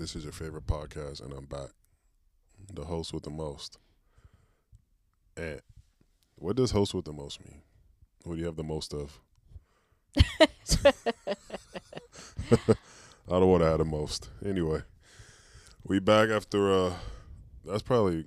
This 0.00 0.16
is 0.16 0.24
your 0.24 0.32
favorite 0.32 0.66
podcast, 0.66 1.22
and 1.22 1.30
I'm 1.34 1.44
back. 1.44 1.68
The 2.72 2.86
host 2.86 3.12
with 3.12 3.22
the 3.22 3.30
most. 3.30 3.76
And 5.36 5.60
what 6.36 6.56
does 6.56 6.70
host 6.70 6.94
with 6.94 7.04
the 7.04 7.12
most 7.12 7.44
mean? 7.44 7.60
What 8.24 8.36
do 8.36 8.40
you 8.40 8.46
have 8.46 8.56
the 8.56 8.64
most 8.64 8.94
of? 8.94 9.20
I 10.16 10.22
don't 13.28 13.50
want 13.50 13.62
to 13.62 13.66
have 13.66 13.76
the 13.76 13.84
most. 13.84 14.30
Anyway, 14.42 14.80
we 15.84 15.98
back 15.98 16.30
after. 16.30 16.72
uh 16.72 16.94
That's 17.66 17.82
probably. 17.82 18.24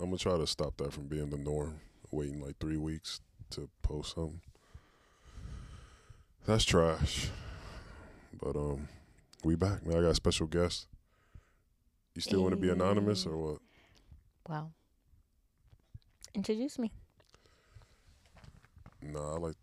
I'm 0.00 0.06
gonna 0.06 0.16
try 0.16 0.36
to 0.36 0.46
stop 0.48 0.76
that 0.78 0.92
from 0.92 1.06
being 1.06 1.30
the 1.30 1.38
norm. 1.38 1.78
Waiting 2.10 2.42
like 2.42 2.58
three 2.58 2.78
weeks 2.78 3.20
to 3.50 3.68
post 3.82 4.16
something. 4.16 4.40
That's 6.46 6.64
trash. 6.64 7.28
But 8.42 8.56
um, 8.56 8.88
we 9.44 9.54
back. 9.54 9.86
Man, 9.86 9.98
I 9.98 10.00
got 10.00 10.08
a 10.08 10.14
special 10.16 10.48
guest. 10.48 10.88
You 12.16 12.22
still 12.22 12.40
want 12.42 12.52
to 12.52 12.60
be 12.60 12.70
anonymous 12.70 13.26
or 13.26 13.36
what? 13.36 13.58
Well, 14.48 14.72
introduce 16.34 16.78
me. 16.78 16.90
Nah, 19.02 19.34
I 19.34 19.38
like 19.38 19.54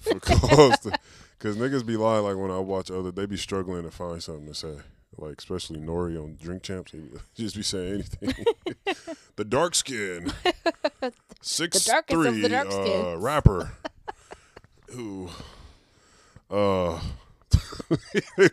for 0.00 0.20
cause 0.20 0.86
because 1.38 1.56
niggas 1.56 1.84
be 1.86 1.96
lying. 1.96 2.24
Like 2.24 2.36
when 2.36 2.50
I 2.50 2.58
watch 2.58 2.90
other, 2.90 3.10
they 3.10 3.24
be 3.24 3.38
struggling 3.38 3.84
to 3.84 3.90
find 3.90 4.22
something 4.22 4.46
to 4.46 4.54
say. 4.54 4.76
Like 5.16 5.38
especially 5.38 5.80
Nori 5.80 6.22
on 6.22 6.36
Drink 6.40 6.62
Champs, 6.62 6.92
he 6.92 7.08
just 7.34 7.56
be 7.56 7.62
saying 7.62 7.94
anything. 7.94 8.44
the 9.36 9.44
dark 9.44 9.74
skin, 9.74 10.30
six 11.40 11.88
three, 12.08 12.42
the 12.42 12.48
dark 12.50 12.68
uh, 12.70 13.16
rapper 13.16 13.72
who, 14.90 15.30
uh, 16.50 17.00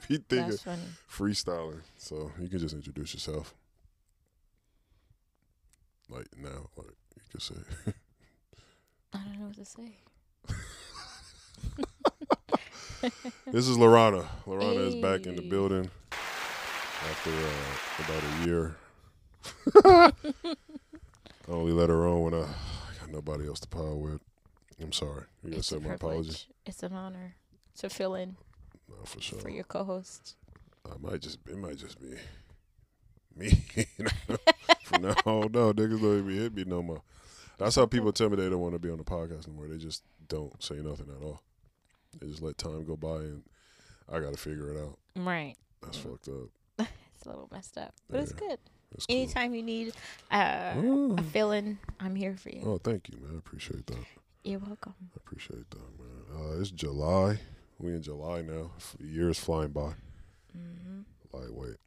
he 0.07 0.17
thinking 0.17 0.49
That's 0.49 0.63
funny. 0.63 0.81
freestyling. 1.09 1.81
So 1.97 2.31
you 2.39 2.49
can 2.49 2.59
just 2.59 2.75
introduce 2.75 3.13
yourself. 3.13 3.53
Like 6.09 6.27
now, 6.37 6.69
like 6.77 6.87
you 7.15 7.21
can 7.31 7.39
say. 7.39 7.55
I 9.13 9.17
don't 9.19 9.39
know 9.39 9.45
what 9.47 9.55
to 9.55 9.65
say. 9.65 9.95
This 13.51 13.67
is 13.67 13.77
Lorana. 13.77 14.27
Lorana 14.45 14.87
is 14.87 14.95
back 14.95 15.25
in 15.25 15.35
the 15.35 15.41
building 15.41 15.89
after 16.11 17.31
uh, 17.31 18.03
about 18.05 18.23
a 18.23 18.45
year. 18.45 18.75
I 19.83 20.11
only 21.51 21.71
let 21.71 21.89
her 21.89 22.07
on 22.07 22.21
when 22.21 22.33
I, 22.35 22.43
I 22.43 22.99
got 22.99 23.09
nobody 23.11 23.47
else 23.47 23.59
to 23.61 23.67
power 23.67 23.95
with. 23.95 24.21
I'm 24.79 24.91
sorry. 24.91 25.23
You 25.43 25.49
gotta 25.49 25.59
accept 25.59 25.81
my 25.81 25.95
apology. 25.95 26.35
It's 26.65 26.83
an 26.83 26.93
honor 26.93 27.33
to 27.79 27.89
fill 27.89 28.13
in 28.15 28.35
No, 28.97 29.05
for 29.05 29.21
sure. 29.21 29.39
for 29.39 29.49
your 29.49 29.63
co-host. 29.63 30.35
I 30.85 30.95
might 30.99 31.21
just 31.21 31.39
it 31.47 31.57
might 31.57 31.77
just 31.77 31.99
be 31.99 32.15
me. 33.35 33.49
From 34.83 35.03
now 35.03 35.15
on, 35.25 35.51
no 35.51 35.73
niggas 35.73 36.01
don't 36.01 36.19
even 36.19 36.35
hit 36.35 36.53
me 36.55 36.63
no 36.65 36.81
more. 36.81 37.01
That's 37.57 37.75
how 37.75 37.85
people 37.85 38.11
tell 38.11 38.29
me 38.29 38.35
they 38.37 38.49
don't 38.49 38.59
want 38.59 38.73
to 38.73 38.79
be 38.79 38.89
on 38.89 38.97
the 38.97 39.03
podcast 39.03 39.47
anymore. 39.47 39.67
They 39.67 39.77
just 39.77 40.03
don't 40.27 40.61
say 40.61 40.75
nothing 40.75 41.07
at 41.15 41.23
all. 41.23 41.41
They 42.19 42.27
just 42.27 42.41
let 42.41 42.57
time 42.57 42.83
go 42.85 42.95
by 42.97 43.17
and 43.17 43.43
I 44.11 44.19
gotta 44.19 44.37
figure 44.37 44.75
it 44.75 44.81
out. 44.81 44.97
Right. 45.15 45.55
That's 45.81 45.97
Mm. 45.99 46.03
fucked 46.11 46.27
up. 46.29 46.87
It's 47.15 47.27
a 47.27 47.29
little 47.29 47.49
messed 47.51 47.77
up, 47.77 47.93
but 48.09 48.21
it's 48.21 48.31
good. 48.31 48.57
Cool. 48.91 49.05
Anytime 49.07 49.53
you 49.53 49.61
need 49.61 49.93
uh, 50.31 50.73
Oh. 50.75 51.15
a 51.17 51.21
fill-in, 51.21 51.77
I'm 51.99 52.15
here 52.15 52.35
for 52.35 52.49
you. 52.49 52.63
Oh, 52.65 52.77
thank 52.79 53.09
you, 53.09 53.17
man. 53.21 53.35
I 53.35 53.37
appreciate 53.37 53.85
that. 53.87 54.03
You're 54.43 54.57
welcome. 54.59 54.95
I 54.99 55.17
appreciate 55.17 55.69
that, 55.69 55.77
man. 55.99 56.23
Uh, 56.57 56.59
it's 56.59 56.71
July. 56.71 57.39
We 57.81 57.93
in 57.93 58.01
July 58.03 58.41
now. 58.43 58.71
Years 58.99 59.39
flying 59.39 59.69
by. 59.71 59.93
hmm 60.53 61.01
Lightweight. 61.33 61.77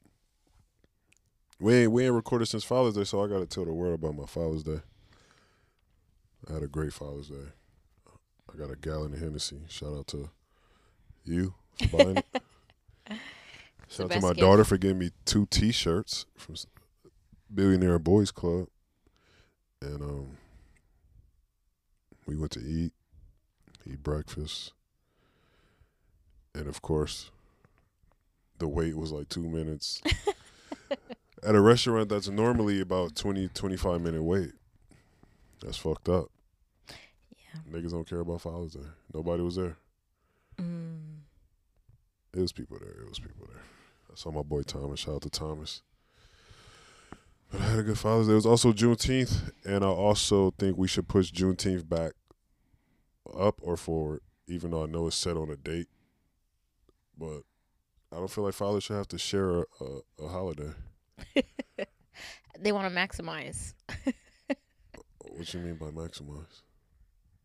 We 1.61 1.75
ain't 1.75 1.93
we 1.93 2.05
ain't 2.05 2.15
recorded 2.15 2.47
since 2.47 2.65
Father's 2.65 2.95
Day, 2.95 3.05
so 3.05 3.23
I 3.23 3.29
gotta 3.29 3.47
tell 3.47 3.65
the 3.65 3.73
world 3.73 3.95
about 3.95 4.17
my 4.17 4.27
Father's 4.27 4.63
Day. 4.65 4.81
I 6.49 6.53
had 6.55 6.63
a 6.63 6.67
great 6.69 6.93
Father's 6.93 7.29
Day. 7.29 7.47
I 8.53 8.57
got 8.57 8.71
a 8.71 8.77
gallon 8.77 9.13
of 9.15 9.21
Hennessy. 9.21 9.61
Shout 9.69 9.97
out 9.97 10.07
to 10.09 10.31
you 11.25 11.55
for 11.79 11.87
buying 11.89 12.19
it. 12.19 12.27
Shout 13.89 14.07
out 14.07 14.11
to 14.13 14.21
my 14.21 14.29
gift. 14.31 14.41
daughter 14.41 14.65
for 14.65 14.77
giving 14.77 14.99
me 14.99 15.11
two 15.25 15.47
T-shirts 15.47 16.27
from 16.37 16.57
Billionaire 17.53 17.99
Boys 17.99 18.31
Club, 18.31 18.67
and 19.81 20.03
um, 20.03 20.39
we 22.27 22.37
went 22.37 22.53
to 22.53 22.61
eat, 22.61 22.93
eat 23.87 24.03
breakfast, 24.03 24.73
and 26.55 26.69
of 26.69 26.83
course, 26.83 27.31
the 28.59 28.69
wait 28.69 28.97
was 28.97 29.13
like 29.13 29.29
two 29.29 29.43
minutes. 29.43 30.01
At 31.43 31.55
a 31.55 31.61
restaurant 31.61 32.09
that's 32.09 32.29
normally 32.29 32.81
about 32.81 33.17
20, 33.17 33.49
25 33.49 34.01
minute 34.01 34.23
wait. 34.23 34.53
That's 35.61 35.77
fucked 35.77 36.09
up. 36.09 36.31
Yeah. 36.89 37.61
Niggas 37.71 37.91
don't 37.91 38.09
care 38.09 38.21
about 38.21 38.41
Father's 38.41 38.73
Day. 38.73 38.87
Nobody 39.13 39.43
was 39.43 39.57
there. 39.57 39.77
Mm. 40.59 41.19
It 42.33 42.41
was 42.41 42.53
people 42.53 42.79
there. 42.81 43.03
It 43.03 43.09
was 43.09 43.19
people 43.19 43.47
there. 43.47 43.63
I 44.11 44.15
saw 44.15 44.31
my 44.31 44.43
boy 44.43 44.63
Thomas. 44.63 45.01
Shout 45.01 45.17
out 45.17 45.23
to 45.23 45.31
Thomas. 45.31 45.83
But 47.51 47.61
I 47.61 47.65
had 47.65 47.79
a 47.79 47.83
good 47.83 47.99
Father's 47.99 48.27
Day. 48.27 48.33
It 48.33 48.37
was 48.37 48.47
also 48.47 48.73
Juneteenth, 48.73 49.53
and 49.65 49.85
I 49.85 49.89
also 49.89 50.53
think 50.59 50.77
we 50.77 50.89
should 50.89 51.09
push 51.09 51.31
Juneteenth 51.31 51.89
back 51.89 52.13
up 53.37 53.61
or 53.63 53.77
forward, 53.77 54.21
even 54.47 54.71
though 54.71 54.85
I 54.85 54.87
know 54.87 55.07
it's 55.07 55.17
set 55.17 55.37
on 55.37 55.51
a 55.51 55.57
date. 55.57 55.89
But 57.19 57.43
I 58.13 58.17
don't 58.17 58.31
feel 58.31 58.45
like 58.45 58.55
fathers 58.55 58.85
should 58.85 58.97
have 58.97 59.09
to 59.09 59.19
share 59.19 59.51
a, 59.61 59.65
a, 59.81 60.25
a 60.25 60.29
holiday. 60.29 60.73
They 62.57 62.71
want 62.71 62.89
to 62.89 62.95
maximize 62.95 63.75
What 65.19 65.53
you 65.53 65.59
mean 65.61 65.75
by 65.75 65.87
maximize? 65.87 66.63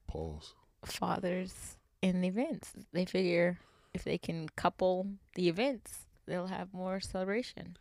Pause. 0.08 0.54
fathers 0.86 1.78
in 2.02 2.22
the 2.22 2.28
events. 2.28 2.74
They 2.94 3.06
figure 3.06 3.58
if 3.94 4.04
they 4.04 4.20
can 4.20 4.48
couple 4.50 5.08
the 5.34 5.50
events, 5.50 6.06
they'll 6.28 6.48
have 6.48 6.72
more 6.74 7.00
celebration. 7.00 7.78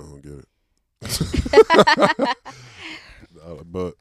I 0.00 0.02
don't 0.02 0.22
get 0.22 0.44
it. 1.02 2.36
But 3.64 3.94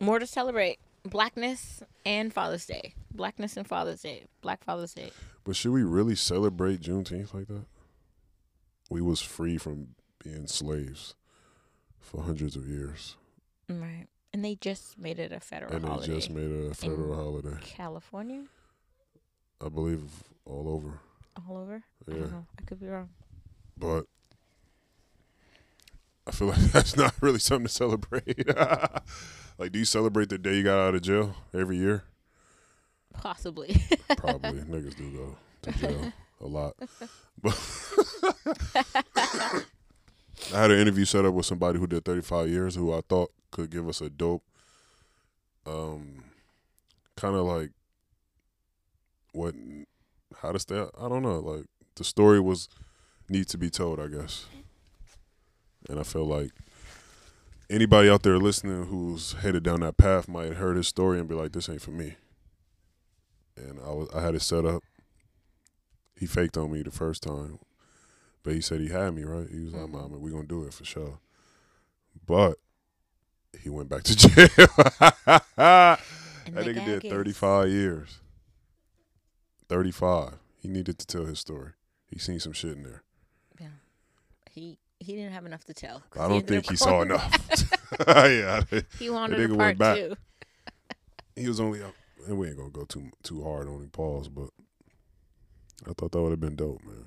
more 0.00 0.18
to 0.18 0.26
celebrate 0.26 0.78
blackness 1.10 1.82
and 2.04 2.32
Father's 2.32 2.66
Day. 2.66 2.94
Blackness 3.12 3.56
and 3.56 3.66
Father's 3.66 4.02
Day. 4.02 4.24
Black 4.40 4.62
Father's 4.64 4.94
Day. 4.94 5.10
but 5.44 5.56
should 5.56 5.72
we 5.72 5.82
really 5.82 6.14
celebrate 6.14 6.80
Juneteenth 6.80 7.32
like 7.34 7.46
that? 7.48 7.64
We 8.90 9.00
was 9.00 9.20
free 9.20 9.58
from 9.58 9.88
being 10.22 10.46
slaves 10.46 11.14
for 12.00 12.22
hundreds 12.22 12.56
of 12.56 12.68
years. 12.68 13.16
Right. 13.68 14.06
And 14.32 14.44
they 14.44 14.54
just 14.56 14.98
made 14.98 15.18
it 15.18 15.32
a 15.32 15.40
federal 15.40 15.72
and 15.74 15.84
they 16.02 16.06
just 16.06 16.30
made 16.30 16.50
it 16.50 16.70
a 16.70 16.74
federal 16.74 17.14
holiday. 17.14 17.56
California, 17.62 18.44
I 19.64 19.68
believe 19.70 20.02
all 20.44 20.68
over. 20.68 21.00
all 21.48 21.56
over. 21.56 21.82
I 22.06 22.12
Yeah, 22.12 22.20
don't 22.20 22.30
know. 22.32 22.46
I 22.58 22.62
could 22.62 22.78
be 22.80 22.86
wrong. 22.86 23.08
but 23.78 24.04
I 26.26 26.30
feel 26.32 26.48
like 26.48 26.58
that's 26.72 26.96
not 26.96 27.14
really 27.20 27.38
something 27.38 27.66
to 27.66 27.72
celebrate. 27.72 28.48
like, 29.58 29.72
do 29.72 29.78
you 29.78 29.84
celebrate 29.84 30.28
the 30.28 30.38
day 30.38 30.56
you 30.56 30.62
got 30.62 30.78
out 30.78 30.94
of 30.94 31.02
jail 31.02 31.36
every 31.54 31.76
year? 31.76 32.04
Possibly. 33.14 33.76
Probably. 34.16 34.50
Niggas 34.62 34.96
do 34.96 35.10
go 35.10 35.36
to 35.62 35.72
jail 35.78 36.12
a 36.40 36.46
lot. 36.46 36.74
But 37.42 37.58
I 40.54 40.60
had 40.60 40.70
an 40.70 40.78
interview 40.78 41.04
set 41.04 41.24
up 41.24 41.34
with 41.34 41.46
somebody 41.46 41.78
who 41.78 41.86
did 41.86 42.04
35 42.04 42.48
years 42.48 42.74
who 42.74 42.92
I 42.92 43.00
thought 43.08 43.32
could 43.50 43.70
give 43.70 43.88
us 43.88 44.00
a 44.00 44.10
dope, 44.10 44.42
um, 45.66 46.24
kind 47.16 47.34
of 47.36 47.46
like 47.46 47.70
what, 49.32 49.54
how 50.42 50.52
to 50.52 50.58
stay. 50.58 50.78
I 50.78 51.08
don't 51.08 51.22
know. 51.22 51.38
Like 51.38 51.66
the 51.94 52.04
story 52.04 52.40
was 52.40 52.68
need 53.28 53.48
to 53.48 53.58
be 53.58 53.70
told, 53.70 53.98
I 54.00 54.08
guess. 54.08 54.46
And 55.88 55.98
I 56.00 56.02
feel 56.02 56.24
like 56.26 56.50
anybody 57.70 58.08
out 58.08 58.22
there 58.22 58.38
listening 58.38 58.86
who's 58.86 59.32
headed 59.34 59.62
down 59.62 59.80
that 59.80 59.96
path 59.96 60.28
might 60.28 60.46
have 60.46 60.56
heard 60.56 60.76
his 60.76 60.88
story 60.88 61.18
and 61.18 61.28
be 61.28 61.34
like, 61.34 61.52
"This 61.52 61.68
ain't 61.68 61.82
for 61.82 61.90
me." 61.92 62.16
And 63.56 63.78
I 63.80 63.90
was 63.90 64.08
I 64.14 64.20
had 64.20 64.34
it 64.34 64.42
set 64.42 64.64
up. 64.64 64.82
He 66.18 66.26
faked 66.26 66.56
on 66.56 66.72
me 66.72 66.82
the 66.82 66.90
first 66.90 67.22
time, 67.22 67.58
but 68.42 68.54
he 68.54 68.60
said 68.60 68.80
he 68.80 68.88
had 68.88 69.14
me 69.14 69.24
right. 69.24 69.48
He 69.48 69.60
was 69.60 69.72
like, 69.74 69.82
Mhm. 69.88 69.92
"Mama, 69.92 70.18
we 70.18 70.30
gonna 70.30 70.44
do 70.44 70.64
it 70.64 70.74
for 70.74 70.84
sure." 70.84 71.18
But 72.26 72.58
he 73.60 73.68
went 73.68 73.88
back 73.88 74.02
to 74.04 74.16
jail. 74.16 74.48
that 75.56 76.00
nigga 76.46 76.84
did 76.84 77.04
is- 77.04 77.10
35 77.12 77.68
years. 77.68 78.18
35. 79.68 80.34
He 80.60 80.68
needed 80.68 80.98
to 80.98 81.06
tell 81.06 81.24
his 81.26 81.38
story. 81.40 81.72
He 82.08 82.18
seen 82.18 82.40
some 82.40 82.52
shit 82.52 82.76
in 82.76 82.82
there. 82.82 83.02
Yeah. 83.60 83.68
He 84.50 84.78
he 85.00 85.14
didn't 85.14 85.32
have 85.32 85.46
enough 85.46 85.64
to 85.64 85.74
tell. 85.74 86.02
I 86.14 86.22
don't 86.28 86.32
ended 86.32 86.48
think 86.48 86.70
he 86.70 86.76
saw 86.76 87.02
enough. 87.02 87.32
yeah, 88.08 88.62
he 88.98 89.10
wanted 89.10 89.50
a 89.50 89.54
part 89.54 89.78
back. 89.78 89.96
two. 89.96 90.16
he 91.34 91.48
was 91.48 91.60
only 91.60 91.82
up. 91.82 91.94
And 92.26 92.38
we 92.38 92.48
ain't 92.48 92.56
gonna 92.56 92.70
go 92.70 92.84
too 92.84 93.10
too 93.22 93.42
hard 93.44 93.68
on 93.68 93.74
him, 93.76 93.90
pause. 93.90 94.28
But 94.28 94.48
I 95.88 95.92
thought 95.92 96.10
that 96.12 96.20
would 96.20 96.30
have 96.30 96.40
been 96.40 96.56
dope, 96.56 96.82
man. 96.84 97.06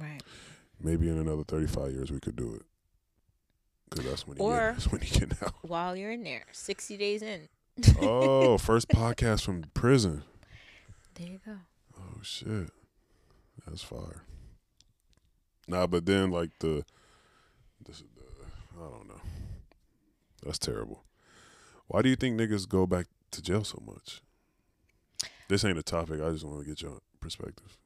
Right. 0.00 0.22
Maybe 0.80 1.08
in 1.08 1.18
another 1.18 1.44
35 1.44 1.92
years 1.92 2.10
we 2.10 2.20
could 2.20 2.36
do 2.36 2.54
it. 2.54 2.62
Cause 3.90 4.04
that's 4.04 4.26
when 4.26 4.36
he 4.36 4.42
Or- 4.42 4.56
get, 4.56 4.72
that's 4.74 4.92
when 4.92 5.00
he 5.00 5.18
get 5.18 5.42
out. 5.42 5.54
While 5.62 5.96
you're 5.96 6.12
in 6.12 6.22
there, 6.22 6.44
60 6.52 6.96
days 6.96 7.22
in. 7.22 7.48
Oh, 8.00 8.58
first 8.58 8.88
podcast 8.88 9.44
from 9.44 9.64
prison. 9.74 10.22
There 11.14 11.26
you 11.26 11.40
go. 11.44 11.56
Oh 11.98 12.20
shit, 12.22 12.70
that's 13.66 13.82
fire. 13.82 14.24
Nah, 15.68 15.86
but 15.86 16.06
then 16.06 16.30
like 16.30 16.50
the, 16.58 16.84
this, 17.86 18.00
the, 18.00 18.80
I 18.80 18.88
don't 18.90 19.08
know. 19.08 19.20
That's 20.42 20.58
terrible. 20.58 21.04
Why 21.86 22.02
do 22.02 22.08
you 22.08 22.16
think 22.16 22.40
niggas 22.40 22.68
go 22.68 22.86
back 22.86 23.06
to 23.32 23.42
jail 23.42 23.64
so 23.64 23.82
much? 23.86 24.22
This 25.48 25.64
ain't 25.64 25.78
a 25.78 25.82
topic. 25.82 26.20
I 26.20 26.30
just 26.30 26.44
want 26.44 26.60
to 26.60 26.66
get 26.66 26.82
your 26.82 26.98
perspective 27.20 27.76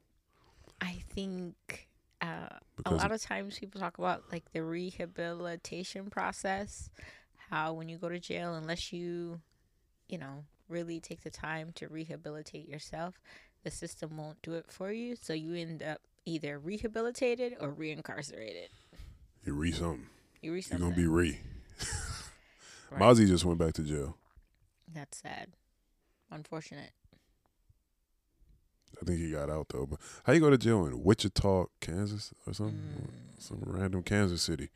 I 0.83 0.97
think 1.15 1.89
uh, 2.21 2.49
a 2.85 2.95
lot 2.95 3.13
of 3.13 3.23
times 3.23 3.59
people 3.59 3.81
talk 3.81 3.99
about 3.99 4.25
like 4.33 4.51
the 4.53 4.63
rehabilitation 4.63 6.11
process 6.11 6.91
how 7.51 7.73
when 7.73 7.89
you 7.89 7.99
go 7.99 8.09
to 8.09 8.19
jail 8.19 8.55
unless 8.55 8.93
you 8.93 9.41
you 10.09 10.19
know 10.19 10.45
really 10.69 10.99
take 10.99 11.23
the 11.23 11.31
time 11.31 11.71
to 11.77 11.87
rehabilitate 11.89 12.69
yourself 12.69 13.21
the 13.63 13.71
system 13.71 14.17
won't 14.17 14.43
do 14.43 14.55
it 14.55 14.67
for 14.69 14.91
you 14.91 15.15
so 15.15 15.33
you 15.33 15.55
end 15.55 15.83
up 15.83 16.01
either 16.25 16.59
rehabilitated 16.59 17.57
or 17.61 17.73
reincarcerated 17.73 18.69
you 19.45 19.55
re 19.55 19.73
something. 19.73 20.07
you 20.41 20.53
re 20.53 20.65
You 20.71 20.79
gonna 20.79 20.95
be 20.95 21.07
re. 21.07 21.39
Right. 22.91 23.01
Mozzy 23.01 23.27
just 23.27 23.47
went 23.47 23.59
back 23.59 23.73
to 23.75 23.83
jail. 23.83 24.19
that's 24.93 25.17
sad 25.23 25.49
unfortunate 26.31 26.91
I 29.01 29.05
think 29.05 29.19
he 29.19 29.31
got 29.31 29.51
out 29.51 29.67
though. 29.71 29.87
But 29.87 29.99
how 30.25 30.33
you 30.33 30.41
go 30.41 30.51
to 30.51 30.59
jail 30.59 30.87
in 30.87 31.03
Wichita, 31.03 31.67
Kansas, 31.81 32.33
or 32.47 32.53
something? 32.53 32.77
Mm. 32.77 33.43
Some 33.43 33.59
random 33.65 34.03
Kansas 34.03 34.43
City. 34.43 34.71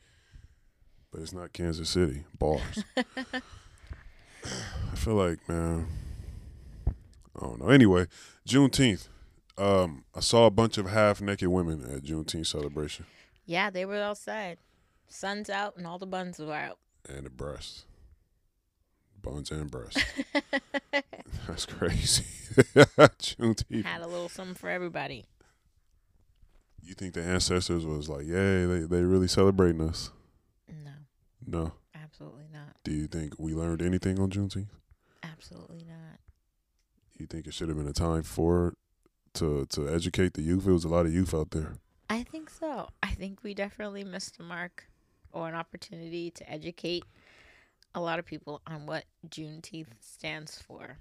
But 1.11 1.21
it's 1.21 1.33
not 1.33 1.53
Kansas 1.53 1.89
City. 1.89 2.25
Bars. 2.37 2.83
I 4.45 4.95
feel 4.95 5.15
like, 5.15 5.47
man. 5.47 5.87
I 6.87 7.39
don't 7.39 7.61
know. 7.61 7.69
Anyway, 7.69 8.07
Juneteenth. 8.47 9.07
Um, 9.57 10.03
I 10.13 10.19
saw 10.19 10.45
a 10.45 10.51
bunch 10.51 10.77
of 10.77 10.87
half 10.89 11.19
naked 11.21 11.47
women 11.49 11.83
at 11.83 12.03
Juneteenth 12.03 12.45
celebration. 12.47 13.05
yeah 13.45 13.69
they 13.69 13.85
were 13.85 13.95
outside 14.01 14.57
sun's 15.07 15.49
out 15.49 15.75
and 15.77 15.87
all 15.87 15.97
the 15.97 16.05
buns 16.05 16.37
were 16.39 16.53
out 16.53 16.77
And 17.09 17.25
the 17.25 17.29
breasts. 17.29 17.85
Buns 19.21 19.49
and 19.51 19.69
breasts. 19.71 20.03
That's 21.47 21.65
crazy. 21.65 22.23
Juneteenth. 22.55 23.83
had 23.85 24.01
a 24.01 24.07
little 24.07 24.29
something 24.29 24.53
for 24.55 24.69
everybody 24.69 25.25
You 26.83 26.93
think 26.93 27.13
the 27.13 27.23
ancestors 27.23 27.85
was 27.85 28.07
like, 28.09 28.25
yay, 28.25 28.65
they, 28.65 28.79
they 28.81 29.01
really 29.03 29.27
celebrating 29.27 29.81
us? 29.81 30.11
no 30.69 30.91
No. 31.45 31.71
absolutely 31.95 32.47
not 32.53 32.75
Do 32.83 32.91
you 32.91 33.07
think 33.07 33.33
we 33.39 33.53
learned 33.53 33.81
anything 33.81 34.19
on 34.19 34.29
Juneteenth? 34.29 34.69
absolutely 35.23 35.83
not 35.87 36.19
You 37.17 37.25
think 37.25 37.47
it 37.47 37.53
should 37.55 37.69
have 37.69 37.77
been 37.77 37.87
a 37.87 37.93
time 37.93 38.21
for 38.23 38.75
to 39.35 39.65
to 39.67 39.89
educate 39.89 40.33
the 40.33 40.41
youth? 40.41 40.67
It 40.67 40.71
was 40.71 40.85
a 40.85 40.89
lot 40.89 41.05
of 41.05 41.13
youth 41.13 41.33
out 41.33 41.51
there. 41.51 41.75
I 42.09 42.23
think 42.23 42.49
so. 42.49 42.89
I 43.03 43.11
think 43.11 43.43
we 43.43 43.53
definitely 43.53 44.03
missed 44.03 44.39
a 44.39 44.43
mark 44.43 44.85
or 45.31 45.47
an 45.47 45.55
opportunity 45.55 46.31
to 46.31 46.49
educate 46.49 47.03
a 47.93 47.99
lot 47.99 48.19
of 48.19 48.25
people 48.25 48.61
on 48.65 48.85
what 48.85 49.05
Juneteenth 49.27 49.87
stands 49.99 50.61
for. 50.61 50.99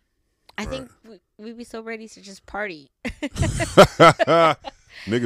I 0.59 0.65
think 0.65 0.91
we, 1.07 1.21
we'd 1.37 1.59
be 1.59 1.65
so 1.65 1.83
ready 1.83 2.09
to 2.09 2.23
just 2.23 2.47
party. 2.47 2.91
Niggas 3.05 4.55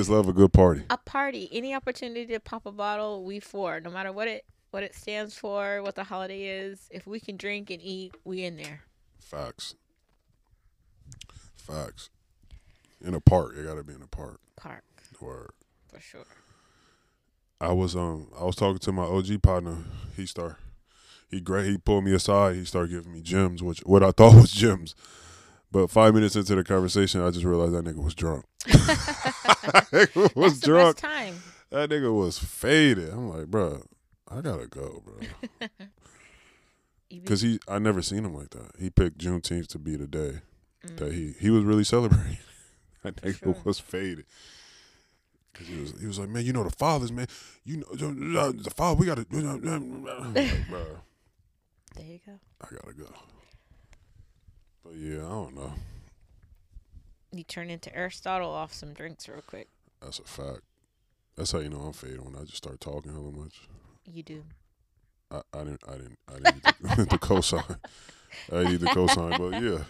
love 0.08 0.29
a 0.29 0.32
good 0.32 0.53
party. 0.53 0.82
a 0.91 0.96
party, 0.96 1.49
any 1.53 1.75
opportunity 1.75 2.26
to 2.26 2.41
pop 2.41 2.67
a 2.67 2.73
bottle, 2.73 3.25
we 3.25 3.38
for. 3.38 3.81
No 3.81 3.91
matter 3.91 4.12
what 4.12 4.26
it 4.26 4.44
what 4.70 4.82
it 4.82 4.94
stands 4.94 5.37
for, 5.37 5.82
what 5.82 5.94
the 5.94 6.05
holiday 6.05 6.44
is. 6.44 6.88
If 6.91 7.06
we 7.06 7.20
can 7.20 7.37
drink 7.37 7.70
and 7.70 7.82
eat, 7.82 8.14
we 8.25 8.44
in 8.44 8.56
there. 8.56 8.82
Facts. 9.19 9.75
Facts. 11.56 12.11
In 13.02 13.14
a 13.14 13.20
park, 13.20 13.55
it 13.56 13.64
gotta 13.67 13.82
be 13.82 13.94
in 13.94 14.02
a 14.02 14.06
park. 14.06 14.41
Park 14.56 14.85
Word. 15.20 15.50
for 15.93 16.00
sure. 16.00 16.25
I 17.61 17.73
was 17.73 17.94
um 17.97 18.29
I 18.38 18.44
was 18.44 18.56
talking 18.56 18.79
to 18.79 18.93
my 18.93 19.02
OG 19.05 19.43
partner. 19.43 19.76
He 20.17 20.26
start 20.26 20.56
he 21.29 21.41
great 21.41 21.67
he 21.67 21.79
pulled 21.79 22.05
me 22.05 22.12
aside. 22.14 22.56
He 22.56 22.64
started 22.64 22.91
giving 22.91 23.12
me 23.12 23.20
gems, 23.20 23.62
which 23.62 23.81
what 23.81 24.02
I 24.02 24.11
thought 24.17 24.35
was 24.35 24.50
gems. 24.50 24.94
But 25.73 25.88
five 25.91 26.14
minutes 26.14 26.35
into 26.37 26.55
the 26.56 26.64
conversation, 26.64 27.20
I 27.23 27.31
just 27.31 27.44
realized 27.44 27.73
that 27.75 27.85
nigga 27.85 28.02
was 28.02 28.14
drunk. 28.14 28.44
that 28.67 29.88
nigga 29.93 30.35
was 30.35 30.55
That's 30.55 30.67
drunk. 30.67 30.96
time. 30.96 31.37
That 31.70 31.91
nigga 31.91 32.12
was 32.12 32.38
faded. 32.38 33.11
I'm 33.11 33.29
like, 33.31 33.46
bro, 33.46 33.82
I 34.29 34.41
gotta 34.41 34.67
go, 34.67 35.03
bro. 35.05 35.69
Cause 37.26 37.41
he, 37.43 37.58
I 37.69 37.79
never 37.81 38.03
seen 38.03 38.25
him 38.25 38.35
like 38.35 38.50
that. 38.50 38.70
He 38.79 38.88
picked 38.91 39.19
Juneteenth 39.19 39.67
to 39.69 39.79
be 39.79 39.96
the 39.96 40.06
day 40.06 40.41
Mm, 40.87 40.96
that 40.96 41.12
he 41.12 41.35
he 41.38 41.50
was 41.50 41.62
really 41.62 41.85
celebrating. 41.85 42.38
that 43.02 43.17
nigga 43.17 43.38
sure. 43.38 43.56
was 43.64 43.79
faded. 43.79 44.26
Cause 45.52 45.67
he 45.67 45.81
was 45.81 46.00
he 46.00 46.06
was 46.06 46.19
like, 46.19 46.29
man, 46.29 46.44
you 46.44 46.52
know 46.52 46.62
the 46.62 46.70
fathers, 46.70 47.11
man. 47.11 47.26
You 47.64 47.79
know 47.79 48.52
the 48.52 48.70
father. 48.70 49.00
We 49.00 49.06
gotta. 49.06 49.26
Like, 49.31 49.62
bro, 50.70 50.87
there 51.97 52.06
you 52.06 52.20
go. 52.25 52.38
I 52.61 52.67
gotta 52.70 52.94
go. 52.94 53.12
But 54.85 54.94
yeah, 54.94 55.26
I 55.26 55.29
don't 55.29 55.56
know. 55.56 55.73
You 57.32 57.44
turn 57.44 57.69
into 57.70 57.94
Aristotle 57.94 58.50
off 58.50 58.73
some 58.73 58.93
drinks 58.93 59.29
real 59.29 59.43
quick. 59.43 59.69
That's 60.00 60.19
a 60.20 60.25
fact. 60.25 60.62
That's 61.37 61.53
how 61.53 61.58
you 61.58 61.69
know 61.69 61.79
I'm 61.79 61.93
faded 61.93 62.25
when 62.25 62.37
I 62.37 62.44
just 62.44 62.56
start 62.56 62.81
talking 62.81 63.12
hella 63.12 63.32
much. 63.32 63.69
You 64.05 64.23
do. 64.23 64.44
I, 65.31 65.41
I 65.53 65.58
didn't 65.58 65.82
I 65.88 65.93
didn't 65.93 66.19
I 66.29 66.32
didn't 66.35 66.55
need 66.55 66.62
the, 66.62 67.05
the 67.11 67.19
cosign. 67.19 67.79
I 68.53 68.56
didn't 68.56 68.73
need 68.73 68.81
the 68.81 68.87
cosign, 68.87 69.38
but 69.38 69.62
yeah. 69.62 69.85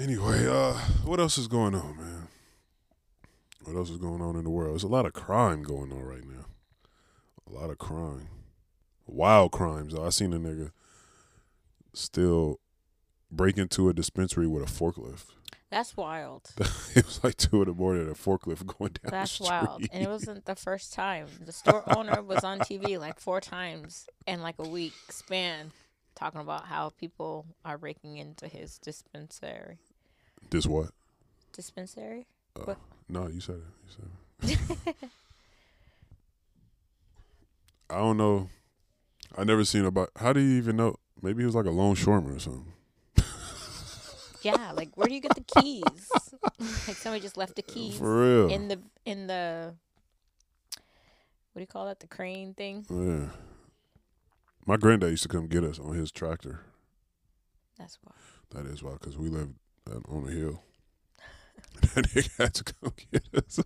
Anyway, 0.00 0.46
uh, 0.48 0.72
what 1.04 1.20
else 1.20 1.36
is 1.36 1.46
going 1.46 1.74
on, 1.74 1.94
man? 1.98 2.28
What 3.64 3.76
else 3.76 3.90
is 3.90 3.98
going 3.98 4.22
on 4.22 4.34
in 4.34 4.44
the 4.44 4.50
world? 4.50 4.72
There's 4.72 4.82
a 4.82 4.88
lot 4.88 5.04
of 5.04 5.12
crime 5.12 5.62
going 5.62 5.92
on 5.92 6.02
right 6.02 6.24
now. 6.24 6.46
A 7.46 7.52
lot 7.52 7.68
of 7.68 7.76
crime. 7.76 8.28
Wild 9.06 9.52
crimes. 9.52 9.94
I 9.94 10.08
seen 10.08 10.32
a 10.32 10.38
nigga 10.38 10.70
still 11.92 12.60
break 13.30 13.58
into 13.58 13.90
a 13.90 13.92
dispensary 13.92 14.46
with 14.46 14.62
a 14.62 14.72
forklift. 14.72 15.26
That's 15.68 15.94
wild. 15.98 16.50
it 16.94 17.04
was 17.04 17.22
like 17.22 17.36
two 17.36 17.60
in 17.60 17.68
the 17.68 17.74
morning, 17.74 18.08
a 18.08 18.14
forklift 18.14 18.66
going 18.78 18.92
down 18.92 19.10
That's 19.10 19.38
wild. 19.38 19.84
And 19.92 20.02
it 20.02 20.08
wasn't 20.08 20.46
the 20.46 20.56
first 20.56 20.94
time. 20.94 21.26
The 21.44 21.52
store 21.52 21.84
owner 21.94 22.22
was 22.22 22.42
on 22.42 22.60
TV 22.60 22.98
like 22.98 23.20
four 23.20 23.42
times 23.42 24.06
in 24.26 24.40
like 24.40 24.54
a 24.58 24.66
week 24.66 24.94
span 25.10 25.72
talking 26.14 26.40
about 26.40 26.66
how 26.66 26.90
people 26.98 27.44
are 27.66 27.76
breaking 27.76 28.16
into 28.16 28.48
his 28.48 28.78
dispensary. 28.78 29.78
This 30.50 30.66
what? 30.66 30.90
Dispensary? 31.52 32.26
Uh, 32.56 32.62
What? 32.64 32.78
no, 33.08 33.28
you 33.28 33.40
said 33.40 33.56
it. 33.56 34.48
You 34.48 34.56
said 34.56 34.58
it. 34.88 34.96
I 37.90 37.96
don't 37.98 38.16
know. 38.16 38.48
I 39.36 39.44
never 39.44 39.64
seen 39.64 39.84
about. 39.84 40.10
How 40.16 40.32
do 40.32 40.40
you 40.40 40.56
even 40.58 40.76
know? 40.76 40.96
Maybe 41.22 41.42
he 41.42 41.46
was 41.46 41.54
like 41.54 41.66
a 41.66 41.70
longshoreman 41.70 42.34
or 42.36 42.38
something. 42.38 42.72
Yeah, 44.42 44.72
like 44.72 44.88
where 44.96 45.06
do 45.06 45.12
you 45.12 45.20
get 45.20 45.34
the 45.34 45.42
keys? 45.42 46.10
like 46.88 46.96
somebody 46.96 47.20
just 47.20 47.36
left 47.36 47.56
the 47.56 47.62
keys 47.62 47.98
For 47.98 48.20
real. 48.46 48.48
in 48.50 48.68
the 48.68 48.80
in 49.04 49.26
the 49.26 49.74
what 51.52 51.58
do 51.58 51.60
you 51.60 51.66
call 51.66 51.84
that? 51.84 52.00
The 52.00 52.06
crane 52.06 52.54
thing? 52.54 52.86
yeah. 52.88 53.26
My 54.64 54.78
granddad 54.78 55.10
used 55.10 55.24
to 55.24 55.28
come 55.28 55.46
get 55.46 55.62
us 55.62 55.78
on 55.78 55.94
his 55.94 56.10
tractor. 56.10 56.60
That's 57.78 57.98
wild. 58.02 58.16
That 58.64 58.72
is 58.72 58.82
why, 58.82 58.92
because 58.92 59.18
we 59.18 59.28
lived 59.28 59.56
uh, 59.90 60.00
on 60.14 60.28
a 60.28 60.30
hill. 60.30 60.62
that 61.80 62.04
nigga 62.06 62.30
had 62.38 62.54
to 62.54 62.64
come 62.64 62.92
get 63.12 63.24
us. 63.34 63.60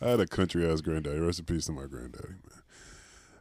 I 0.00 0.10
had 0.10 0.20
a 0.20 0.26
country 0.26 0.70
ass 0.70 0.80
granddaddy. 0.80 1.18
Rest 1.18 1.40
in 1.40 1.44
peace 1.44 1.66
to 1.66 1.72
my 1.72 1.86
granddaddy, 1.86 2.28
man. 2.28 2.62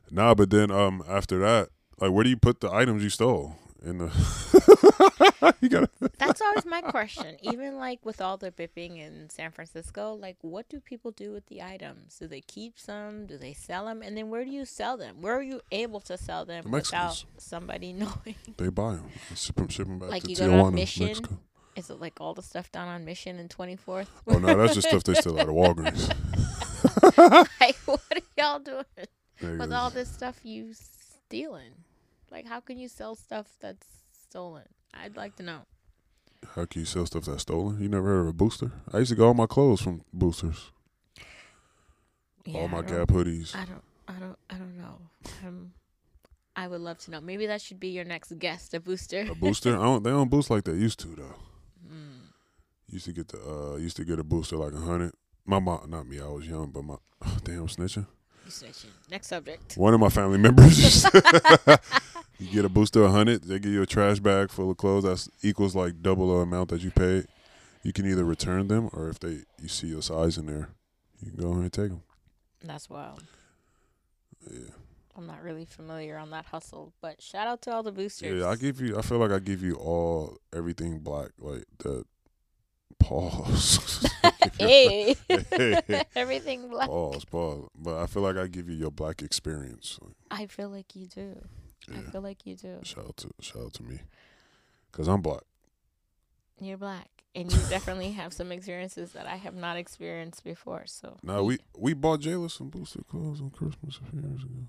Nah, 0.09 0.33
but 0.35 0.49
then 0.49 0.71
um 0.71 1.03
after 1.07 1.39
that, 1.39 1.69
like, 1.99 2.11
where 2.11 2.23
do 2.23 2.29
you 2.29 2.37
put 2.37 2.61
the 2.61 2.71
items 2.71 3.03
you 3.03 3.09
stole? 3.09 3.55
In 3.85 3.99
the 3.99 5.53
you 5.61 5.69
gotta 5.69 5.87
That's 6.17 6.41
always 6.41 6.65
my 6.65 6.81
question. 6.81 7.37
Even 7.43 7.77
like 7.77 8.03
with 8.03 8.21
all 8.21 8.35
the 8.35 8.51
bipping 8.51 8.97
in 8.97 9.29
San 9.29 9.51
Francisco, 9.51 10.13
like 10.15 10.37
what 10.41 10.67
do 10.67 10.79
people 10.79 11.11
do 11.11 11.31
with 11.31 11.45
the 11.45 11.61
items? 11.61 12.17
Do 12.17 12.27
they 12.27 12.41
keep 12.41 12.79
some? 12.79 13.27
Do 13.27 13.37
they 13.37 13.53
sell 13.53 13.85
them? 13.85 14.01
And 14.01 14.17
then 14.17 14.29
where 14.29 14.43
do 14.43 14.49
you 14.49 14.65
sell 14.65 14.97
them? 14.97 15.21
Where 15.21 15.37
are 15.37 15.43
you 15.43 15.61
able 15.71 15.99
to 16.01 16.17
sell 16.17 16.43
them 16.43 16.63
The 16.63 16.69
without 16.71 17.23
somebody 17.37 17.93
knowing? 18.01 18.35
They 18.57 18.69
buy 18.69 18.95
them, 18.95 19.11
ship 19.35 19.55
them, 19.57 19.67
ship 19.67 19.85
them 19.85 19.99
back 19.99 20.09
Like 20.09 20.23
to 20.23 20.29
you 20.31 20.35
go 20.37 20.59
on 20.59 20.71
Tijuana, 20.71 20.73
Mission? 20.73 21.05
Mexico. 21.05 21.39
Is 21.77 21.91
it 21.91 22.01
like 22.01 22.19
all 22.19 22.33
the 22.33 22.41
stuff 22.41 22.71
down 22.71 22.87
on 22.87 23.05
Mission 23.05 23.37
and 23.37 23.49
24th? 23.49 24.07
Oh 24.27 24.39
no, 24.39 24.57
that's 24.57 24.73
just 24.73 24.87
stuff 24.87 25.03
they 25.03 25.13
steal 25.13 25.39
out 25.39 25.47
of 25.47 25.53
Walgreens. 25.53 26.09
like 27.61 27.75
what 27.85 28.01
are 28.11 28.21
y'all 28.35 28.59
doing 28.59 28.83
Niggas, 29.39 29.59
with 29.59 29.71
all 29.71 29.91
this 29.91 30.11
stuff 30.11 30.39
you 30.43 30.73
stealing? 30.73 31.73
Like 32.31 32.47
how 32.47 32.59
can 32.59 32.79
you 32.79 32.87
sell 32.87 33.13
stuff 33.13 33.45
that's 33.61 33.85
stolen? 34.11 34.63
I'd 34.91 35.15
like 35.15 35.35
to 35.35 35.43
know. 35.43 35.59
How 36.55 36.65
can 36.65 36.81
you 36.81 36.85
sell 36.85 37.05
stuff 37.05 37.25
that's 37.25 37.43
stolen? 37.43 37.79
You 37.79 37.89
never 37.89 38.07
heard 38.07 38.21
of 38.21 38.27
a 38.27 38.33
booster? 38.33 38.71
I 38.91 38.97
used 38.97 39.09
to 39.09 39.15
get 39.15 39.23
all 39.23 39.35
my 39.35 39.45
clothes 39.45 39.81
from 39.81 40.01
boosters. 40.11 40.71
Yeah, 42.45 42.61
All 42.61 42.67
my 42.69 42.81
Gap 42.81 43.09
hoodies. 43.09 43.55
I 43.55 43.65
don't. 43.65 43.83
I 44.07 44.13
don't. 44.13 44.37
I 44.49 44.55
don't 44.55 44.77
know. 44.77 44.97
Um, 45.45 45.73
I 46.55 46.67
would 46.67 46.79
love 46.81 46.97
to 46.99 47.11
know. 47.11 47.19
Maybe 47.19 47.45
that 47.47 47.61
should 47.61 47.79
be 47.79 47.89
your 47.89 48.05
next 48.05 48.39
guest, 48.39 48.73
a 48.73 48.79
booster. 48.79 49.27
A 49.29 49.35
booster? 49.35 49.77
I 49.77 49.83
don't. 49.83 50.03
They 50.03 50.11
don't 50.11 50.29
boost 50.29 50.49
like 50.49 50.63
they 50.63 50.73
used 50.73 50.99
to 50.99 51.09
though. 51.09 51.35
Used 52.97 53.05
to 53.05 53.13
get 53.13 53.27
the 53.27 53.37
uh 53.37 53.75
used 53.75 53.95
to 53.97 54.03
get 54.03 54.17
a 54.17 54.23
booster 54.23 54.57
like 54.57 54.73
a 54.73 54.79
hundred. 54.79 55.13
My 55.45 55.59
mom, 55.59 55.87
not 55.87 56.07
me. 56.07 56.19
I 56.19 56.27
was 56.29 56.47
young, 56.47 56.71
but 56.71 56.83
my 56.83 56.95
damn 57.43 57.67
snitching. 57.67 58.07
You 58.43 58.51
snitching. 58.51 58.89
Next 59.11 59.27
subject. 59.27 59.77
One 59.77 59.93
of 59.93 59.99
my 59.99 60.09
family 60.09 60.39
members. 60.47 61.03
you 62.39 62.47
get 62.51 62.65
a 62.65 62.69
booster 62.69 63.03
a 63.03 63.11
hundred. 63.11 63.43
They 63.43 63.59
give 63.59 63.71
you 63.71 63.83
a 63.83 63.85
trash 63.85 64.19
bag 64.19 64.49
full 64.49 64.71
of 64.71 64.77
clothes. 64.77 65.03
That 65.03 65.27
equals 65.43 65.75
like 65.75 66.01
double 66.01 66.35
the 66.35 66.41
amount 66.41 66.69
that 66.69 66.81
you 66.81 66.89
paid. 66.89 67.27
You 67.83 67.93
can 67.93 68.09
either 68.09 68.25
return 68.25 68.67
them 68.67 68.89
or 68.93 69.09
if 69.09 69.19
they 69.19 69.41
you 69.61 69.67
see 69.67 69.89
your 69.89 70.01
size 70.01 70.39
in 70.39 70.47
there, 70.47 70.69
you 71.23 71.29
can 71.29 71.39
go 71.39 71.51
ahead 71.51 71.61
and 71.61 71.73
take 71.73 71.89
them. 71.89 72.01
That's 72.63 72.89
wild. 72.89 73.21
Yeah. 74.49 74.71
I'm 75.15 75.27
not 75.27 75.43
really 75.43 75.65
familiar 75.65 76.17
on 76.17 76.31
that 76.31 76.45
hustle, 76.45 76.93
but 76.99 77.21
shout 77.21 77.45
out 77.45 77.61
to 77.63 77.71
all 77.73 77.83
the 77.83 77.91
boosters. 77.91 78.41
Yeah, 78.41 78.49
I 78.49 78.55
give 78.55 78.81
you. 78.81 78.97
I 78.97 79.03
feel 79.03 79.19
like 79.19 79.31
I 79.31 79.37
give 79.37 79.61
you 79.61 79.75
all 79.75 80.39
everything 80.51 80.97
black, 80.97 81.29
like 81.37 81.65
the 81.77 82.03
pause. 82.99 84.05
hey, 84.59 85.15
Hey. 85.29 86.03
everything 86.15 86.69
black. 86.69 86.87
pause, 86.87 87.25
pause. 87.25 87.67
But 87.75 87.97
I 87.97 88.07
feel 88.07 88.23
like 88.23 88.37
I 88.37 88.47
give 88.47 88.69
you 88.69 88.75
your 88.75 88.91
black 88.91 89.21
experience. 89.21 89.99
I 90.31 90.45
feel 90.47 90.69
like 90.69 90.95
you 90.95 91.07
do. 91.07 91.35
I 91.93 92.01
feel 92.11 92.21
like 92.21 92.45
you 92.45 92.55
do. 92.55 92.79
Shout 92.83 93.05
out 93.05 93.17
to 93.17 93.29
shout 93.39 93.63
out 93.63 93.73
to 93.75 93.83
me, 93.83 93.99
cause 94.91 95.07
I'm 95.07 95.21
black. 95.21 95.43
You're 96.59 96.77
black, 96.77 97.07
and 97.35 97.51
you 97.51 97.59
definitely 97.69 98.11
have 98.13 98.33
some 98.33 98.51
experiences 98.51 99.11
that 99.13 99.25
I 99.27 99.35
have 99.37 99.55
not 99.55 99.77
experienced 99.77 100.43
before. 100.43 100.83
So 100.87 101.15
Now 101.23 101.43
we 101.43 101.59
we 101.77 101.93
bought 101.93 102.19
Jayla 102.21 102.51
some 102.51 102.69
booster 102.69 103.03
clothes 103.09 103.39
on 103.41 103.51
Christmas 103.51 103.99
a 104.05 104.09
few 104.11 104.19
years 104.21 104.43
ago. 104.43 104.67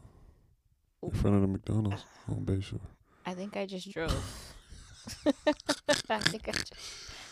In 1.02 1.10
front 1.10 1.36
of 1.36 1.42
the 1.42 1.48
McDonald's 1.48 2.04
on 2.28 2.44
Bayshore. 2.44 2.80
I 3.26 3.34
think 3.34 3.56
I 3.56 3.66
just 3.66 3.90
drove. 3.92 4.12
I 5.26 6.18
think 6.18 6.48
I 6.48 6.52
just. 6.52 6.74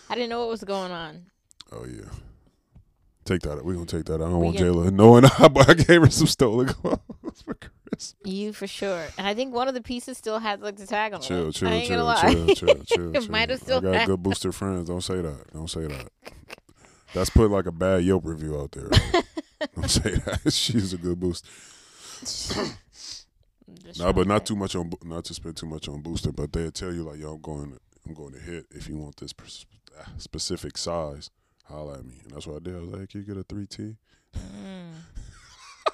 I 0.08 0.14
didn't 0.14 0.30
know 0.30 0.40
what 0.40 0.48
was 0.48 0.64
going 0.64 0.92
on. 0.92 1.26
Oh 1.72 1.84
yeah. 1.84 2.04
Take 3.24 3.40
that. 3.42 3.64
We 3.64 3.74
gonna 3.74 3.86
take 3.86 4.04
that. 4.04 4.14
I 4.16 4.18
don't 4.18 4.38
We 4.38 4.44
want 4.46 4.56
get- 4.56 4.66
Jayla 4.66 4.92
knowing 4.92 5.24
I, 5.26 5.48
I 5.68 5.74
gave 5.74 6.00
her 6.02 6.10
some 6.10 6.28
stolen 6.28 6.68
clothes 6.68 7.00
for 7.44 7.54
Christmas. 7.54 8.14
You 8.24 8.52
for 8.52 8.66
sure. 8.68 9.04
And 9.18 9.26
I 9.26 9.34
think 9.34 9.52
one 9.52 9.66
of 9.66 9.74
the 9.74 9.80
pieces 9.82 10.16
still 10.16 10.38
had 10.38 10.60
like 10.62 10.76
the 10.76 10.86
tag 10.86 11.12
on 11.12 11.20
Chill, 11.20 11.48
it. 11.48 11.54
chill, 11.56 11.68
I 11.68 11.72
ain't 11.72 11.88
chill, 11.88 11.96
gonna 11.96 12.04
lie. 12.04 12.32
chill, 12.34 12.46
chill, 12.54 12.84
chill, 12.84 13.16
It 13.16 13.20
chill. 13.22 13.30
might 13.30 13.50
have 13.50 13.60
still 13.60 13.78
I 13.78 13.80
got 13.80 13.94
had- 13.96 14.06
good 14.06 14.22
booster 14.22 14.52
friends. 14.52 14.88
Don't 14.88 15.00
say 15.02 15.20
that. 15.20 15.52
Don't 15.52 15.68
say 15.68 15.86
that. 15.88 16.08
That's 17.14 17.30
put 17.30 17.50
like 17.50 17.66
a 17.66 17.72
bad 17.72 18.04
Yelp 18.04 18.24
review 18.26 18.60
out 18.60 18.72
there. 18.72 18.88
Don't 19.74 19.88
say 19.90 20.10
that. 20.16 20.52
She's 20.52 20.92
a 20.92 20.98
good 20.98 21.18
booster. 21.18 21.48
No, 23.98 24.12
but 24.12 24.26
not 24.26 24.44
too 24.46 24.56
much 24.56 24.74
on, 24.76 24.92
not 25.04 25.24
to 25.26 25.34
spend 25.34 25.56
too 25.56 25.66
much 25.66 25.88
on 25.88 26.02
booster. 26.02 26.30
But 26.32 26.52
they'll 26.52 26.70
tell 26.70 26.92
you 26.92 27.02
like, 27.02 27.18
yo, 27.18 27.34
I'm 27.34 27.40
going, 27.40 27.78
I'm 28.06 28.14
going 28.14 28.32
to 28.34 28.38
hit. 28.40 28.66
If 28.70 28.88
you 28.88 28.96
want 28.96 29.16
this 29.16 29.32
specific 30.18 30.76
size, 30.78 31.30
holla 31.64 31.98
at 31.98 32.04
me. 32.04 32.16
And 32.24 32.32
that's 32.32 32.46
what 32.46 32.56
I 32.56 32.58
did. 32.60 32.76
I 32.76 32.80
was 32.80 32.88
like, 32.90 33.08
can 33.10 33.20
you 33.20 33.26
get 33.26 33.36
a 33.36 33.42
three 33.42 33.66
T? 33.66 33.96
Mm. 34.36 34.92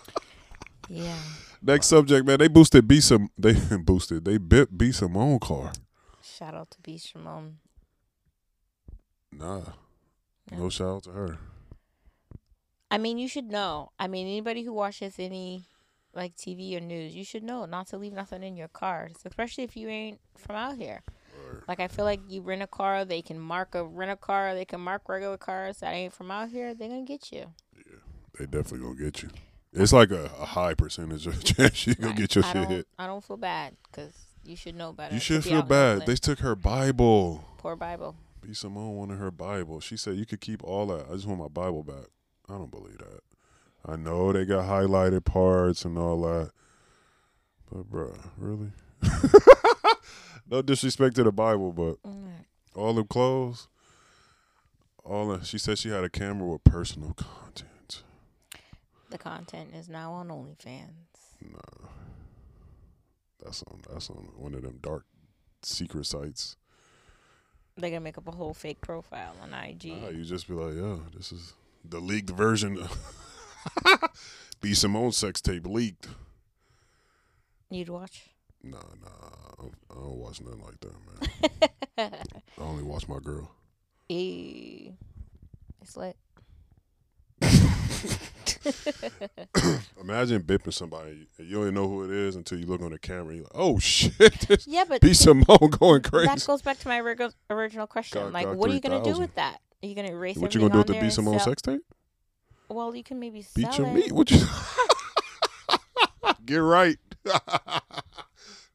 yeah. 0.89 1.17
Next 1.63 1.87
subject, 1.87 2.27
man. 2.27 2.39
They 2.39 2.49
boosted 2.49 2.87
B 2.89 3.01
some. 3.01 3.31
They 3.39 3.55
boosted. 3.77 4.25
They 4.25 4.39
bit 4.39 4.77
B 4.77 4.93
Simone 4.93 5.39
car. 5.39 5.73
Shout 6.23 6.55
out 6.55 6.71
to 6.73 6.81
B 6.81 6.99
Shimon. 6.99 7.59
Nah, 9.33 9.63
Yeah. 10.51 10.59
no 10.59 10.69
shout 10.69 10.97
out 10.97 11.03
to 11.05 11.11
her. 11.13 11.39
I 12.91 12.99
mean, 12.99 13.17
you 13.19 13.29
should 13.29 13.51
know. 13.51 13.91
I 13.99 14.07
mean, 14.07 14.27
anybody 14.27 14.63
who 14.65 14.73
watches 14.73 15.15
any 15.19 15.65
like 16.15 16.37
TV 16.37 16.77
or 16.77 16.81
news, 16.81 17.15
you 17.15 17.25
should 17.25 17.43
know 17.43 17.65
not 17.65 17.87
to 17.89 17.97
leave 17.97 18.13
nothing 18.13 18.43
in 18.43 18.57
your 18.57 18.69
car, 18.69 19.09
especially 19.25 19.65
if 19.65 19.77
you 19.77 19.89
ain't 19.89 20.21
from 20.37 20.57
out 20.57 20.77
here. 20.77 21.03
Or- 21.53 21.65
Like 21.69 21.81
I 21.81 21.89
feel 21.89 22.05
like 22.05 22.21
you 22.29 22.43
rent 22.43 22.63
a 22.63 22.67
car, 22.67 23.05
they 23.05 23.23
can 23.23 23.39
mark 23.39 23.75
a 23.75 23.85
rent 23.85 24.11
a 24.11 24.17
car, 24.17 24.55
they 24.55 24.65
can 24.65 24.81
mark 24.81 25.09
regular 25.09 25.37
cars 25.37 25.79
that 25.79 25.93
ain't 25.93 26.13
from 26.13 26.31
out 26.31 26.49
here. 26.51 26.75
They're 26.75 26.89
gonna 26.89 27.05
get 27.05 27.31
you. 27.33 27.53
Yeah, 27.77 27.97
they 28.39 28.47
definitely 28.47 28.81
gonna 28.81 28.95
get 28.99 29.23
you. 29.23 29.31
It's 29.75 29.93
like 29.93 30.11
a, 30.11 30.25
a 30.39 30.45
high 30.47 30.75
percentage 30.75 31.27
of 31.27 31.43
chance 31.45 31.87
you 31.87 31.95
gonna 31.95 32.15
get 32.15 32.35
your 32.35 32.45
I 32.45 32.53
shit 32.53 32.69
hit. 32.69 32.87
I 32.99 33.07
don't 33.07 33.25
feel 33.25 33.37
bad 33.39 33.77
because 33.91 34.13
you 34.45 34.57
should 34.57 34.75
know 34.75 34.93
better. 34.93 35.15
You 35.15 35.21
should 35.21 35.45
feel 35.45 35.63
bad. 35.63 36.07
They 36.07 36.17
took 36.17 36.41
her 36.41 36.55
Bible. 36.55 37.45
Poor 37.59 37.77
Bible. 37.77 38.17
B 38.41 38.53
Simone 38.55 38.97
wanted 38.97 39.19
her 39.19 39.31
Bible. 39.31 39.79
She 39.81 39.97
said 39.97 40.17
you 40.17 40.27
could 40.27 40.41
keep 40.41 40.65
all 40.65 40.87
that. 40.89 41.07
I 41.09 41.15
just 41.15 41.27
want 41.27 41.41
my 41.41 41.49
Bible 41.49 41.83
back. 41.85 42.07
I 42.49 42.55
don't 42.55 42.71
believe 42.71 42.99
that. 42.99 43.21
I 43.87 43.97
know 43.97 44.33
they 44.33 44.45
got 44.45 44.65
highlighted 44.65 45.25
parts 45.25 45.85
and 45.85 45.97
all 45.97 46.21
that, 46.23 46.51
but 47.71 47.91
bruh, 47.91 48.17
really? 48.37 48.73
no 50.51 50.63
disrespect 50.63 51.17
to 51.17 51.25
the 51.25 51.33
Bible, 51.33 51.73
but 51.73 52.03
Mm. 52.09 52.45
all 52.75 52.95
the 52.95 53.05
clothes, 53.05 53.69
all 55.05 55.29
the, 55.29 55.45
she 55.45 55.59
said 55.59 55.79
she 55.79 55.89
had 55.91 56.05
a 56.05 56.09
camera 56.11 56.47
with 56.49 56.65
personal 56.65 57.15
content. 57.15 58.03
The 59.11 59.19
content 59.19 59.75
is 59.75 59.89
now 59.89 60.13
on 60.13 60.29
OnlyFans. 60.29 60.91
Nah, 61.41 61.89
that's 63.43 63.63
on 63.65 63.81
that's 63.91 64.09
on 64.11 64.29
one 64.37 64.55
of 64.55 64.63
them 64.63 64.79
dark 64.81 65.05
secret 65.63 66.07
sites. 66.07 66.57
They're 67.77 67.91
gonna 67.91 68.01
make 68.01 68.17
up 68.19 68.29
a 68.29 68.33
whole 68.33 68.55
fake 68.55 68.81
profile 68.81 69.35
on 69.43 69.53
IG. 69.53 69.87
Nah, 70.01 70.09
you 70.11 70.25
just 70.25 70.47
be 70.49 70.55
like, 70.55 70.75
yo, 70.75 71.03
this 71.17 71.33
is 71.33 71.55
the 71.85 71.99
leaked 72.01 72.31
version. 72.31 72.79
Of 72.79 74.09
B 74.61 74.73
Simone 74.75 75.13
sex 75.13 75.41
tape 75.41 75.67
leaked. 75.67 76.09
You'd 77.71 77.89
watch. 77.89 78.29
Nah, 78.65 78.79
nah, 78.79 79.09
I 79.09 79.63
don't, 79.63 79.75
I 79.91 79.95
don't 79.95 80.19
watch 80.19 80.41
nothing 80.41 80.63
like 80.63 80.81
that, 80.81 80.95
man. 81.99 82.13
I 82.59 82.63
only 82.63 82.85
watch 82.85 83.09
my 83.09 83.19
girl. 83.19 83.51
Ew. 84.09 84.95
It's 85.81 85.97
lit. 85.97 86.17
Imagine 90.01 90.43
bipping 90.43 90.73
somebody. 90.73 91.27
and 91.39 91.47
You 91.49 91.55
don't 91.57 91.63
even 91.63 91.75
know 91.75 91.89
who 91.89 92.05
it 92.05 92.11
is 92.11 92.37
until 92.37 92.59
you 92.59 92.67
look 92.67 92.81
on 92.83 92.93
the 92.93 92.99
camera. 92.99 93.29
And 93.29 93.37
you're 93.37 93.45
like, 93.45 93.53
oh 93.55 93.79
shit, 93.79 94.65
Yeah, 94.67 94.85
but 94.89 95.01
B 95.01 95.13
Simone 95.15 95.71
going 95.71 96.03
crazy. 96.03 96.27
that 96.27 96.45
goes 96.47 96.63
back 96.63 96.79
to 96.81 96.89
my 96.89 97.01
orig- 97.01 97.33
original 97.51 97.87
question. 97.87 98.23
Got- 98.23 98.33
like, 98.33 98.47
got 98.47 98.57
what 98.57 98.71
are 98.71 98.75
you 98.75 98.81
gonna 98.81 99.03
do 99.03 99.19
with 99.19 99.35
that? 99.35 99.59
Are 99.83 99.87
you 99.87 99.95
gonna 99.97 100.13
erase 100.13 100.37
it? 100.37 100.41
what 100.41 100.55
you 100.55 100.61
gonna 100.61 100.73
do 100.73 100.79
with 100.79 100.87
the 100.87 101.01
B 101.01 101.11
Simone 101.11 101.41
sex 101.41 101.61
tape? 101.63 101.83
Well, 102.69 102.95
you 102.95 103.03
can 103.03 103.19
maybe 103.19 103.43
sell 103.43 103.53
Beat 103.71 103.79
your 103.79 103.89
it. 103.89 103.93
meat. 103.93 104.13
What 104.13 104.31
you? 104.31 104.39
Get 106.45 106.57
right. 106.57 106.97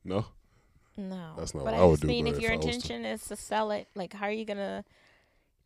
No. 0.07 0.25
No, 0.99 1.33
That's 1.37 1.53
not 1.53 1.63
but 1.65 1.73
what 1.73 1.79
I 1.79 1.83
I 1.83 1.85
would 1.85 1.91
just 1.91 2.01
do, 2.01 2.07
mean, 2.07 2.25
if 2.25 2.37
if 2.37 2.41
your 2.41 2.53
I 2.53 2.57
to- 2.57 2.63
intention 2.63 3.05
is 3.05 3.23
to 3.27 3.35
sell 3.35 3.69
it, 3.69 3.87
like, 3.93 4.13
how 4.13 4.25
are 4.25 4.31
you 4.31 4.45
gonna? 4.45 4.83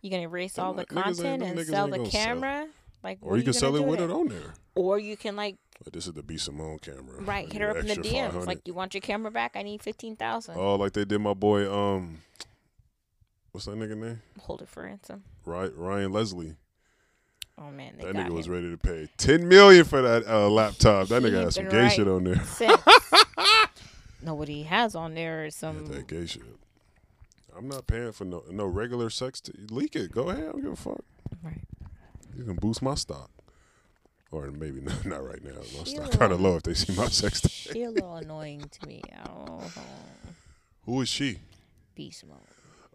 You 0.02 0.10
gonna 0.10 0.24
erase 0.24 0.60
all 0.60 0.74
the 0.74 0.84
Them 0.84 0.98
niggas 0.98 1.08
ain't- 1.08 1.18
content 1.42 1.44
and 1.60 1.68
sell 1.68 1.88
the 1.88 1.98
gonna 2.00 2.12
sell. 2.12 2.22
camera? 2.26 2.68
Like, 3.02 3.20
Or 3.22 3.38
you 3.38 3.44
can 3.44 3.52
gonna 3.54 3.60
sell 3.60 3.76
it 3.78 3.86
with 3.86 4.02
it 4.02 4.12
on 4.12 4.28
there. 4.28 4.54
Or 4.76 5.00
you 5.00 5.16
can 5.16 5.36
like, 5.38 5.56
Like, 5.86 5.94
this 5.94 6.06
is 6.08 6.14
the 6.14 6.22
B 6.24 6.38
Simone 6.38 6.80
camera. 6.80 7.22
right, 7.22 7.50
hit 7.52 7.62
her 7.62 7.70
up 7.70 7.78
in 7.78 7.86
the 7.86 7.94
extra 7.94 8.14
DMs. 8.14 8.46
Like, 8.46 8.68
you 8.68 8.74
want 8.74 8.94
your 8.94 9.00
camera 9.02 9.32
back? 9.32 9.54
I 9.56 9.62
need 9.62 9.82
fifteen 9.82 10.18
thousand. 10.18 10.58
Oh, 10.58 10.76
like 10.76 10.92
they 10.94 11.06
did 11.06 11.20
my 11.22 11.34
boy. 11.34 11.72
Um, 11.72 12.24
what's 13.54 13.66
that 13.68 13.78
nigga 13.78 13.96
name? 13.98 14.22
Hold 14.42 14.62
it 14.64 14.68
for 14.70 14.84
ransom. 14.84 15.24
Right, 15.46 15.72
Ryan 15.78 16.12
Leslie. 16.12 16.56
Oh 17.58 17.72
man, 17.72 17.94
they 17.98 18.04
That 18.06 18.16
got 18.16 18.26
nigga 18.28 18.34
was 18.34 18.50
ready 18.50 18.70
to 18.70 18.78
pay 18.78 19.08
ten 19.18 19.48
million 19.48 19.86
for 19.86 20.02
that 20.02 20.28
uh, 20.28 20.50
laptop. 20.50 21.08
That 21.08 21.24
nigga 21.24 21.30
He 21.30 21.36
had 21.44 21.54
some 21.54 21.64
been 21.66 21.72
gay 21.72 21.82
right 21.84 21.92
shit 21.94 22.08
on 22.10 22.24
there. 22.26 22.42
No, 24.24 24.34
what 24.36 24.48
he 24.48 24.64
has 24.64 24.96
on 24.96 25.14
there 25.16 25.46
Yeah, 25.46 25.50
some. 25.52 25.86
that 25.88 26.08
gay 26.08 26.26
shit. 26.26 26.44
I'm 27.58 27.68
not 27.68 27.86
paying 27.88 28.12
for 28.12 28.24
no 28.26 28.44
no 28.50 28.66
regular 28.66 29.10
sex. 29.10 29.42
To, 29.42 29.54
leak 29.70 29.96
it. 29.96 30.12
Go 30.12 30.30
ahead. 30.30 30.44
I 30.44 30.52
don't 30.52 30.62
give 30.62 30.72
a 30.72 30.76
fuck. 30.76 31.04
Right. 31.44 31.62
You 32.38 32.44
can 32.46 32.56
boost 32.56 32.82
my 32.82 32.96
stock. 32.96 33.30
Or 34.32 34.50
maybe 34.52 34.80
not, 34.82 35.06
not 35.06 35.26
right 35.26 35.44
now. 35.44 35.56
My 35.78 35.84
She 35.84 35.96
stock 35.96 36.12
kind 36.12 36.32
of 36.32 36.40
low 36.40 36.56
if 36.56 36.64
they 36.64 36.74
see 36.74 36.94
my 36.96 37.08
sex. 37.10 37.42
She 37.50 37.84
a 37.84 37.90
little 37.92 38.16
annoying 38.16 38.62
to 38.72 38.88
me. 38.88 39.02
I 39.14 39.28
don't 39.28 39.46
know. 39.48 39.62
if 39.66 39.78
I 39.78 39.82
wanna 39.82 40.36
Who 40.86 41.02
is 41.02 41.10
she? 41.10 41.40
Beast 41.96 42.26
mode. 42.26 42.38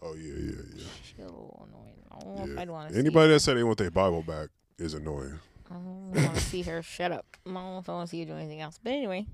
Oh 0.00 0.14
yeah, 0.14 0.32
yeah, 0.34 0.62
yeah. 0.76 0.84
She 1.02 1.22
a 1.22 1.24
little 1.26 1.68
annoying. 1.68 1.96
I 2.10 2.18
don't 2.24 2.36
know 2.36 2.42
if 2.44 2.92
yeah. 2.92 2.98
Anybody 2.98 3.28
see 3.28 3.32
that 3.34 3.40
said 3.40 3.56
they 3.58 3.64
want 3.64 3.78
their 3.78 3.90
Bible 3.90 4.22
back 4.22 4.48
is 4.78 4.94
annoying. 4.94 5.38
I 5.70 5.74
don't 5.74 6.12
want 6.12 6.34
to 6.34 6.40
see 6.40 6.62
her. 6.62 6.82
Shut 6.82 7.12
up. 7.12 7.26
I 7.46 7.52
don't 7.52 7.78
if 7.78 7.88
I 7.88 7.92
want 7.92 8.08
to 8.08 8.10
see 8.10 8.20
her 8.20 8.26
do 8.26 8.32
anything 8.36 8.60
else. 8.60 8.78
But 8.82 8.92
anyway, 8.92 9.26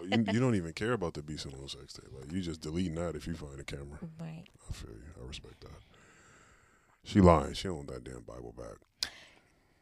Oh, 0.00 0.04
you, 0.04 0.24
you 0.32 0.40
don't 0.40 0.54
even 0.54 0.72
care 0.72 0.92
about 0.92 1.14
the 1.14 1.22
B 1.22 1.36
Simone 1.36 1.68
sex 1.68 1.92
tape. 1.94 2.10
Like 2.18 2.32
you 2.32 2.40
just 2.40 2.60
deleting 2.60 2.94
that 2.96 3.14
if 3.16 3.26
you 3.26 3.34
find 3.34 3.58
a 3.60 3.64
camera. 3.64 3.98
right. 4.20 4.44
I 4.68 4.72
feel 4.72 4.90
you. 4.90 5.22
I 5.22 5.26
respect 5.26 5.60
that. 5.60 5.70
She 7.02 7.20
lying. 7.20 7.52
She 7.54 7.68
want 7.68 7.88
that 7.88 8.04
damn 8.04 8.22
Bible 8.22 8.54
back. 8.56 9.10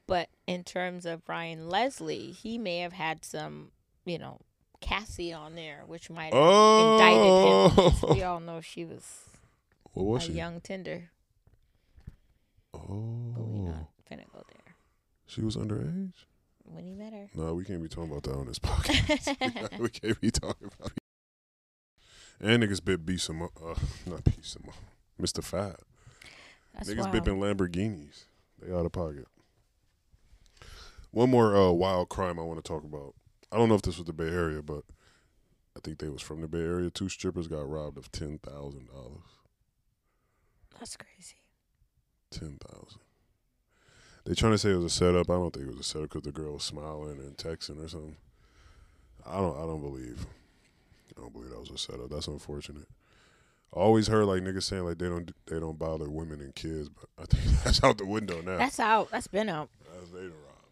But 0.06 0.28
in 0.46 0.64
terms 0.64 1.06
of 1.06 1.22
Ryan 1.28 1.68
Leslie, 1.68 2.32
he 2.32 2.58
may 2.58 2.78
have 2.78 2.92
had 2.92 3.24
some, 3.24 3.70
you 4.04 4.18
know, 4.18 4.40
Cassie 4.80 5.32
on 5.32 5.54
there, 5.54 5.84
which 5.86 6.10
might 6.10 6.34
have 6.34 6.42
indicted 6.42 7.22
him. 7.22 7.94
Oh, 8.02 8.12
We 8.14 8.22
all 8.24 8.40
know 8.40 8.60
she 8.60 8.84
was 8.84 9.20
what 9.92 10.04
was 10.06 10.24
a 10.24 10.26
she? 10.26 10.32
young 10.32 10.60
Tinder, 10.60 11.10
but 12.72 12.88
we 12.90 12.96
Oh, 12.96 13.64
not 13.66 13.88
finna 14.10 14.24
go 14.32 14.42
there. 14.48 14.74
She 15.26 15.40
was 15.42 15.56
underage. 15.56 16.12
When 16.74 16.84
he 16.84 16.94
met 16.94 17.12
her. 17.12 17.28
No, 17.34 17.54
we 17.54 17.64
can't 17.64 17.82
be 17.82 17.88
talking 17.88 18.10
about 18.10 18.22
that 18.24 18.34
on 18.34 18.46
this 18.46 18.58
podcast. 18.60 19.78
we 19.78 19.88
can't 19.88 20.20
be 20.20 20.30
talking 20.30 20.70
about. 20.78 20.92
It. 20.92 20.98
And 22.40 22.62
niggas 22.62 22.84
bit 22.84 23.06
beat 23.06 23.20
some, 23.20 23.42
uh, 23.42 23.74
not 24.06 24.24
beat 24.24 24.44
some, 24.44 24.64
Mr. 25.20 25.42
Fat. 25.44 25.76
That's 26.74 26.90
niggas 26.90 27.12
wild. 27.12 27.14
bipping 27.14 27.38
Lamborghinis. 27.38 28.24
They 28.60 28.72
out 28.74 28.86
of 28.86 28.92
pocket. 28.92 29.26
One 31.10 31.30
more 31.30 31.54
uh, 31.54 31.70
wild 31.70 32.08
crime 32.08 32.38
I 32.38 32.42
want 32.42 32.62
to 32.62 32.68
talk 32.68 32.84
about. 32.84 33.14
I 33.52 33.58
don't 33.58 33.68
know 33.68 33.74
if 33.74 33.82
this 33.82 33.98
was 33.98 34.06
the 34.06 34.14
Bay 34.14 34.28
Area, 34.28 34.62
but 34.62 34.82
I 35.76 35.80
think 35.84 35.98
they 35.98 36.08
was 36.08 36.22
from 36.22 36.40
the 36.40 36.48
Bay 36.48 36.60
Area. 36.60 36.90
Two 36.90 37.08
strippers 37.08 37.48
got 37.48 37.68
robbed 37.68 37.98
of 37.98 38.10
ten 38.10 38.38
thousand 38.38 38.88
dollars. 38.88 39.28
That's 40.78 40.96
crazy. 40.96 41.36
Ten 42.30 42.58
thousand. 42.66 43.00
They 44.24 44.34
trying 44.34 44.52
to 44.52 44.58
say 44.58 44.70
it 44.70 44.76
was 44.76 44.84
a 44.84 44.90
setup. 44.90 45.30
I 45.30 45.34
don't 45.34 45.52
think 45.52 45.66
it 45.66 45.70
was 45.70 45.80
a 45.80 45.82
setup 45.82 46.10
because 46.10 46.22
the 46.22 46.32
girl 46.32 46.54
was 46.54 46.62
smiling 46.62 47.18
and 47.18 47.36
texting 47.36 47.84
or 47.84 47.88
something. 47.88 48.16
I 49.26 49.36
don't. 49.36 49.56
I 49.56 49.62
don't 49.62 49.80
believe. 49.80 50.26
I 51.16 51.20
don't 51.20 51.32
believe 51.32 51.50
that 51.50 51.60
was 51.60 51.70
a 51.70 51.78
setup. 51.78 52.10
That's 52.10 52.28
unfortunate. 52.28 52.88
I 53.74 53.80
always 53.80 54.08
heard 54.08 54.26
like 54.26 54.42
niggas 54.42 54.64
saying 54.64 54.84
like 54.84 54.98
they 54.98 55.08
don't 55.08 55.32
they 55.46 55.58
don't 55.58 55.78
bother 55.78 56.08
women 56.10 56.40
and 56.40 56.54
kids, 56.54 56.88
but 56.88 57.08
I 57.18 57.24
think 57.24 57.62
that's 57.64 57.82
out 57.82 57.98
the 57.98 58.06
window 58.06 58.40
now. 58.42 58.58
That's 58.58 58.78
out. 58.78 59.10
That's 59.10 59.26
been 59.26 59.48
out. 59.48 59.70
That's 59.92 60.10
they 60.10 60.20
robbed 60.20 60.62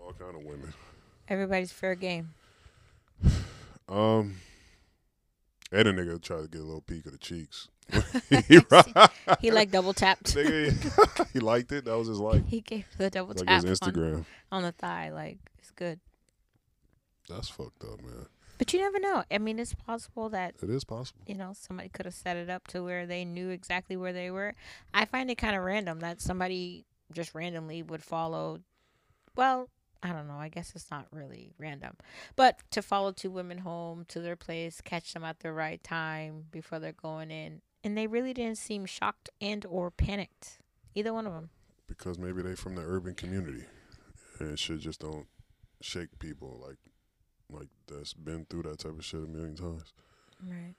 all 0.00 0.12
kind 0.12 0.36
of 0.36 0.42
women. 0.44 0.74
Everybody's 1.28 1.72
fair 1.72 1.94
game. 1.94 2.34
Um, 3.90 4.36
and 5.72 5.88
a 5.88 5.94
nigga 5.94 6.20
tried 6.20 6.42
to 6.42 6.48
get 6.48 6.60
a 6.60 6.64
little 6.64 6.82
peek 6.82 7.06
of 7.06 7.12
the 7.12 7.16
cheeks. 7.16 7.68
he, 8.48 8.60
He 9.40 9.50
like 9.50 9.70
double 9.70 9.94
tapped. 9.94 10.34
nigga, 10.34 11.28
he 11.32 11.40
liked 11.40 11.72
it. 11.72 11.84
That 11.86 11.96
was 11.96 12.08
his 12.08 12.18
like. 12.18 12.46
he 12.46 12.60
gave 12.60 12.84
the 12.96 13.10
double 13.10 13.34
Like 13.34 13.46
tap 13.46 13.64
his 13.64 13.80
on, 13.82 13.92
Instagram. 13.92 14.24
on 14.52 14.62
the 14.62 14.72
thigh. 14.72 15.10
Like 15.10 15.38
it's 15.58 15.70
good. 15.70 16.00
That's 17.28 17.48
fucked 17.48 17.84
up, 17.84 18.00
man. 18.02 18.26
But 18.58 18.72
you 18.72 18.80
never 18.80 18.98
know. 18.98 19.22
I 19.30 19.38
mean, 19.38 19.58
it's 19.58 19.74
possible 19.74 20.28
that 20.30 20.54
It 20.62 20.70
is 20.70 20.82
possible. 20.84 21.20
you 21.26 21.34
know 21.34 21.52
somebody 21.54 21.88
could 21.88 22.06
have 22.06 22.14
set 22.14 22.36
it 22.36 22.50
up 22.50 22.66
to 22.68 22.82
where 22.82 23.06
they 23.06 23.24
knew 23.24 23.50
exactly 23.50 23.96
where 23.96 24.12
they 24.12 24.30
were. 24.30 24.54
I 24.92 25.04
find 25.04 25.30
it 25.30 25.36
kind 25.36 25.54
of 25.56 25.62
random 25.62 26.00
that 26.00 26.20
somebody 26.20 26.84
just 27.12 27.34
randomly 27.34 27.82
would 27.82 28.02
follow. 28.02 28.60
Well, 29.36 29.68
I 30.02 30.08
don't 30.12 30.26
know. 30.28 30.34
I 30.38 30.48
guess 30.48 30.72
it's 30.74 30.90
not 30.90 31.06
really 31.12 31.52
random, 31.58 31.94
but 32.36 32.58
to 32.72 32.82
follow 32.82 33.12
two 33.12 33.30
women 33.30 33.58
home 33.58 34.04
to 34.08 34.20
their 34.20 34.36
place, 34.36 34.80
catch 34.80 35.12
them 35.12 35.24
at 35.24 35.40
the 35.40 35.52
right 35.52 35.82
time 35.82 36.44
before 36.50 36.78
they're 36.78 36.92
going 36.92 37.30
in, 37.30 37.60
and 37.84 37.96
they 37.96 38.06
really 38.06 38.32
didn't 38.34 38.58
seem 38.58 38.86
shocked 38.86 39.30
and 39.40 39.64
or 39.66 39.90
panicked. 39.90 40.58
Either 40.94 41.12
one 41.12 41.26
of 41.26 41.32
them. 41.32 41.50
Because 41.86 42.18
maybe 42.18 42.42
they 42.42 42.54
from 42.54 42.74
the 42.74 42.82
urban 42.82 43.14
community, 43.14 43.64
and 44.40 44.58
shit 44.58 44.80
just 44.80 45.00
don't 45.00 45.26
shake 45.80 46.18
people 46.18 46.60
like 46.66 46.76
like 47.50 47.68
that's 47.86 48.12
been 48.12 48.44
through 48.50 48.62
that 48.64 48.78
type 48.80 48.98
of 48.98 49.04
shit 49.04 49.20
a 49.22 49.26
million 49.26 49.54
times. 49.54 49.92
Right. 50.46 50.74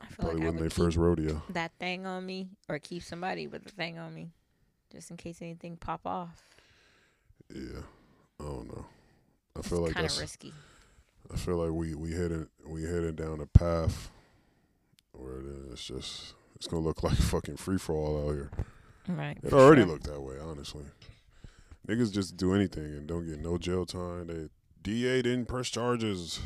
I 0.00 0.06
feel 0.06 0.14
Probably 0.16 0.34
like 0.34 0.44
wasn't 0.44 0.60
their 0.60 0.70
first 0.70 0.96
rodeo. 0.96 1.42
that 1.50 1.72
thing 1.78 2.06
on 2.06 2.26
me, 2.26 2.48
or 2.68 2.78
keep 2.80 3.02
somebody 3.04 3.46
with 3.46 3.62
the 3.64 3.70
thing 3.70 3.98
on 3.98 4.12
me, 4.14 4.30
just 4.90 5.10
in 5.12 5.16
case 5.16 5.40
anything 5.40 5.76
pop 5.76 6.00
off. 6.04 6.42
Yeah, 7.54 7.82
I 8.40 8.44
don't 8.44 8.66
know. 8.66 8.86
I 9.54 9.60
It's 9.60 9.68
feel 9.68 9.78
like 9.78 9.94
kind 9.94 10.06
of 10.06 10.18
risky. 10.18 10.52
I 11.32 11.36
feel 11.36 11.56
like 11.56 11.70
we 11.72 11.94
we 11.94 12.12
headed 12.12 12.48
we 12.66 12.82
headed 12.82 13.14
down 13.16 13.40
a 13.40 13.46
path 13.46 14.10
where 15.32 15.42
then 15.42 15.68
it's 15.72 15.84
just 15.84 16.34
it's 16.56 16.66
gonna 16.66 16.82
look 16.82 17.02
like 17.02 17.16
fucking 17.16 17.56
free 17.56 17.78
for 17.78 17.94
all 17.94 18.28
out 18.28 18.34
here. 18.34 18.50
Right. 19.08 19.38
It 19.42 19.52
already 19.52 19.82
sure. 19.82 19.90
looked 19.90 20.04
that 20.04 20.20
way, 20.20 20.36
honestly. 20.40 20.84
Niggas 21.88 22.12
just 22.12 22.36
do 22.36 22.54
anything 22.54 22.84
and 22.84 23.06
don't 23.06 23.26
get 23.26 23.40
no 23.40 23.58
jail 23.58 23.84
time. 23.84 24.28
They 24.28 24.48
DA 24.82 25.22
didn't 25.22 25.46
press 25.46 25.68
charges. 25.68 26.40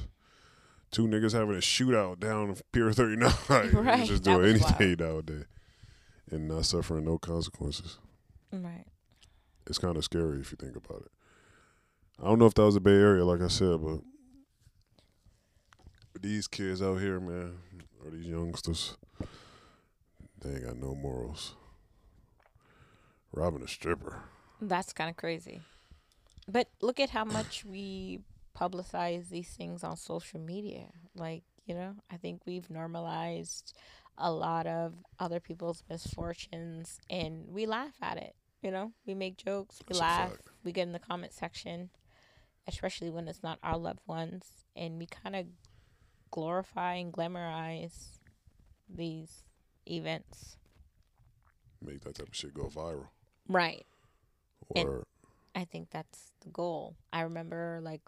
Two 0.91 1.07
niggas 1.07 1.33
having 1.33 1.57
a 1.57 1.61
shootout 1.61 2.21
down 2.21 2.57
Pier 2.73 2.93
39. 2.93 3.33
Right, 3.49 4.07
just 4.07 4.23
doing 4.23 4.51
anything 4.51 4.75
anything 4.81 5.07
nowadays 5.07 5.45
and 6.31 6.49
not 6.49 6.65
suffering 6.65 7.05
no 7.05 7.19
consequences. 7.19 7.99
Right. 8.53 8.85
It's 9.67 9.79
kind 9.79 9.97
of 9.97 10.05
scary 10.05 10.41
if 10.41 10.51
you 10.53 10.57
think 10.57 10.77
about 10.77 11.03
it. 11.03 11.11
I 12.23 12.25
don't 12.25 12.39
know 12.39 12.47
if 12.47 12.55
that 12.55 12.63
was 12.63 12.75
the 12.75 12.81
Bay 12.81 12.93
Area, 12.93 13.25
like 13.25 13.43
I 13.43 13.49
said, 13.49 13.83
but 13.83 14.01
these 16.21 16.49
kids 16.49 16.81
out 16.81 16.97
here, 17.01 17.21
man, 17.21 17.59
or 18.07 18.11
these 18.11 18.27
youngsters, 18.27 18.97
they 20.41 20.51
ain't 20.51 20.67
got 20.67 20.79
no 20.79 20.95
morals. 20.95 21.55
Robbing 23.33 23.63
a 23.63 23.69
stripper. 23.69 24.23
That's 24.61 24.93
kind 24.93 25.11
of 25.11 25.17
crazy. 25.17 25.61
But 26.49 26.69
look 26.81 27.01
at 27.01 27.11
how 27.11 27.25
much 27.25 27.65
we 27.65 28.21
publicize 28.59 29.29
these 29.29 29.49
things 29.49 29.83
on 29.83 29.97
social 29.97 30.41
media. 30.41 30.87
Like, 31.15 31.43
you 31.67 31.75
know, 31.75 31.95
I 32.11 32.17
think 32.17 32.43
we've 32.47 32.71
normalized 32.71 33.77
a 34.17 34.31
lot 34.31 34.67
of 34.67 34.95
other 35.19 35.41
people's 35.41 35.83
misfortunes 35.91 37.01
and 37.11 37.49
we 37.49 37.67
laugh 37.67 37.95
at 38.01 38.17
it. 38.17 38.35
You 38.63 38.71
know, 38.71 38.93
we 39.05 39.15
make 39.15 39.37
jokes, 39.37 39.81
we 39.87 39.93
That's 39.93 40.01
laugh, 40.01 40.33
we 40.65 40.73
get 40.73 40.87
in 40.87 40.93
the 40.93 40.99
comment 40.99 41.33
section, 41.33 41.91
especially 42.67 43.11
when 43.11 43.29
it's 43.29 43.43
not 43.43 43.59
our 43.63 43.77
loved 43.77 44.01
ones, 44.07 44.47
and 44.75 44.99
we 44.99 45.07
kind 45.07 45.37
of 45.37 45.47
glorify 46.31 46.95
and 46.95 47.13
glamorize 47.13 48.19
these 48.89 49.45
events. 49.89 50.57
Make 51.85 52.01
that 52.05 52.17
type 52.17 52.29
of 52.29 52.35
shit 52.35 52.55
go 52.55 52.65
viral. 52.65 53.09
Right. 53.49 53.87
And- 54.75 55.05
I 55.55 55.65
think 55.65 55.89
that's 55.91 56.33
the 56.43 56.51
goal. 56.51 56.97
I 57.15 57.23
remember 57.23 57.81
like, 57.83 58.03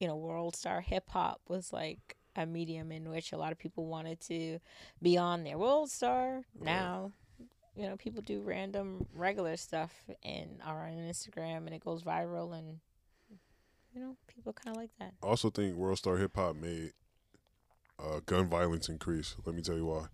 you 0.00 0.08
know, 0.08 0.16
World 0.16 0.56
Star 0.56 0.80
Hip 0.80 1.08
Hop 1.10 1.40
was 1.46 1.72
like 1.72 2.16
a 2.34 2.44
medium 2.44 2.90
in 2.90 3.08
which 3.08 3.32
a 3.32 3.36
lot 3.36 3.52
of 3.52 3.58
people 3.58 3.86
wanted 3.86 4.20
to 4.22 4.58
be 5.00 5.16
on 5.16 5.44
there. 5.44 5.56
World 5.58 5.90
Star 5.90 6.42
now, 6.60 7.12
you 7.76 7.86
know, 7.86 7.96
people 7.96 8.20
do 8.20 8.40
random 8.40 9.06
regular 9.14 9.56
stuff 9.56 9.92
and 10.24 10.60
are 10.64 10.88
on 10.88 10.94
Instagram 10.94 11.66
and 11.66 11.70
it 11.74 11.84
goes 11.84 12.02
viral 12.02 12.56
and 12.58 12.80
you 13.94 14.00
know, 14.00 14.16
people 14.26 14.52
kind 14.52 14.76
of 14.76 14.80
like 14.80 14.90
that. 14.98 15.14
I 15.22 15.26
also 15.26 15.50
think 15.50 15.76
World 15.76 15.98
Star 15.98 16.16
Hip 16.16 16.36
Hop 16.36 16.56
made 16.56 16.92
uh, 18.02 18.20
gun 18.26 18.46
violence 18.48 18.88
increase. 18.88 19.34
Let 19.44 19.54
me 19.54 19.62
tell 19.62 19.76
you 19.76 19.86
why. 19.86 20.06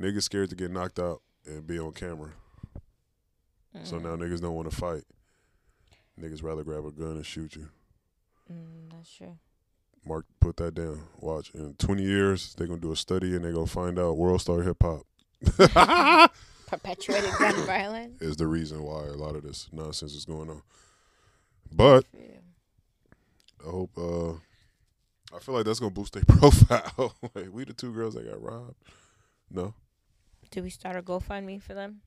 Niggas 0.00 0.22
scared 0.24 0.50
to 0.50 0.56
get 0.56 0.70
knocked 0.70 0.98
out 0.98 1.22
and 1.46 1.66
be 1.66 1.78
on 1.78 1.92
camera. 1.92 2.30
So 3.82 3.96
Mm, 3.98 4.02
now 4.02 4.16
niggas 4.16 4.40
don't 4.40 4.54
want 4.54 4.70
to 4.70 4.76
fight. 4.76 5.04
Niggas 6.20 6.42
rather 6.42 6.64
grab 6.64 6.84
a 6.86 6.90
gun 6.90 7.16
and 7.16 7.26
shoot 7.26 7.56
you. 7.56 7.68
mm, 8.50 8.90
that's 8.90 9.10
true. 9.14 9.36
Mark, 10.06 10.24
put 10.40 10.56
that 10.58 10.74
down. 10.74 11.02
Watch. 11.18 11.50
In 11.52 11.74
20 11.74 12.02
years, 12.02 12.54
they're 12.54 12.66
going 12.68 12.80
to 12.80 12.86
do 12.86 12.92
a 12.92 12.96
study 12.96 13.34
and 13.34 13.44
they're 13.44 13.52
going 13.52 13.66
to 13.66 13.72
find 13.72 13.98
out 13.98 14.16
World 14.16 14.40
Star 14.40 14.62
Hip 14.62 14.82
Hop 14.82 15.02
Perpetuated 16.66 17.30
gun 17.38 17.54
violence. 17.66 18.20
is 18.22 18.36
the 18.36 18.46
reason 18.46 18.82
why 18.82 19.04
a 19.04 19.12
lot 19.12 19.36
of 19.36 19.42
this 19.42 19.68
nonsense 19.72 20.14
is 20.14 20.24
going 20.24 20.48
on. 20.50 20.62
But 21.70 22.04
Yeah. 22.12 22.38
I 23.66 23.70
hope, 23.70 23.90
uh, 23.98 24.38
I 25.34 25.38
feel 25.40 25.54
like 25.54 25.64
that's 25.64 25.80
going 25.80 25.92
to 25.92 26.00
boost 26.00 26.12
their 26.14 26.24
profile. 26.28 27.14
like, 27.34 27.48
we 27.52 27.64
the 27.64 27.72
two 27.72 27.92
girls 27.92 28.14
that 28.14 28.28
got 28.30 28.40
robbed. 28.42 28.74
No. 29.50 29.74
Do 30.50 30.62
we 30.62 30.70
start 30.70 30.96
a 30.96 31.02
GoFundMe 31.02 31.60
for 31.60 31.74
them? 31.74 32.00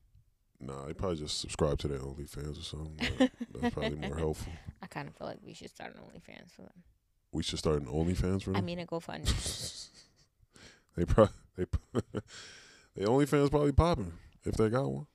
Nah, 0.60 0.86
they 0.86 0.92
probably 0.94 1.16
just 1.18 1.40
subscribe 1.40 1.78
to 1.78 1.88
their 1.88 1.98
OnlyFans 1.98 2.60
or 2.60 2.62
something. 2.62 2.96
That- 3.18 3.30
That's 3.60 3.74
probably 3.74 3.96
more 3.96 4.16
helpful. 4.18 4.52
I 4.82 4.86
kind 4.86 5.08
of 5.08 5.14
feel 5.16 5.26
like 5.26 5.38
we 5.44 5.54
should 5.54 5.70
start 5.70 5.94
an 5.94 6.00
OnlyFans 6.02 6.50
for 6.50 6.62
them. 6.62 6.82
We 7.32 7.42
should 7.42 7.58
start 7.58 7.80
an 7.80 7.86
OnlyFans 7.86 8.42
for 8.42 8.50
them. 8.50 8.56
I 8.56 8.60
mean, 8.60 8.78
a 8.78 8.86
GoFundMe. 8.86 9.88
they 10.96 11.04
probably 11.04 11.32
they 11.56 11.64
they 12.96 13.04
OnlyFans 13.04 13.50
probably 13.50 13.72
popping 13.72 14.12
if 14.44 14.54
they 14.54 14.68
got 14.68 14.90
one. 14.90 15.06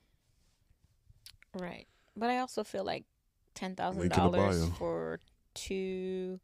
Right. 1.54 1.86
But 2.16 2.30
I 2.30 2.38
also 2.38 2.64
feel 2.64 2.84
like 2.84 3.04
ten 3.54 3.74
thousand 3.74 4.02
the 4.02 4.08
dollars 4.08 4.68
for 4.78 5.20
two 5.54 6.40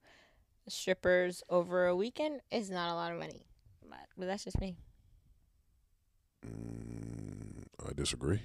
strippers 0.69 1.43
over 1.49 1.87
a 1.87 1.97
weekend 1.97 2.41
is 2.51 2.71
not 2.71 2.91
a 2.91 2.95
lot 2.95 3.13
of 3.13 3.19
money. 3.19 3.47
But, 3.89 3.99
but 4.17 4.27
that's 4.27 4.45
just 4.45 4.61
me. 4.61 4.77
Mm, 6.47 7.65
I 7.89 7.93
disagree. 7.95 8.41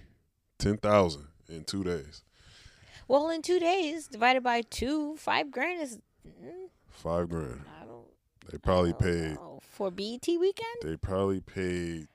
Ten 0.59 0.77
thousand 0.77 1.27
in 1.49 1.63
two 1.63 1.83
days, 1.83 2.23
Well, 3.07 3.29
in 3.29 3.41
two 3.41 3.59
days 3.59 4.07
divided 4.07 4.43
by 4.43 4.61
two, 4.61 5.15
five 5.17 5.51
grand 5.51 5.81
is. 5.81 5.99
Mm, 6.27 6.69
five 6.89 7.29
grand. 7.29 7.61
I 7.81 7.85
don't. 7.85 8.05
They 8.51 8.57
probably 8.57 8.89
I 8.89 8.91
don't 8.93 9.01
paid. 9.01 9.33
know. 9.35 9.59
for 9.61 9.91
BET 9.91 10.27
weekend. 10.27 10.77
They 10.81 10.97
probably 10.97 11.39
paid 11.41 12.07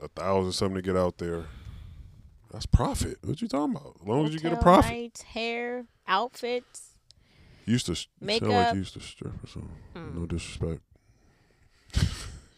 a 0.00 0.08
thousand 0.08 0.52
something 0.52 0.76
to 0.76 0.82
get 0.82 0.96
out 0.96 1.18
there. 1.18 1.44
That's 2.52 2.66
profit. 2.66 3.18
What 3.24 3.42
you 3.42 3.48
talking 3.48 3.74
about? 3.76 3.96
As 4.00 4.06
long 4.06 4.26
as 4.26 4.32
you 4.32 4.38
get 4.38 4.52
a 4.52 4.56
profit. 4.56 4.90
nights, 4.90 5.22
hair, 5.22 5.86
outfits. 6.06 6.93
Used 7.66 7.86
to 7.86 7.94
sound 7.94 8.08
like 8.20 8.72
you 8.74 8.78
used 8.80 8.94
to 8.94 9.00
strip 9.00 9.32
or 9.42 9.46
something. 9.46 9.76
Mm. 9.94 10.14
No 10.14 10.26
disrespect. 10.26 10.82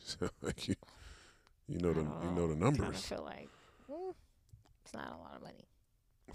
Sound 0.05 0.31
like 0.42 0.69
you, 0.69 0.75
you 1.69 1.79
know 1.81 1.92
the 1.92 2.03
don't 2.03 2.23
you 2.25 2.31
know 2.31 2.49
the 2.49 2.55
numbers. 2.57 2.61
I 2.61 2.66
kind 2.66 2.71
of 2.71 2.81
numbers. 2.83 3.07
feel 3.07 3.25
like 3.25 3.49
mm, 3.90 4.14
it's 4.85 4.95
not 4.95 5.12
a 5.12 5.16
lot 5.23 5.35
of 5.37 5.42
money. 5.42 5.64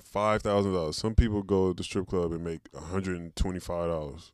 Five 0.04 0.42
thousand 0.42 0.74
dollars. 0.74 0.98
Some 0.98 1.16
people 1.16 1.42
go 1.42 1.70
to 1.70 1.74
the 1.74 1.84
strip 1.84 2.08
club 2.08 2.32
and 2.32 2.44
make 2.44 2.60
one 2.72 2.84
hundred 2.84 3.18
and 3.20 3.36
twenty 3.36 3.60
five 3.60 3.90
dollars. 3.90 4.32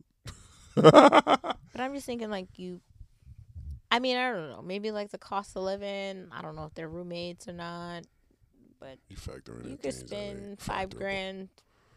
But 1.77 1.83
I'm 1.83 1.93
just 1.93 2.05
thinking, 2.07 2.29
like 2.31 2.47
you. 2.57 2.81
I 3.91 3.99
mean, 3.99 4.17
I 4.17 4.31
don't 4.31 4.49
know. 4.49 4.61
Maybe 4.63 4.91
like 4.91 5.11
the 5.11 5.17
cost 5.17 5.55
of 5.55 5.63
living. 5.63 6.27
I 6.31 6.41
don't 6.41 6.55
know 6.55 6.65
if 6.65 6.73
they're 6.73 6.89
roommates 6.89 7.47
or 7.47 7.53
not. 7.53 8.03
But 8.79 8.97
You 9.09 9.15
factor 9.15 9.59
in 9.59 9.69
you 9.71 9.77
could 9.77 9.93
things 9.93 10.03
that 10.03 10.15
ain't 10.15 10.37
spend 10.39 10.59
five 10.59 10.89
grand 10.89 11.49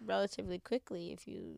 relatively 0.05 0.59
quickly 0.59 1.13
if 1.13 1.27
you. 1.27 1.57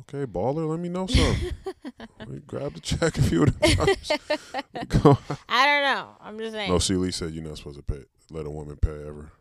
Okay, 0.00 0.24
baller, 0.24 0.68
let 0.68 0.78
me 0.78 0.88
know 0.88 1.06
something. 1.06 1.52
Let 2.18 2.28
me 2.28 2.40
grab 2.46 2.74
the 2.74 2.80
check 2.80 3.18
if 3.18 3.32
you 3.32 3.40
would. 3.40 3.58
Go. 4.88 5.18
I 5.48 5.66
don't 5.66 5.82
know. 5.82 6.10
I'm 6.20 6.38
just 6.38 6.52
saying. 6.52 6.70
No, 6.70 6.78
see, 6.78 6.94
Lee 6.94 7.10
said 7.10 7.32
you're 7.32 7.42
not 7.42 7.58
supposed 7.58 7.76
to 7.76 7.82
pay. 7.82 8.04
Let 8.30 8.46
a 8.46 8.50
woman 8.50 8.76
pay 8.76 9.04
ever 9.06 9.32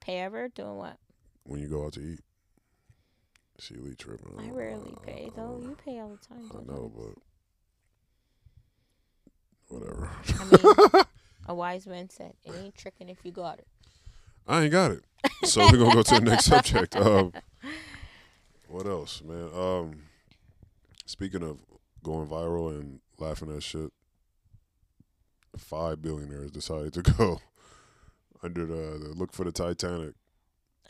Pay 0.00 0.18
ever 0.20 0.48
doing 0.48 0.76
what? 0.76 0.98
when 1.44 1.60
you 1.60 1.66
go 1.66 1.84
out 1.84 1.94
to 1.94 2.00
eat. 2.00 2.20
See, 3.58 3.74
Lee 3.74 3.94
tripping. 3.94 4.32
I 4.38 4.50
rarely 4.50 4.94
pay 5.04 5.30
though. 5.34 5.58
You 5.60 5.76
pay 5.84 5.98
all 5.98 6.10
the 6.10 6.26
time. 6.26 6.50
I 6.54 6.72
know, 6.72 6.92
but 6.94 7.14
whatever. 9.68 10.10
I 10.38 10.44
mean, 10.44 11.04
a 11.46 11.54
wise 11.54 11.86
man 11.86 12.08
said, 12.08 12.34
"It 12.44 12.54
ain't 12.56 12.76
tricking 12.76 13.08
if 13.08 13.18
you 13.24 13.32
got 13.32 13.58
it." 13.58 13.66
I 14.46 14.62
ain't 14.62 14.72
got 14.72 14.92
it. 14.92 15.04
So 15.44 15.60
we're 15.62 15.78
gonna 15.78 15.94
go 15.94 16.02
to 16.02 16.14
the 16.14 16.20
next 16.20 16.46
subject. 16.46 16.96
Um, 16.96 17.32
what 18.70 18.86
else, 18.86 19.22
man? 19.22 19.48
Um, 19.54 20.02
speaking 21.06 21.42
of 21.42 21.58
going 22.02 22.26
viral 22.28 22.70
and 22.78 23.00
laughing 23.18 23.54
at 23.54 23.62
shit, 23.62 23.92
five 25.56 26.00
billionaires 26.02 26.50
decided 26.50 26.92
to 26.94 27.02
go 27.18 27.40
under 28.42 28.64
the, 28.66 28.98
the 28.98 29.12
look 29.14 29.32
for 29.32 29.44
the 29.44 29.52
Titanic. 29.52 30.14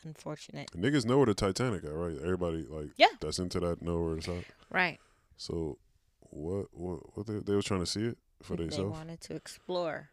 Unfortunate. 0.02 0.70
Niggas 0.72 1.04
know 1.04 1.18
where 1.18 1.26
the 1.26 1.34
Titanic 1.34 1.84
at, 1.84 1.92
right? 1.92 2.16
Everybody 2.22 2.64
like 2.68 2.90
Yeah. 2.96 3.08
that's 3.20 3.38
into 3.38 3.60
that 3.60 3.82
know 3.82 4.00
where 4.00 4.16
it's 4.16 4.28
at. 4.28 4.44
Right. 4.70 4.98
So 5.36 5.78
what 6.20 6.66
what 6.72 7.16
what 7.16 7.26
they, 7.26 7.38
they 7.40 7.54
was 7.54 7.64
trying 7.66 7.80
to 7.80 7.86
see 7.86 8.04
it 8.06 8.18
for 8.42 8.56
themselves? 8.56 8.92
They 8.92 8.98
wanted 8.98 9.20
to 9.22 9.34
explore. 9.34 10.08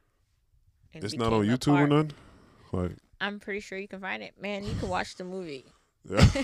and 0.93 1.03
It's 1.03 1.15
not 1.15 1.32
on 1.32 1.45
YouTube 1.45 1.80
or 1.80 1.88
none? 1.88 2.12
Like 2.73 2.97
I'm 3.21 3.39
pretty 3.39 3.62
sure 3.62 3.77
you 3.77 3.88
can 3.88 4.01
find 4.01 4.21
it. 4.23 4.34
Man, 4.41 4.65
you 4.65 4.73
can 4.75 4.89
watch 4.89 5.15
the 5.15 5.23
movie. 5.23 5.65
Yeah, 6.10 6.17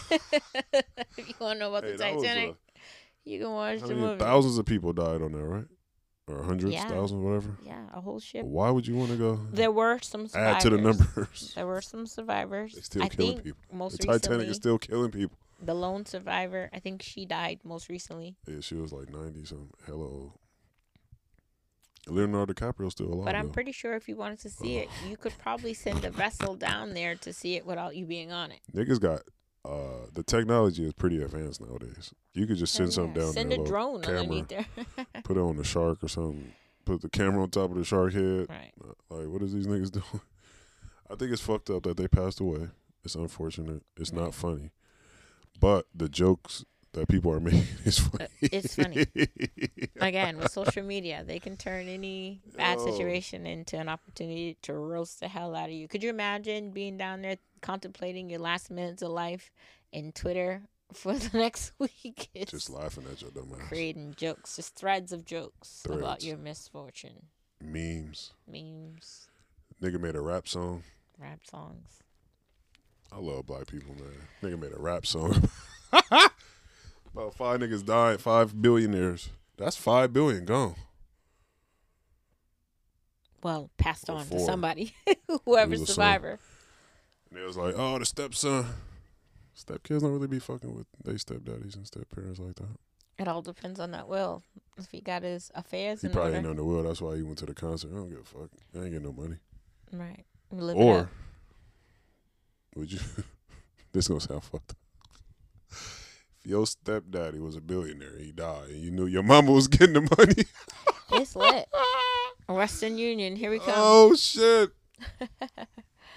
if 1.18 1.28
you 1.30 1.34
want 1.40 1.56
to 1.56 1.60
know 1.60 1.70
about 1.70 1.84
Hey, 1.84 1.92
the 1.94 1.98
Titanic, 1.98 2.50
uh, 2.52 2.54
you 3.26 3.40
can 3.40 3.52
watch 3.52 3.80
the 3.82 3.96
movie. 3.96 4.20
thousands 4.20 4.58
of 4.58 4.66
people 4.66 4.94
died 4.94 5.22
on 5.22 5.32
there, 5.32 5.46
right? 5.46 5.66
Or 6.28 6.42
hundreds, 6.44 6.74
Yeah. 6.74 6.88
thousands, 6.88 7.22
whatever. 7.22 7.58
Yeah, 7.66 7.86
a 7.94 8.00
whole 8.00 8.20
ship. 8.20 8.46
Why 8.46 8.70
would 8.70 8.88
you 8.88 8.96
want 8.96 9.12
to 9.12 9.18
go 9.18 9.40
There 9.52 9.72
were 9.72 10.00
some 10.02 10.28
survivors. 10.28 10.56
add 10.56 10.62
to 10.62 10.70
the 10.70 10.78
numbers? 10.82 11.52
There 11.56 11.68
were 11.68 11.82
some 11.82 12.08
survivors. 12.08 12.74
They 12.76 12.82
still 12.82 13.04
I 13.04 13.10
killing 13.10 13.32
think 13.34 13.44
people. 13.44 13.60
most 13.74 13.94
The 14.00 14.08
Titanic 14.08 14.22
recently, 14.30 14.48
is 14.48 14.56
still 14.56 14.78
killing 14.78 15.12
people. 15.12 15.38
the 15.62 15.74
lone 15.74 16.06
survivor. 16.06 16.70
I 16.74 16.80
think 16.80 17.02
she 17.02 17.26
died 17.26 17.60
most 17.66 17.90
recently. 17.90 18.38
Yeah, 18.48 18.62
she 18.62 18.76
was 18.76 18.94
like 18.94 19.10
ninety 19.10 19.44
something, 19.46 19.70
Hello. 19.86 20.34
Leonardo 22.08 22.54
DiCaprio's 22.54 22.92
still 22.94 23.08
alive. 23.14 23.26
But 23.26 23.36
I'm 23.36 23.48
though. 23.48 23.52
pretty 23.54 23.72
sure 23.72 23.94
if 23.96 24.10
you 24.10 24.16
wanted 24.18 24.40
to 24.40 24.50
see 24.50 24.78
it, 24.78 24.90
you 25.08 25.16
could 25.16 25.38
probably 25.38 25.74
send 25.74 26.04
a 26.04 26.10
vessel 26.10 26.56
down 26.56 26.94
there 26.94 27.16
to 27.16 27.32
see 27.32 27.56
it 27.56 27.66
without 27.66 27.96
you 27.96 28.06
being 28.06 28.32
on 28.32 28.52
it. 28.52 28.60
Niggas 28.76 29.00
got 29.00 29.22
uh 29.66 30.08
the 30.14 30.24
technology 30.24 30.86
is 30.86 30.94
pretty 30.94 31.22
advanced 31.22 31.62
nowadays. 31.62 32.14
You 32.34 32.46
could 32.48 32.58
just 32.58 32.74
send 32.74 32.90
Oh, 32.90 32.92
something 32.92 33.16
yeah. 33.16 33.22
down 33.24 33.34
Send 33.34 33.52
there, 33.52 33.62
a 33.62 33.66
drone 33.66 34.02
camera, 34.02 34.20
underneath 34.22 34.48
there. 34.50 34.66
put 35.24 35.38
it 35.38 35.42
on 35.42 35.56
the 35.58 35.64
shark 35.64 36.04
or 36.04 36.08
something. 36.08 36.52
Put 36.86 37.02
the 37.02 37.10
camera 37.10 37.42
on 37.44 37.50
top 37.50 37.72
of 37.72 37.78
the 37.78 37.86
shark 37.86 38.14
head. 38.14 38.48
right. 38.50 38.74
Like, 39.10 39.28
what 39.28 39.42
is 39.42 39.54
these 39.54 39.68
niggas 39.68 39.92
doing? 40.00 40.22
I 41.10 41.16
think 41.16 41.32
it's 41.32 41.42
fucked 41.42 41.70
up 41.70 41.84
that 41.84 41.96
they 41.98 42.08
passed 42.08 42.40
away. 42.42 42.68
It's 43.06 43.16
unfortunate. 43.16 43.84
It's 43.98 44.12
Right. 44.12 44.24
not 44.24 44.34
funny. 44.34 44.72
But 45.60 45.86
the 45.96 46.10
jokes 46.10 46.66
that 46.94 47.08
people 47.08 47.32
are 47.32 47.40
making 47.40 47.66
is 47.86 48.00
funny. 48.00 48.24
Uh, 48.26 48.28
it's 48.42 48.76
funny. 48.76 49.06
Again, 50.00 50.38
with 50.38 50.52
social 50.52 50.84
media, 50.84 51.24
they 51.26 51.40
can 51.40 51.58
turn 51.58 51.88
any 51.88 52.42
bad 52.56 52.78
Yo. 52.80 52.86
situation 52.86 53.46
into 53.46 53.78
an 53.78 53.90
opportunity 53.90 54.58
to 54.64 54.74
roast 54.74 55.20
the 55.20 55.28
hell 55.28 55.56
out 55.56 55.66
of 55.70 55.76
you. 55.76 55.88
Could 55.88 56.04
you 56.04 56.10
imagine 56.10 56.72
being 56.72 56.98
down 56.98 57.22
there 57.22 57.38
contemplating 57.62 58.30
your 58.30 58.40
last 58.40 58.70
minutes 58.72 59.02
of 59.02 59.10
life 59.10 59.52
in 59.92 60.12
Twitter 60.12 60.62
for 60.94 61.14
the 61.18 61.38
next 61.38 61.72
week? 61.80 62.30
It's 62.34 62.52
Just 62.52 62.70
laughing 62.70 63.06
at 63.12 63.22
your 63.22 63.32
dumb 63.32 63.52
ass. 63.60 63.68
creating 63.70 64.14
jokes, 64.18 64.56
just 64.58 64.76
threads 64.76 65.12
of 65.12 65.26
jokes 65.26 65.84
about 65.90 66.24
your 66.24 66.38
misfortune, 66.38 67.28
Memes. 67.62 68.32
memes, 68.48 69.28
Nigga 69.82 70.00
made 70.00 70.16
a 70.16 70.22
rap 70.22 70.48
song. 70.48 70.84
rap 71.20 71.40
songs. 71.50 72.00
I 73.12 73.18
love 73.18 73.46
black 73.48 73.68
people, 73.68 73.94
man. 73.96 74.14
Nigga 74.42 74.60
made 74.60 74.74
a 74.74 74.80
rap 74.80 75.06
song. 75.06 75.50
About 77.14 77.36
five 77.36 77.60
niggas 77.60 77.86
died, 77.86 78.20
five 78.22 78.60
billionaires. 78.60 79.30
That's 79.58 79.76
five 79.78 80.12
billion 80.12 80.46
gone. 80.46 80.76
Well, 83.44 83.70
passed 83.78 84.10
on 84.10 84.26
to 84.28 84.40
somebody, 84.40 84.96
whoever's 85.46 85.82
was 85.82 85.90
a 85.90 85.94
son. 85.94 85.96
survivor. 85.96 86.40
And 87.30 87.40
it 87.40 87.46
was 87.46 87.58
like, 87.58 87.76
oh, 87.78 88.00
the 88.00 88.06
stepson. 88.06 88.66
Stepkids 89.56 90.02
don't 90.02 90.14
really 90.14 90.28
be 90.28 90.40
fucking 90.40 90.74
with 90.74 90.88
they 91.04 91.14
stepdaddies 91.14 91.76
and 91.76 91.86
stepparents 91.86 92.40
like 92.40 92.56
that. 92.56 92.78
It 93.20 93.28
all 93.28 93.44
depends 93.44 93.80
on 93.80 93.92
that 93.92 94.08
will. 94.08 94.42
If 94.78 94.90
he 94.92 95.02
got 95.02 95.22
his 95.22 95.52
affairs 95.54 96.02
He 96.02 96.08
in 96.08 96.14
probably 96.14 96.30
order, 96.36 96.38
ain't 96.40 96.48
on 96.48 96.56
the 96.56 96.64
will. 96.64 96.84
That's 96.84 97.02
why 97.02 97.16
he 97.18 97.22
went 97.22 97.38
to 97.40 97.46
the 97.46 97.54
concert. 97.54 97.92
I 97.92 97.96
don't 97.96 98.10
give 98.10 98.20
a 98.20 98.24
fuck. 98.24 98.50
I 98.76 98.80
ain't 98.80 98.92
getting 98.92 99.04
no 99.04 99.14
money. 99.14 99.36
right? 99.92 100.26
Or 100.76 101.10
would 102.76 102.92
you? 102.92 103.00
this 103.92 104.08
gonna 104.08 104.20
sound 104.20 104.44
fucked 104.44 104.74
your 106.46 106.66
stepdaddy 106.66 107.40
was 107.40 107.56
a 107.56 107.62
billionaire, 107.62 108.18
he 108.20 108.32
died, 108.32 108.70
and 108.70 108.82
you 108.82 108.92
knew 108.92 109.06
your 109.06 109.24
mama 109.24 109.52
was 109.52 109.68
getting 109.68 109.94
the 109.94 110.02
money. 110.18 110.44
It's 111.16 111.36
lit. 111.36 111.68
Western 112.50 112.98
Union, 112.98 113.36
here 113.36 113.52
we 113.52 113.60
come. 113.60 113.74
oh 113.78 114.16
shit! 114.16 114.72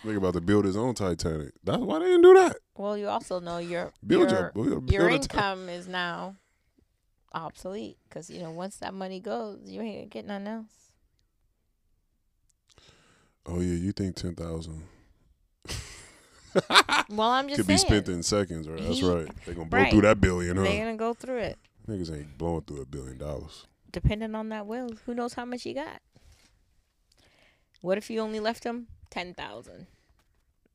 Think 0.03 0.17
about 0.17 0.35
to 0.35 0.41
build 0.41 0.65
his 0.65 0.77
own 0.77 0.95
Titanic. 0.95 1.53
That's 1.65 1.83
why 1.83 1.99
they 1.99 2.07
didn't 2.07 2.23
do 2.23 2.35
that. 2.35 2.57
Well, 2.77 2.97
you 2.97 3.09
also 3.09 3.39
know 3.41 3.59
your 3.59 3.93
Build 4.07 4.31
your, 4.31 4.41
your, 4.41 4.53
build, 4.55 4.91
your 4.91 5.09
build 5.09 5.23
income 5.23 5.69
is 5.69 5.87
now 5.87 6.37
obsolete 7.33 7.99
because 8.09 8.31
you 8.31 8.41
know 8.41 8.53
once 8.53 8.77
that 8.79 8.95
money 8.95 9.21
goes, 9.21 9.59
you 9.67 9.83
ain't 9.83 9.97
gonna 9.97 10.07
get 10.07 10.27
nothing 10.27 10.47
else. 10.47 10.91
Oh 13.45 13.61
yeah, 13.61 13.75
you 13.75 13.93
think 13.93 14.17
ten 14.17 14.35
thousand 14.35 14.83
Well, 17.09 17.29
I'm 17.31 17.47
just 17.49 17.59
could 17.59 17.67
saying 17.67 17.77
be 17.77 17.79
spent 17.79 18.09
in 18.09 18.23
seconds, 18.23 18.69
right? 18.69 18.83
That's 18.83 18.99
He- 18.99 19.09
right. 19.09 19.29
They're 19.45 19.55
gonna 19.55 19.69
blow 19.69 19.79
right. 19.79 19.91
through 19.93 20.01
that 20.03 20.21
billion, 20.21 20.57
huh? 20.57 20.65
they're 20.65 20.85
gonna 20.85 20.97
go 20.97 21.15
through 21.15 21.39
it. 21.39 21.59
Niggas 21.89 22.13
ain't 22.17 22.37
blowing 22.37 22.63
through 22.63 22.83
a 22.83 22.87
billion 22.87 23.19
dollars. 23.19 23.67
Depending 23.93 24.35
on 24.35 24.49
that 24.49 24.67
will, 24.67 24.91
who 25.07 25.15
knows 25.15 25.35
how 25.35 25.45
much 25.45 25.65
you 25.65 25.75
got? 25.75 26.03
What 27.81 27.97
if 27.99 28.11
you 28.11 28.21
only 28.21 28.41
left 28.41 28.65
him 28.65 28.89
ten 29.11 29.35
thousand? 29.35 29.87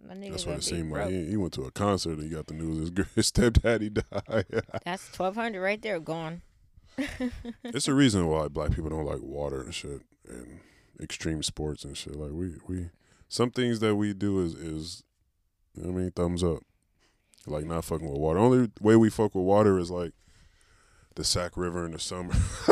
That's 0.03 0.45
what 0.45 0.57
it 0.57 0.63
seemed 0.63 0.91
like. 0.91 1.09
He, 1.09 1.25
he 1.31 1.37
went 1.37 1.53
to 1.53 1.63
a 1.63 1.71
concert 1.71 2.13
and 2.13 2.23
he 2.23 2.29
got 2.29 2.47
the 2.47 2.53
news 2.53 2.89
his, 2.95 3.05
his 3.15 3.27
stepdaddy 3.27 3.89
died. 3.89 4.45
That's 4.85 5.11
twelve 5.11 5.35
hundred 5.35 5.61
right 5.61 5.81
there, 5.81 5.99
gone. 5.99 6.41
it's 7.63 7.87
a 7.87 7.93
reason 7.93 8.27
why 8.27 8.47
black 8.47 8.71
people 8.71 8.89
don't 8.89 9.05
like 9.05 9.21
water 9.21 9.61
and 9.61 9.73
shit 9.75 10.01
and 10.27 10.59
extreme 10.99 11.43
sports 11.43 11.83
and 11.83 11.95
shit. 11.97 12.15
Like 12.15 12.31
we 12.31 12.53
we 12.67 12.89
some 13.27 13.51
things 13.51 13.79
that 13.79 13.95
we 13.95 14.13
do 14.13 14.39
is 14.39 14.53
is 14.55 15.03
you 15.75 15.83
know 15.83 15.89
what 15.91 15.97
I 15.99 16.01
mean 16.01 16.11
thumbs 16.11 16.43
up. 16.43 16.59
Like 17.47 17.65
not 17.65 17.83
fucking 17.85 18.07
with 18.09 18.19
water. 18.19 18.39
Only 18.39 18.69
way 18.81 18.95
we 18.95 19.09
fuck 19.09 19.33
with 19.35 19.45
water 19.45 19.79
is 19.79 19.89
like 19.89 20.13
the 21.15 21.23
Sac 21.23 21.57
River 21.57 21.85
in 21.85 21.91
the 21.91 21.99
summer. 21.99 22.33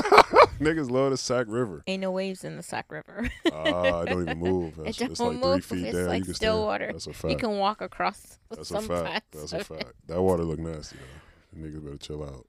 Niggas 0.59 0.91
love 0.91 1.11
the 1.11 1.17
Sac 1.17 1.45
River. 1.49 1.83
Ain't 1.87 2.01
no 2.01 2.11
waves 2.11 2.43
in 2.43 2.57
the 2.57 2.63
Sac 2.63 2.91
River. 2.91 3.29
Ah, 3.51 4.01
it 4.01 4.09
don't 4.09 4.21
even 4.23 4.37
move. 4.39 4.75
That's, 4.75 4.97
don't 4.97 5.11
it's 5.11 5.19
like 5.19 5.37
move. 5.37 5.65
three 5.65 5.77
feet 5.79 5.87
It's 5.87 5.97
down. 5.97 6.07
like 6.07 6.19
you 6.19 6.25
can 6.25 6.33
still 6.33 6.53
stand. 6.55 6.65
water. 6.65 6.89
That's 6.91 7.07
a 7.07 7.13
fact. 7.13 7.31
you 7.31 7.37
can 7.37 7.57
walk 7.57 7.81
across 7.81 8.37
That's 8.49 8.71
a 8.71 8.81
fact. 8.81 9.31
That's 9.31 9.53
a 9.53 9.63
fact. 9.63 9.93
That 10.07 10.21
water 10.21 10.43
look 10.43 10.59
nasty. 10.59 10.97
Though. 10.97 11.61
Niggas 11.67 11.83
better 11.83 11.97
chill 11.97 12.23
out. 12.23 12.45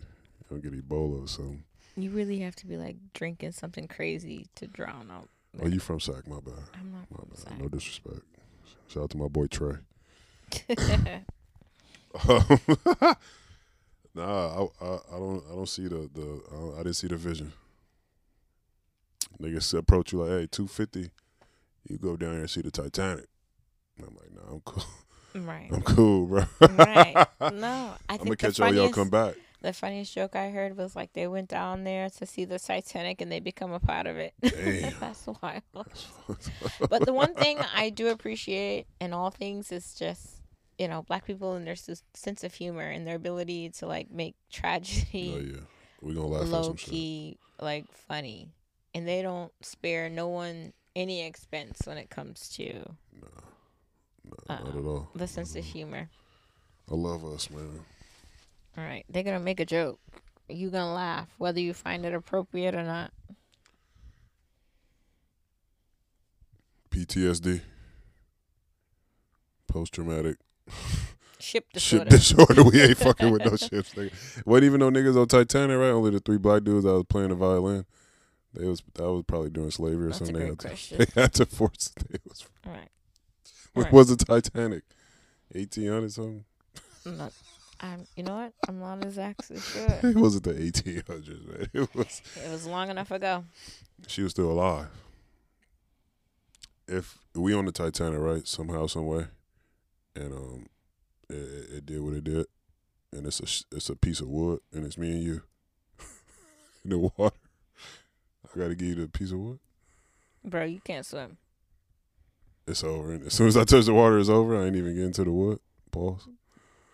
You 0.00 0.06
don't 0.50 0.62
get 0.62 0.72
Ebola 0.88 1.24
or 1.24 1.28
something. 1.28 1.64
You 1.96 2.10
really 2.10 2.40
have 2.40 2.56
to 2.56 2.66
be 2.66 2.76
like 2.76 2.96
drinking 3.14 3.52
something 3.52 3.86
crazy 3.88 4.46
to 4.56 4.66
drown 4.66 5.10
out. 5.10 5.28
Oh, 5.62 5.68
you 5.68 5.78
from 5.78 6.00
Sac? 6.00 6.26
My 6.26 6.40
bad. 6.40 6.54
I'm 6.74 6.90
not 6.92 7.08
My 7.10 7.16
from 7.18 7.28
bad. 7.30 7.38
Sac. 7.38 7.58
No 7.60 7.68
disrespect. 7.68 8.20
Shout 8.94 9.02
out 9.02 9.10
to 9.10 9.18
my 9.18 9.26
boy 9.26 9.46
Trey. 9.48 9.74
Um, 12.28 12.44
nah, 14.14 14.62
I, 14.62 14.68
I 14.80 14.98
I 15.12 15.18
don't 15.18 15.42
I 15.50 15.54
don't 15.56 15.68
see 15.68 15.88
the 15.88 16.08
the 16.14 16.40
I, 16.52 16.74
I 16.74 16.82
didn't 16.84 16.94
see 16.94 17.08
the 17.08 17.16
vision. 17.16 17.52
Niggas 19.42 19.76
approach 19.76 20.12
you 20.12 20.22
like, 20.22 20.30
hey, 20.30 20.46
two 20.48 20.68
fifty, 20.68 21.10
you 21.88 21.98
go 21.98 22.16
down 22.16 22.34
here 22.34 22.40
and 22.42 22.50
see 22.50 22.62
the 22.62 22.70
Titanic. 22.70 23.26
And 23.98 24.06
I'm 24.06 24.14
like, 24.14 24.32
nah, 24.32 24.52
I'm 24.52 24.60
cool. 24.60 24.84
right. 25.34 25.68
I'm 25.72 25.82
cool, 25.82 26.26
bro. 26.26 26.44
right. 26.60 27.26
No, 27.52 27.96
I 28.08 28.12
I'm 28.12 28.18
think 28.18 28.26
gonna 28.26 28.36
catch 28.36 28.60
all 28.60 28.72
y'all 28.72 28.90
come 28.90 29.10
back. 29.10 29.34
The 29.64 29.72
funniest 29.72 30.14
joke 30.14 30.36
I 30.36 30.50
heard 30.50 30.76
was 30.76 30.94
like 30.94 31.12
they 31.14 31.26
went 31.26 31.48
down 31.48 31.84
there 31.84 32.08
to 32.10 32.26
see 32.26 32.44
the 32.44 32.58
Titanic 32.58 33.20
and 33.20 33.32
they 33.32 33.40
become 33.40 33.72
a 33.72 33.80
part 33.80 34.06
of 34.06 34.16
it. 34.16 34.34
That's 35.00 35.26
wild. 35.42 35.62
But 36.88 37.04
the 37.04 37.12
one 37.12 37.34
thing 37.34 37.58
I 37.74 37.90
do 37.90 38.08
appreciate 38.08 38.86
in 39.00 39.12
all 39.12 39.30
things 39.30 39.72
is 39.72 39.94
just 39.94 40.40
you 40.78 40.88
know, 40.88 41.02
black 41.02 41.24
people 41.24 41.54
and 41.54 41.64
their 41.66 41.72
s- 41.74 42.02
sense 42.14 42.42
of 42.42 42.52
humor 42.54 42.82
and 42.82 43.06
their 43.06 43.14
ability 43.16 43.70
to 43.70 43.86
like 43.86 44.10
make 44.10 44.34
tragedy 44.52 45.32
Oh 45.34 45.40
yeah, 45.40 45.60
we 46.02 46.14
gonna 46.14 46.26
laugh 46.26 46.42
at 46.42 46.48
low 46.48 46.62
some 46.62 46.76
shit. 46.76 46.90
key, 46.90 47.38
like 47.60 47.86
funny, 47.92 48.50
and 48.94 49.06
they 49.06 49.22
don't 49.22 49.52
spare 49.62 50.08
no 50.10 50.28
one 50.28 50.72
any 50.96 51.24
expense 51.24 51.82
when 51.84 51.96
it 51.96 52.10
comes 52.10 52.48
to 52.56 52.72
Nah, 53.20 53.28
nah, 54.48 54.64
not 54.64 54.74
Uh, 54.74 54.78
at 54.78 54.84
all. 54.84 55.08
the 55.14 55.26
sense 55.28 55.54
of 55.56 55.64
humor. 55.64 56.08
I 56.90 56.94
love 56.94 57.24
us, 57.24 57.48
man. 57.50 57.80
All 58.76 58.84
right, 58.84 59.04
they're 59.08 59.22
gonna 59.22 59.40
make 59.40 59.60
a 59.60 59.64
joke. 59.66 60.00
You 60.48 60.70
gonna 60.70 60.92
laugh 60.92 61.28
whether 61.38 61.60
you 61.60 61.72
find 61.74 62.04
it 62.04 62.12
appropriate 62.14 62.74
or 62.74 62.82
not. 62.82 63.12
PTSD, 66.90 67.60
post 69.66 69.92
traumatic 69.94 70.36
Ship 71.40 71.64
ship 71.76 72.08
disorder. 72.08 72.10
disorder. 72.10 72.62
We 72.64 72.80
ain't 72.80 72.96
fucking 72.98 73.30
with 73.30 73.44
no 73.44 73.56
ships. 73.56 73.92
Nigga. 73.94 74.46
Wasn't 74.46 74.64
even 74.64 74.80
no 74.80 74.90
niggas 74.90 75.20
on 75.20 75.26
Titanic, 75.28 75.76
right? 75.76 75.90
Only 75.90 76.10
the 76.12 76.20
three 76.20 76.38
black 76.38 76.62
dudes 76.64 76.86
I 76.86 76.92
was 76.92 77.04
playing 77.08 77.30
the 77.30 77.34
violin. 77.34 77.84
They 78.54 78.66
was 78.66 78.82
that 78.94 79.10
was 79.10 79.24
probably 79.26 79.50
during 79.50 79.70
slavery 79.72 80.06
or 80.06 80.10
That's 80.10 80.20
a 80.22 80.26
something. 80.26 80.56
They 80.56 80.68
had, 80.68 80.78
to, 80.78 80.96
they 81.14 81.20
had 81.20 81.32
to 81.34 81.46
force. 81.46 81.92
They 82.08 82.18
was, 82.26 82.46
All 82.66 82.72
right. 82.72 82.88
when 83.74 83.84
Right. 83.84 83.92
was 83.92 84.16
the 84.16 84.24
Titanic? 84.24 84.84
Eighteen 85.54 85.90
hundred 85.90 86.12
something. 86.12 86.44
I'm 87.04 87.18
not, 87.18 87.32
I'm. 87.84 88.06
You 88.16 88.22
know 88.22 88.36
what? 88.36 88.52
I'm 88.66 88.80
not 88.80 89.02
exactly 89.04 89.60
sure. 89.60 90.00
It 90.02 90.16
wasn't 90.16 90.44
the 90.44 90.60
eighteen 90.60 91.02
hundreds, 91.06 91.46
man. 91.46 91.68
It 91.74 91.94
was. 91.94 92.22
It 92.42 92.50
was 92.50 92.66
long 92.66 92.88
enough 92.88 93.10
ago. 93.10 93.44
She 94.06 94.22
was 94.22 94.32
still 94.32 94.50
alive. 94.50 94.86
If 96.88 97.18
we 97.34 97.54
on 97.54 97.66
the 97.66 97.72
Titanic, 97.72 98.18
right? 98.20 98.46
Somehow, 98.46 98.86
some 98.86 99.06
way, 99.06 99.26
and 100.16 100.32
um, 100.32 100.66
it, 101.28 101.34
it, 101.34 101.68
it 101.76 101.86
did 101.86 102.00
what 102.00 102.14
it 102.14 102.24
did, 102.24 102.46
and 103.12 103.26
it's 103.26 103.40
a 103.40 103.76
it's 103.76 103.90
a 103.90 103.96
piece 103.96 104.20
of 104.20 104.28
wood, 104.28 104.60
and 104.72 104.86
it's 104.86 104.96
me 104.96 105.10
and 105.10 105.22
you 105.22 105.42
in 106.84 106.90
the 106.90 106.98
water. 106.98 107.36
I 108.44 108.58
gotta 108.58 108.74
give 108.74 108.88
you 108.88 108.94
the 108.94 109.08
piece 109.08 109.32
of 109.32 109.38
wood. 109.38 109.58
Bro, 110.42 110.64
you 110.64 110.80
can't 110.80 111.04
swim. 111.04 111.36
It's 112.66 112.82
over, 112.82 113.12
and 113.12 113.26
as 113.26 113.34
soon 113.34 113.48
as 113.48 113.58
I 113.58 113.64
touch 113.64 113.84
the 113.84 113.94
water, 113.94 114.18
it's 114.18 114.30
over. 114.30 114.56
I 114.56 114.66
ain't 114.66 114.76
even 114.76 114.94
getting 114.94 115.12
to 115.14 115.24
the 115.24 115.32
wood. 115.32 115.58
Pause. 115.90 116.28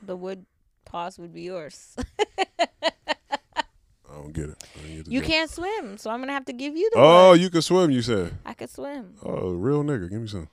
The 0.05 0.16
wood 0.16 0.46
pause 0.90 1.18
would 1.18 1.33
be 1.33 1.42
yours. 1.42 1.96
I 2.68 4.14
don't 4.14 4.33
get 4.33 4.50
it. 4.50 4.64
Ain't 4.85 5.05
get 5.05 5.09
you 5.12 5.20
joke. 5.20 5.29
can't 5.29 5.50
swim, 5.50 5.96
so 5.98 6.11
I'm 6.11 6.20
gonna 6.20 6.33
have 6.33 6.44
to 6.46 6.53
give 6.53 6.76
you 6.76 6.90
the 6.92 6.98
Oh, 6.98 7.31
wood. 7.31 7.40
you 7.40 7.48
can 7.50 7.62
swim. 7.62 7.90
You 7.90 8.03
said. 8.03 8.35
I 8.44 8.55
could 8.55 8.70
swim. 8.70 9.14
Oh, 9.22 9.50
real 9.53 9.85
nigga, 9.85 10.11
give 10.11 10.20
me 10.20 10.26
some. 10.29 10.48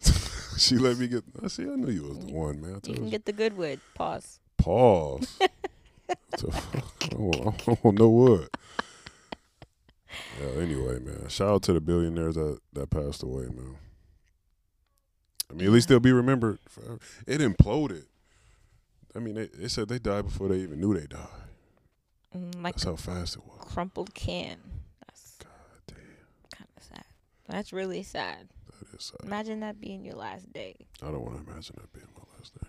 she 0.56 0.76
let 0.78 0.96
me 0.98 1.08
get. 1.08 1.24
I 1.42 1.48
see. 1.48 1.64
I 1.64 1.74
knew 1.74 1.90
you 1.90 2.04
was 2.04 2.18
the 2.18 2.32
one, 2.32 2.60
man. 2.60 2.80
You 2.84 2.94
can 2.94 3.04
you. 3.06 3.10
get 3.10 3.24
the 3.24 3.32
good 3.32 3.56
wood. 3.56 3.80
Pause. 3.94 4.38
Pause. 4.56 5.38
What 6.06 6.18
the 6.30 6.52
fuck? 6.52 6.84
I 7.02 7.08
don't, 7.08 7.46
I 7.48 7.64
don't 7.66 7.84
want 7.84 7.98
no 7.98 8.08
wood. 8.08 8.48
Yeah. 10.40 10.62
Anyway, 10.62 11.00
man. 11.00 11.28
Shout 11.28 11.48
out 11.48 11.62
to 11.64 11.72
the 11.72 11.80
billionaires 11.80 12.36
that 12.36 12.60
that 12.74 12.90
passed 12.90 13.22
away, 13.24 13.44
man. 13.46 13.76
I 15.50 15.54
mean, 15.54 15.66
at 15.66 15.72
least 15.72 15.88
they'll 15.88 15.98
be 16.00 16.12
remembered 16.12 16.58
forever. 16.68 16.98
It 17.26 17.40
imploded. 17.40 18.04
I 19.14 19.18
mean, 19.20 19.34
they, 19.34 19.46
they 19.46 19.68
said 19.68 19.88
they 19.88 19.98
died 19.98 20.24
before 20.26 20.48
they 20.48 20.56
even 20.58 20.80
knew 20.80 20.94
they 20.94 21.06
died. 21.06 21.26
Mm, 22.36 22.62
Like 22.62 22.74
That's 22.74 22.84
how 22.84 22.96
fast 22.96 23.36
it 23.36 23.42
was. 23.46 23.58
crumpled 23.60 24.14
can. 24.14 24.58
That's 25.06 25.36
God 25.38 25.50
damn, 25.86 25.96
kind 26.54 26.68
of 26.76 26.82
sad. 26.82 27.04
That's 27.48 27.72
really 27.72 28.02
sad. 28.02 28.48
that 28.80 28.98
is 28.98 29.04
sad. 29.04 29.26
Imagine 29.26 29.60
that 29.60 29.80
being 29.80 30.04
your 30.04 30.14
last 30.16 30.52
day. 30.52 30.76
I 31.02 31.06
don't 31.06 31.22
want 31.22 31.44
to 31.44 31.50
imagine 31.50 31.76
that 31.80 31.92
being 31.92 32.06
my 32.14 32.22
last 32.38 32.54
day. 32.54 32.68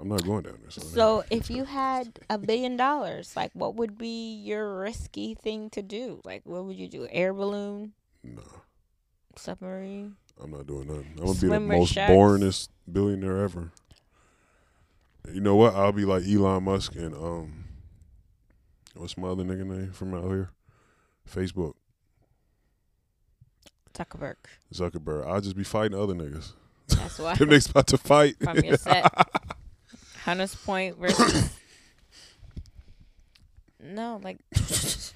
I'm 0.00 0.08
not 0.08 0.24
going 0.24 0.42
down 0.42 0.58
there. 0.62 0.70
So, 0.70 0.80
So, 0.80 1.24
if 1.30 1.50
you 1.50 1.64
had 1.80 2.18
a 2.30 2.38
billion 2.38 2.76
dollars, 2.76 3.36
like, 3.36 3.50
what 3.52 3.74
would 3.76 3.96
be 3.98 4.34
your 4.36 4.78
risky 4.80 5.34
thing 5.34 5.70
to 5.70 5.82
do? 5.82 6.20
Like, 6.24 6.42
what 6.44 6.64
would 6.64 6.76
you 6.76 6.88
do? 6.88 7.06
Air 7.10 7.32
balloon, 7.34 7.92
no, 8.24 8.42
submarine? 9.36 10.16
I'm 10.42 10.50
not 10.50 10.66
doing 10.66 10.86
nothing. 10.88 11.08
I'm 11.18 11.26
gonna 11.26 11.32
be 11.34 11.38
Swim 11.38 11.50
the 11.50 11.58
with 11.74 11.78
most 11.78 11.92
sharks. 11.92 12.10
boringest 12.10 12.68
billionaire 12.90 13.44
ever. 13.44 13.70
You 15.30 15.40
know 15.40 15.56
what? 15.56 15.74
I'll 15.74 15.92
be 15.92 16.04
like 16.04 16.24
Elon 16.26 16.64
Musk 16.64 16.94
and 16.96 17.14
um, 17.14 17.64
what's 18.94 19.16
my 19.16 19.28
other 19.28 19.44
nigga 19.44 19.64
name 19.64 19.92
from 19.92 20.14
out 20.14 20.24
here? 20.24 20.50
Facebook, 21.30 21.74
Zuckerberg. 23.94 24.36
Zuckerberg. 24.72 25.26
I'll 25.26 25.40
just 25.40 25.56
be 25.56 25.64
fighting 25.64 25.98
other 25.98 26.14
niggas. 26.14 26.52
That's 26.88 27.18
why. 27.20 27.34
Them 27.34 27.50
niggas 27.50 27.70
about 27.70 27.86
to 27.88 27.98
fight. 27.98 28.36
From 28.42 28.58
your 28.58 28.76
set. 28.76 29.10
Hunters 30.24 30.54
Point 30.54 30.98
versus. 30.98 31.50
no, 33.80 34.20
like. 34.22 34.38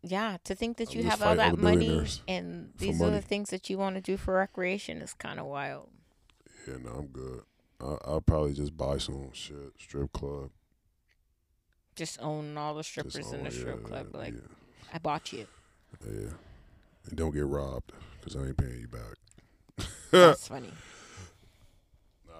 Yeah, 0.00 0.36
to 0.44 0.54
think 0.54 0.76
that 0.76 0.94
you 0.94 1.02
have 1.02 1.20
all 1.22 1.34
that 1.34 1.58
money 1.58 2.06
and 2.28 2.70
these 2.78 3.02
are 3.02 3.10
the 3.10 3.20
things 3.20 3.50
that 3.50 3.68
you 3.68 3.78
want 3.78 3.96
to 3.96 4.00
do 4.00 4.16
for 4.16 4.34
recreation 4.34 5.02
is 5.02 5.12
kind 5.12 5.40
of 5.40 5.46
wild. 5.46 5.88
Yeah, 6.66 6.76
no, 6.82 6.90
I'm 6.92 7.06
good. 7.08 7.42
I, 7.80 7.96
I'll 8.04 8.20
probably 8.20 8.54
just 8.54 8.76
buy 8.76 8.98
some 8.98 9.30
shit, 9.32 9.72
strip 9.78 10.12
club. 10.12 10.50
Just 11.94 12.20
own 12.22 12.56
all 12.56 12.74
the 12.74 12.84
strippers 12.84 13.16
in 13.32 13.38
own- 13.38 13.44
the 13.44 13.50
strip 13.50 13.80
yeah, 13.82 13.88
club. 13.88 14.06
Like, 14.14 14.34
yeah, 14.34 14.40
I 14.94 14.98
bought 14.98 15.32
you. 15.32 15.46
yeah. 16.04 16.30
And 17.08 17.16
don't 17.16 17.32
get 17.32 17.46
robbed 17.46 17.92
because 18.18 18.36
I 18.36 18.46
ain't 18.46 18.56
paying 18.56 18.80
you 18.80 18.88
back. 18.88 19.86
That's 20.10 20.46
funny. 20.48 20.72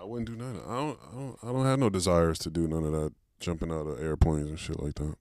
I 0.01 0.05
wouldn't 0.05 0.29
do 0.29 0.37
none. 0.37 0.57
Of, 0.57 0.70
I 0.70 0.74
don't. 0.77 0.98
I 1.11 1.14
don't. 1.16 1.38
I 1.42 1.46
don't 1.53 1.66
have 1.66 1.79
no 1.79 1.90
desires 1.90 2.38
to 2.40 2.51
do 2.51 2.68
none 2.68 2.85
of 2.85 2.92
that. 2.92 3.12
Jumping 3.40 3.70
out 3.70 3.87
of 3.87 4.01
airplanes 4.01 4.48
and 4.48 4.59
shit 4.59 4.81
like 4.81 4.94
that. 4.96 5.14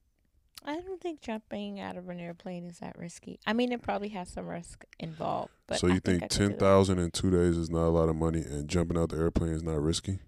I 0.68 0.80
don't 0.80 1.00
think 1.00 1.22
jumping 1.22 1.80
out 1.80 1.96
of 1.96 2.10
an 2.10 2.20
airplane 2.20 2.66
is 2.66 2.78
that 2.80 2.98
risky. 2.98 3.40
I 3.46 3.54
mean, 3.54 3.72
it 3.72 3.80
probably 3.80 4.10
has 4.10 4.28
some 4.28 4.46
risk 4.46 4.84
involved. 4.98 5.50
But 5.66 5.78
so 5.78 5.86
you 5.86 5.98
think, 5.98 6.22
I 6.22 6.26
could 6.28 6.36
do 6.38 6.48
ten 6.50 6.58
thousand 6.58 6.98
in 6.98 7.10
two 7.10 7.30
days 7.30 7.56
is 7.56 7.70
not 7.70 7.86
a 7.86 7.88
lot 7.88 8.10
of 8.10 8.16
money, 8.16 8.40
and 8.40 8.68
jumping 8.68 8.98
out 8.98 9.08
the 9.08 9.16
airplane 9.16 9.52
is 9.52 9.62
not 9.62 9.80
risky? 9.80 10.18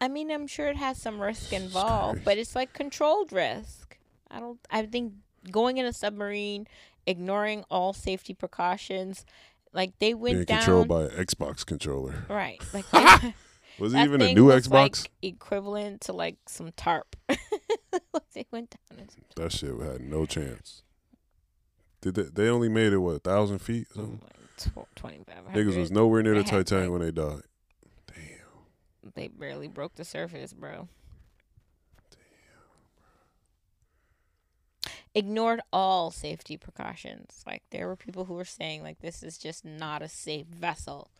I 0.00 0.08
mean, 0.08 0.30
I'm 0.30 0.46
sure 0.46 0.68
it 0.68 0.78
has 0.78 0.96
some 0.96 1.20
risk 1.20 1.52
involved, 1.52 2.24
but 2.24 2.38
it's 2.38 2.56
like 2.56 2.72
controlled 2.72 3.32
risk. 3.34 3.98
I 4.30 4.40
don't. 4.40 4.58
I 4.70 4.86
think 4.86 5.12
going 5.50 5.76
in 5.76 5.84
a 5.84 5.92
submarine, 5.92 6.66
ignoring 7.06 7.64
all 7.70 7.92
safety 7.92 8.32
precautions, 8.32 9.26
like 9.74 9.92
they 9.98 10.14
went 10.14 10.36
Being 10.36 10.44
down. 10.46 10.58
controlled 10.60 10.88
by 10.88 11.02
an 11.02 11.10
Xbox 11.10 11.66
controller. 11.66 12.24
right. 12.30 12.62
Like 12.72 12.88
they- 12.90 13.34
Was 13.78 13.92
it 13.94 13.98
even 14.04 14.22
a 14.22 14.32
new 14.32 14.46
Xbox? 14.46 14.70
Like, 14.70 15.10
equivalent 15.22 16.02
to 16.02 16.12
like 16.14 16.36
some 16.46 16.72
tarp. 16.72 17.14
they 18.34 18.46
went 18.50 18.76
down. 18.90 19.06
that 19.36 19.52
shit 19.52 19.78
had 19.80 20.00
no 20.00 20.26
chance. 20.26 20.82
Did 22.00 22.14
they? 22.14 22.22
They 22.22 22.48
only 22.48 22.68
made 22.68 22.92
it 22.92 22.98
what 22.98 23.16
a 23.16 23.18
thousand 23.18 23.58
feet? 23.58 23.88
Something? 23.94 24.20
like 24.22 24.56
tw- 24.56 24.96
2500. 24.96 25.54
Niggas 25.54 25.76
was 25.76 25.90
nowhere 25.90 26.22
near 26.22 26.34
the 26.34 26.44
Titanic 26.44 26.90
like- 26.90 26.90
when 26.90 27.00
they 27.02 27.10
died. 27.10 27.42
Damn. 28.06 29.12
They 29.14 29.28
barely 29.28 29.68
broke 29.68 29.94
the 29.96 30.04
surface, 30.04 30.52
bro. 30.52 30.88
Damn, 32.10 32.18
bro. 34.82 34.92
Ignored 35.14 35.60
all 35.72 36.10
safety 36.10 36.56
precautions. 36.56 37.42
Like 37.46 37.62
there 37.70 37.86
were 37.86 37.96
people 37.96 38.24
who 38.26 38.34
were 38.34 38.44
saying 38.44 38.82
like 38.82 39.00
this 39.00 39.22
is 39.22 39.36
just 39.36 39.64
not 39.64 40.02
a 40.02 40.08
safe 40.08 40.46
vessel 40.46 41.10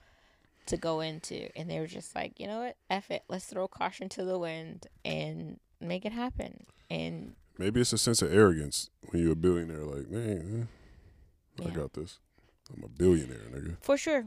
to 0.67 0.77
go 0.77 1.01
into, 1.01 1.49
and 1.59 1.69
they 1.69 1.81
were 1.81 1.87
just 1.87 2.15
like, 2.15 2.39
you 2.39 2.47
know 2.47 2.61
what, 2.61 2.77
F 2.89 3.11
it, 3.11 3.25
let's 3.29 3.47
throw 3.47 3.67
caution 3.67 4.09
to 4.11 4.25
the 4.25 4.39
wind 4.39 4.87
and 5.05 5.59
make 5.81 6.05
it 6.05 6.13
happen. 6.13 6.65
And 6.91 7.35
Maybe 7.59 7.81
it's 7.81 7.93
a 7.93 7.99
sense 7.99 8.23
of 8.23 8.33
arrogance 8.33 8.91
when 9.09 9.23
you're 9.23 9.33
a 9.33 9.37
billionaire. 9.37 9.85
Like, 9.85 10.09
man, 10.11 10.69
I 11.61 11.65
Yeah. 11.65 11.71
got 11.71 11.93
this. 11.93 12.19
I'm 12.75 12.83
a 12.85 12.89
billionaire, 12.89 13.39
nigga. 13.53 13.77
for 13.81 13.97
sure, 13.97 14.27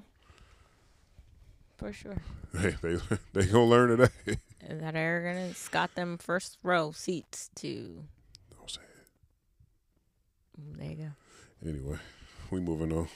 for 1.78 1.92
sure, 1.94 2.18
Hey, 2.58 2.76
they 2.82 2.96
they 3.34 3.46
gonna 3.46 3.63
learn 3.66 3.98
today. 3.98 4.38
and 4.62 4.82
that 4.82 4.96
arrogance 4.96 5.68
got 5.70 5.96
them 5.96 6.18
first 6.18 6.58
row 6.63 6.92
seats 6.92 7.50
to. 7.56 8.04
Don't 8.52 8.70
say 8.70 8.82
There 10.78 10.92
you 10.92 11.12
it. 11.63 11.68
Anyway, 11.70 11.98
we 12.52 12.60
moving 12.60 12.92
on. 12.92 13.08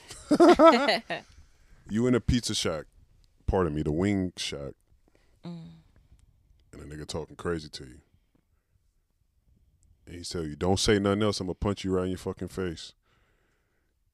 You 1.90 2.06
in 2.06 2.14
a 2.14 2.20
pizza 2.20 2.54
shack, 2.54 2.84
pardon 3.46 3.74
me, 3.74 3.82
the 3.82 3.92
wing 3.92 4.32
shack, 4.36 4.72
Mm. 5.44 5.68
and 6.72 6.82
a 6.82 6.84
nigga 6.84 7.06
talking 7.06 7.36
crazy 7.36 7.68
to 7.68 7.84
you. 7.84 8.00
And 10.08 10.16
he 10.16 10.24
tell 10.24 10.42
you, 10.42 10.56
don't 10.56 10.80
say 10.80 10.98
nothing 10.98 11.22
else, 11.22 11.38
I'm 11.38 11.48
gonna 11.48 11.54
punch 11.54 11.84
you 11.84 11.92
right 11.92 12.04
in 12.04 12.10
your 12.10 12.18
fucking 12.18 12.48
face. 12.48 12.94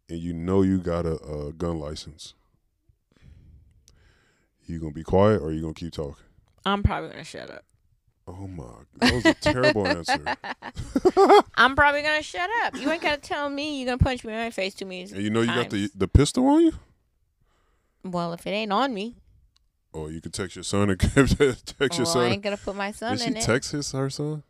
And 0.08 0.18
you 0.18 0.32
know 0.32 0.62
you 0.62 0.78
got 0.78 1.06
a, 1.06 1.22
a 1.22 1.52
gun 1.52 1.78
license. 1.78 2.34
You 4.66 4.80
gonna 4.80 4.92
be 4.92 5.04
quiet 5.04 5.40
or 5.40 5.52
you 5.52 5.60
gonna 5.60 5.72
keep 5.72 5.92
talking? 5.92 6.16
I'm 6.66 6.82
probably 6.82 7.10
gonna 7.10 7.22
shut 7.22 7.48
up. 7.48 7.64
Oh 8.26 8.48
my, 8.48 8.64
that 8.96 9.14
was 9.14 9.24
a 9.24 9.34
terrible 9.34 9.86
answer. 9.86 10.18
I'm 11.54 11.76
probably 11.76 12.02
gonna 12.02 12.22
shut 12.22 12.50
up. 12.64 12.74
You 12.74 12.90
ain't 12.90 13.02
gotta 13.02 13.20
tell 13.20 13.48
me 13.48 13.78
you're 13.78 13.86
gonna 13.86 13.98
punch 13.98 14.24
me 14.24 14.32
in 14.32 14.38
my 14.38 14.50
face 14.50 14.74
two 14.74 14.86
minutes. 14.86 15.12
And 15.12 15.22
you 15.22 15.30
know 15.30 15.42
you 15.42 15.54
got 15.54 15.70
the 15.70 15.90
the 15.94 16.08
pistol 16.08 16.46
on 16.48 16.62
you. 16.62 16.72
Well, 18.02 18.32
if 18.32 18.46
it 18.46 18.50
ain't 18.50 18.72
on 18.72 18.92
me, 18.92 19.14
Or 19.92 20.10
you 20.10 20.20
could 20.20 20.34
text 20.34 20.56
your 20.56 20.64
son 20.64 20.90
and 20.90 20.98
text 21.00 21.38
your 21.38 21.54
oh, 21.90 22.04
son. 22.04 22.22
I 22.24 22.28
ain't 22.30 22.42
gonna 22.42 22.56
put 22.56 22.74
my 22.74 22.90
son 22.90 23.12
Did 23.12 23.20
she 23.20 23.26
in 23.28 23.36
it. 23.36 23.42
text 23.42 23.70
his 23.70 23.92
her 23.92 24.10
son? 24.10 24.42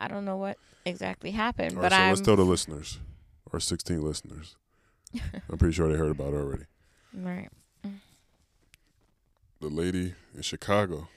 I 0.00 0.08
don't 0.08 0.24
know 0.24 0.36
what 0.38 0.56
exactly 0.84 1.30
happened, 1.30 1.76
All 1.76 1.82
but 1.82 1.92
right, 1.92 1.98
so 1.98 2.02
I'm 2.02 2.08
let's 2.10 2.20
tell 2.22 2.36
the 2.36 2.42
listeners, 2.44 2.98
our 3.52 3.60
16 3.60 4.02
listeners. 4.02 4.56
I'm 5.50 5.58
pretty 5.58 5.74
sure 5.74 5.88
they 5.90 5.98
heard 5.98 6.10
about 6.12 6.32
it 6.32 6.36
already. 6.38 6.64
right. 7.14 7.48
The 9.60 9.68
lady 9.68 10.14
in 10.34 10.40
Chicago, 10.42 11.08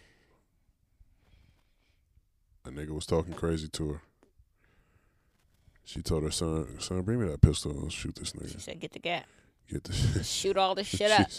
a 2.66 2.70
nigga 2.70 2.90
was 2.90 3.06
talking 3.06 3.34
crazy 3.34 3.70
to 3.70 3.90
her. 3.94 4.02
She 5.86 6.02
told 6.02 6.24
her 6.24 6.32
son, 6.32 6.68
"Son, 6.80 7.02
bring 7.04 7.22
me 7.22 7.28
that 7.30 7.42
pistol. 7.42 7.72
and 7.72 7.92
shoot 7.92 8.16
this 8.16 8.34
nigga." 8.34 8.52
She 8.52 8.60
said, 8.60 8.80
"Get 8.82 8.92
the 8.92 9.00
gap, 9.00 9.26
Get 9.70 9.84
the 9.86 9.94
shoot 10.24 10.58
all 10.58 10.76
the 10.76 10.84
shit 10.86 11.10
up." 11.12 11.30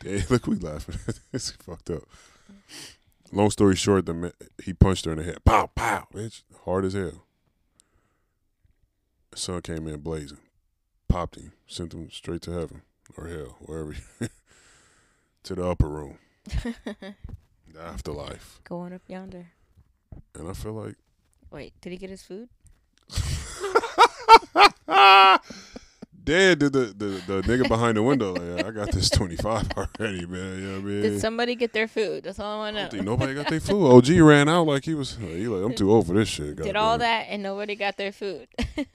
Damn, 0.00 0.22
look, 0.30 0.46
we 0.46 0.56
laughing. 0.56 0.98
it's 1.32 1.50
fucked 1.50 1.90
up. 1.90 2.02
Long 3.32 3.50
story 3.50 3.76
short, 3.76 4.06
the 4.06 4.14
ma- 4.14 4.30
he 4.64 4.72
punched 4.72 5.04
her 5.04 5.12
in 5.12 5.18
the 5.18 5.24
head. 5.24 5.44
Pow, 5.44 5.70
pow, 5.74 6.06
bitch, 6.14 6.42
hard 6.64 6.84
as 6.84 6.94
hell. 6.94 7.24
The 9.30 9.36
son 9.38 9.60
came 9.62 9.86
in 9.86 10.00
blazing, 10.00 10.38
popped 11.08 11.36
him, 11.36 11.52
sent 11.66 11.92
him 11.92 12.10
straight 12.10 12.42
to 12.42 12.52
heaven 12.52 12.82
or 13.16 13.28
hell, 13.28 13.56
wherever, 13.60 13.92
he- 13.92 14.02
to 15.42 15.54
the 15.54 15.66
upper 15.66 15.88
room, 15.88 16.18
the 16.44 17.80
afterlife. 17.80 18.60
Going 18.64 18.92
up 18.92 19.02
yonder. 19.08 19.48
And 20.34 20.48
I 20.48 20.52
feel 20.52 20.72
like 20.72 20.94
Wait, 21.50 21.72
did 21.80 21.90
he 21.92 21.98
get 21.98 22.10
his 22.10 22.22
food? 22.22 22.48
Dad 26.26 26.58
did 26.58 26.72
the, 26.72 26.86
the, 26.86 27.06
the 27.26 27.42
nigga 27.42 27.68
behind 27.68 27.96
the 27.96 28.02
window. 28.02 28.34
Like, 28.34 28.60
yeah, 28.60 28.68
I 28.68 28.70
got 28.72 28.92
this 28.92 29.08
25 29.08 29.70
already, 29.76 30.26
man. 30.26 30.58
You 30.58 30.66
know 30.66 30.72
what 30.72 30.78
I 30.78 30.82
mean? 30.82 31.02
Did 31.02 31.20
somebody 31.20 31.54
get 31.54 31.72
their 31.72 31.88
food? 31.88 32.24
That's 32.24 32.40
all 32.40 32.60
I 32.60 32.70
want 32.70 32.76
to 32.76 32.88
think 32.88 33.04
know. 33.04 33.12
nobody 33.12 33.32
got 33.32 33.48
their 33.48 33.60
food. 33.60 33.86
OG 33.86 34.08
ran 34.20 34.48
out 34.48 34.66
like 34.66 34.84
he 34.84 34.94
was. 34.94 35.16
He 35.16 35.46
like, 35.46 35.64
I'm 35.64 35.74
too 35.74 35.90
old 35.90 36.08
for 36.08 36.14
this 36.14 36.28
shit. 36.28 36.56
Did 36.56 36.58
goddamn. 36.58 36.76
all 36.76 36.98
that 36.98 37.26
and 37.30 37.42
nobody 37.42 37.76
got 37.76 37.96
their 37.96 38.12
food. 38.12 38.48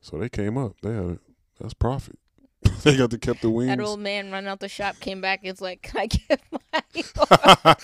So 0.00 0.16
they 0.16 0.28
came 0.28 0.56
up. 0.56 0.76
They 0.82 0.94
had 0.94 1.04
it. 1.04 1.20
That's 1.60 1.74
profit. 1.74 2.18
they 2.82 2.96
got 2.96 3.10
to 3.10 3.18
kept 3.18 3.42
the 3.42 3.50
wings. 3.50 3.68
that 3.68 3.80
old 3.80 4.00
man 4.00 4.30
run 4.30 4.46
out 4.46 4.60
the 4.60 4.68
shop, 4.68 4.98
came 5.00 5.20
back, 5.20 5.40
it's 5.42 5.60
like, 5.60 5.82
can 5.82 6.00
I 6.00 6.06
get 6.06 6.40
my 6.50 7.76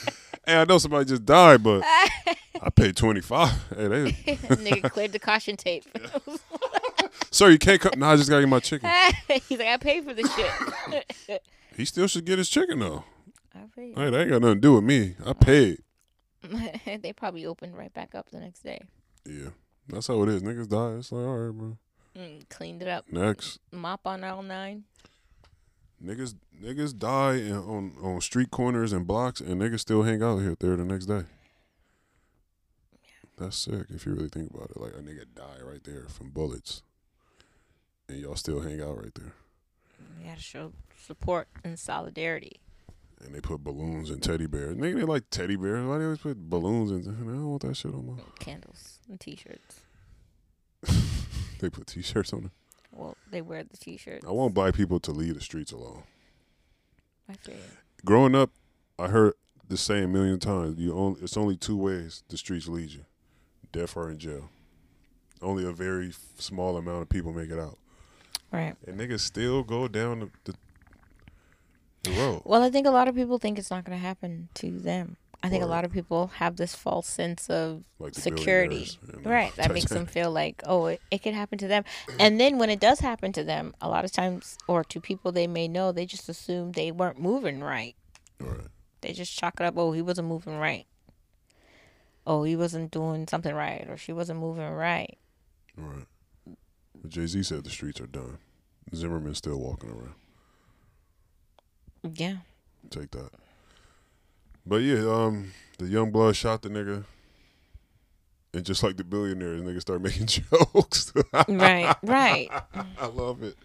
hey, 0.46 0.56
I 0.56 0.64
know 0.64 0.78
somebody 0.78 1.04
just 1.06 1.24
died, 1.24 1.62
but 1.62 1.82
I 2.60 2.70
paid 2.74 2.96
25. 2.96 3.50
Hey, 3.76 3.88
they, 3.88 4.04
Nigga 4.12 4.90
cleared 4.90 5.12
the 5.12 5.18
caution 5.18 5.56
tape. 5.56 5.84
sir, 7.30 7.50
you 7.50 7.58
can't 7.58 7.80
come. 7.80 7.92
Nah, 7.98 8.12
I 8.12 8.16
just 8.16 8.30
got 8.30 8.36
to 8.36 8.42
get 8.42 8.48
my 8.48 8.60
chicken. 8.60 8.90
He's 9.48 9.58
like, 9.58 9.68
I 9.68 9.76
paid 9.76 10.04
for 10.04 10.14
this 10.14 10.32
shit. 10.34 11.42
He 11.76 11.84
still 11.84 12.06
should 12.06 12.24
get 12.24 12.38
his 12.38 12.48
chicken 12.48 12.78
though. 12.78 13.04
I 13.54 13.60
paid. 13.74 13.96
Hey, 13.96 14.10
that 14.10 14.20
ain't 14.20 14.30
got 14.30 14.42
nothing 14.42 14.56
to 14.56 14.60
do 14.60 14.74
with 14.74 14.84
me. 14.84 15.16
I 15.24 15.32
paid. 15.32 15.78
they 16.84 17.12
probably 17.12 17.46
opened 17.46 17.76
right 17.76 17.92
back 17.92 18.14
up 18.14 18.30
the 18.30 18.40
next 18.40 18.62
day. 18.62 18.80
Yeah, 19.26 19.50
that's 19.88 20.06
how 20.06 20.22
it 20.22 20.28
is. 20.28 20.42
Niggas 20.42 20.68
die. 20.68 20.98
It's 20.98 21.10
like, 21.10 21.24
all 21.24 21.36
right, 21.36 21.56
bro. 21.56 21.78
Mm, 22.16 22.48
cleaned 22.48 22.82
it 22.82 22.88
up. 22.88 23.10
Next. 23.10 23.58
Mop 23.72 24.06
on 24.06 24.22
all 24.22 24.42
nine. 24.42 24.84
Niggas 26.04 26.34
niggas 26.62 26.96
die 26.98 27.36
in, 27.36 27.54
on 27.54 27.94
on 28.02 28.20
street 28.20 28.50
corners 28.50 28.92
and 28.92 29.06
blocks, 29.06 29.40
and 29.40 29.60
niggas 29.60 29.80
still 29.80 30.02
hang 30.02 30.22
out 30.22 30.38
here 30.38 30.54
there 30.58 30.76
the 30.76 30.84
next 30.84 31.06
day. 31.06 31.22
That's 33.36 33.56
sick 33.56 33.86
if 33.88 34.06
you 34.06 34.14
really 34.14 34.28
think 34.28 34.50
about 34.50 34.70
it. 34.70 34.80
Like 34.80 34.92
a 34.92 35.02
nigga 35.02 35.24
die 35.34 35.62
right 35.62 35.82
there 35.82 36.06
from 36.08 36.30
bullets, 36.30 36.82
and 38.08 38.18
y'all 38.18 38.36
still 38.36 38.60
hang 38.60 38.80
out 38.82 38.98
right 38.98 39.14
there. 39.14 39.32
We 40.18 40.28
gotta 40.28 40.40
show 40.40 40.72
support 40.96 41.48
and 41.64 41.78
solidarity. 41.78 42.60
And 43.24 43.34
they 43.34 43.40
put 43.40 43.64
balloons 43.64 44.10
and 44.10 44.22
teddy 44.22 44.46
bears. 44.46 44.76
Nigga, 44.76 44.96
they 44.96 45.04
like 45.04 45.30
teddy 45.30 45.56
bears. 45.56 45.86
Why 45.86 45.98
they 45.98 46.04
always 46.04 46.18
put 46.18 46.38
balloons 46.50 46.90
and 46.90 47.08
I 47.08 47.20
don't 47.20 47.48
want 47.48 47.62
that 47.62 47.74
shit 47.74 47.94
on 47.94 48.06
my. 48.06 48.22
Candles 48.38 48.98
and 49.08 49.18
t-shirts. 49.18 49.80
They 51.60 51.70
put 51.70 51.86
t-shirts 51.86 52.34
on 52.34 52.44
it. 52.46 52.50
Well, 52.94 53.16
they 53.30 53.42
wear 53.42 53.62
the 53.64 53.76
t-shirts. 53.76 54.24
I 54.26 54.30
want 54.30 54.54
black 54.54 54.74
people 54.74 55.00
to 55.00 55.10
leave 55.10 55.34
the 55.34 55.40
streets 55.40 55.72
alone. 55.72 56.04
I 57.28 57.34
feel 57.34 57.54
you. 57.54 57.60
Growing 58.04 58.34
up, 58.34 58.50
I 58.98 59.08
heard 59.08 59.32
the 59.68 59.76
same 59.76 60.04
a 60.04 60.08
million 60.08 60.38
times. 60.38 60.78
You 60.78 60.94
only 60.96 61.20
it's 61.22 61.36
only 61.36 61.56
two 61.56 61.76
ways 61.76 62.22
the 62.28 62.36
streets 62.36 62.68
lead 62.68 62.90
you: 62.90 63.04
death 63.72 63.96
or 63.96 64.10
in 64.10 64.18
jail. 64.18 64.50
Only 65.42 65.64
a 65.66 65.72
very 65.72 66.12
small 66.38 66.76
amount 66.76 67.02
of 67.02 67.08
people 67.08 67.32
make 67.32 67.50
it 67.50 67.58
out, 67.58 67.76
Right. 68.52 68.76
and 68.86 68.98
niggas 68.98 69.20
still 69.20 69.62
go 69.62 69.88
down 69.88 70.20
the 70.20 70.30
the, 70.44 70.54
the 72.04 72.10
road. 72.12 72.42
Well, 72.44 72.62
I 72.62 72.70
think 72.70 72.86
a 72.86 72.90
lot 72.90 73.08
of 73.08 73.14
people 73.14 73.38
think 73.38 73.58
it's 73.58 73.70
not 73.70 73.84
going 73.84 73.98
to 73.98 74.02
happen 74.06 74.48
to 74.54 74.70
them. 74.78 75.16
I 75.44 75.50
think 75.50 75.62
a 75.62 75.66
lot 75.66 75.84
of 75.84 75.92
people 75.92 76.28
have 76.36 76.56
this 76.56 76.74
false 76.74 77.06
sense 77.06 77.50
of 77.50 77.84
Like 77.98 78.14
security. 78.14 78.76
billionaires 78.76 78.98
and 79.12 79.26
Right. 79.26 79.54
That 79.56 79.72
makes 79.74 79.90
them 79.90 80.06
feel 80.06 80.30
like, 80.30 80.62
oh, 80.64 80.86
it, 80.86 81.02
it 81.10 81.22
could 81.22 81.34
happen 81.34 81.58
to 81.58 81.68
them. 81.68 81.84
And 82.18 82.40
then 82.40 82.58
when 82.58 82.70
it 82.70 82.80
does 82.80 83.00
happen 83.00 83.30
to 83.32 83.44
them, 83.44 83.74
a 83.80 83.88
lot 83.88 84.04
of 84.06 84.10
times, 84.12 84.56
or 84.66 84.82
to 84.84 85.00
people 85.02 85.32
they 85.32 85.46
may 85.46 85.68
know, 85.68 85.92
they 85.92 86.06
just 86.06 86.28
assume 86.30 86.72
they 86.72 86.90
weren't 86.90 87.20
moving 87.20 87.60
right. 87.62 87.94
Right. 88.40 88.68
They 89.02 89.12
just 89.12 89.36
chalk 89.38 89.60
it 89.60 89.64
up, 89.66 89.74
oh, 89.76 89.92
he 89.92 90.00
wasn't 90.00 90.28
moving 90.28 90.56
right. 90.56 90.86
Oh, 92.26 92.44
he 92.44 92.56
wasn't 92.56 92.90
doing 92.90 93.28
something 93.28 93.54
right, 93.54 93.86
or 93.86 93.98
she 93.98 94.14
wasn't 94.14 94.40
moving 94.40 94.66
right. 94.66 95.18
Right. 95.76 96.06
Jay 97.06 97.26
Z 97.26 97.42
said 97.42 97.64
the 97.64 97.70
streets 97.70 98.00
are 98.00 98.06
done. 98.06 98.38
Zimmerman's 98.94 99.36
still 99.38 99.58
walking 99.60 99.90
around. 99.90 100.14
Yeah. 102.14 102.36
Take 102.88 103.10
that. 103.10 103.30
But 104.66 104.76
yeah, 104.76 105.00
um, 105.00 105.52
the 105.78 105.86
young 105.86 106.10
blood 106.10 106.36
shot 106.36 106.62
the 106.62 106.68
nigga. 106.68 107.04
And 108.52 108.64
just 108.64 108.82
like 108.82 108.96
the 108.96 109.04
billionaires, 109.04 109.62
niggas 109.62 109.80
start 109.80 110.00
making 110.02 110.26
jokes. 110.26 111.12
Right. 111.48 111.94
Right. 112.02 112.48
I 113.00 113.06
love 113.06 113.42
it. 113.42 113.56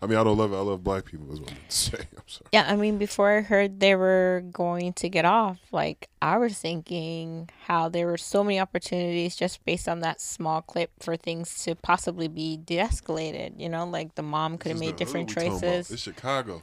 I 0.00 0.06
mean, 0.06 0.18
I 0.18 0.24
don't 0.24 0.36
love 0.36 0.52
it. 0.52 0.56
I 0.56 0.60
love 0.60 0.84
black 0.84 1.04
people. 1.06 1.32
Is 1.32 1.40
what 1.40 1.50
I'm 1.50 1.56
saying. 1.68 2.06
I'm 2.16 2.22
sorry. 2.26 2.48
Yeah, 2.52 2.66
I 2.68 2.76
mean, 2.76 2.98
before 2.98 3.38
I 3.38 3.40
heard 3.40 3.80
they 3.80 3.94
were 3.94 4.44
going 4.52 4.92
to 4.94 5.08
get 5.08 5.24
off, 5.24 5.58
like 5.72 6.08
I 6.20 6.36
was 6.36 6.58
thinking 6.58 7.48
how 7.64 7.88
there 7.88 8.06
were 8.06 8.18
so 8.18 8.44
many 8.44 8.60
opportunities 8.60 9.36
just 9.36 9.64
based 9.64 9.88
on 9.88 10.00
that 10.00 10.20
small 10.20 10.62
clip 10.62 10.90
for 11.00 11.16
things 11.16 11.62
to 11.64 11.74
possibly 11.74 12.28
be 12.28 12.56
de-escalated. 12.56 13.58
You 13.58 13.68
know, 13.68 13.86
like 13.86 14.14
the 14.14 14.22
mom 14.22 14.58
could 14.58 14.70
have 14.70 14.80
made 14.80 14.96
different 14.96 15.30
hood 15.30 15.42
we 15.42 15.48
talking 15.48 15.58
about. 15.58 15.60
choices. 15.76 15.90
It's 15.90 16.02
Chicago. 16.02 16.62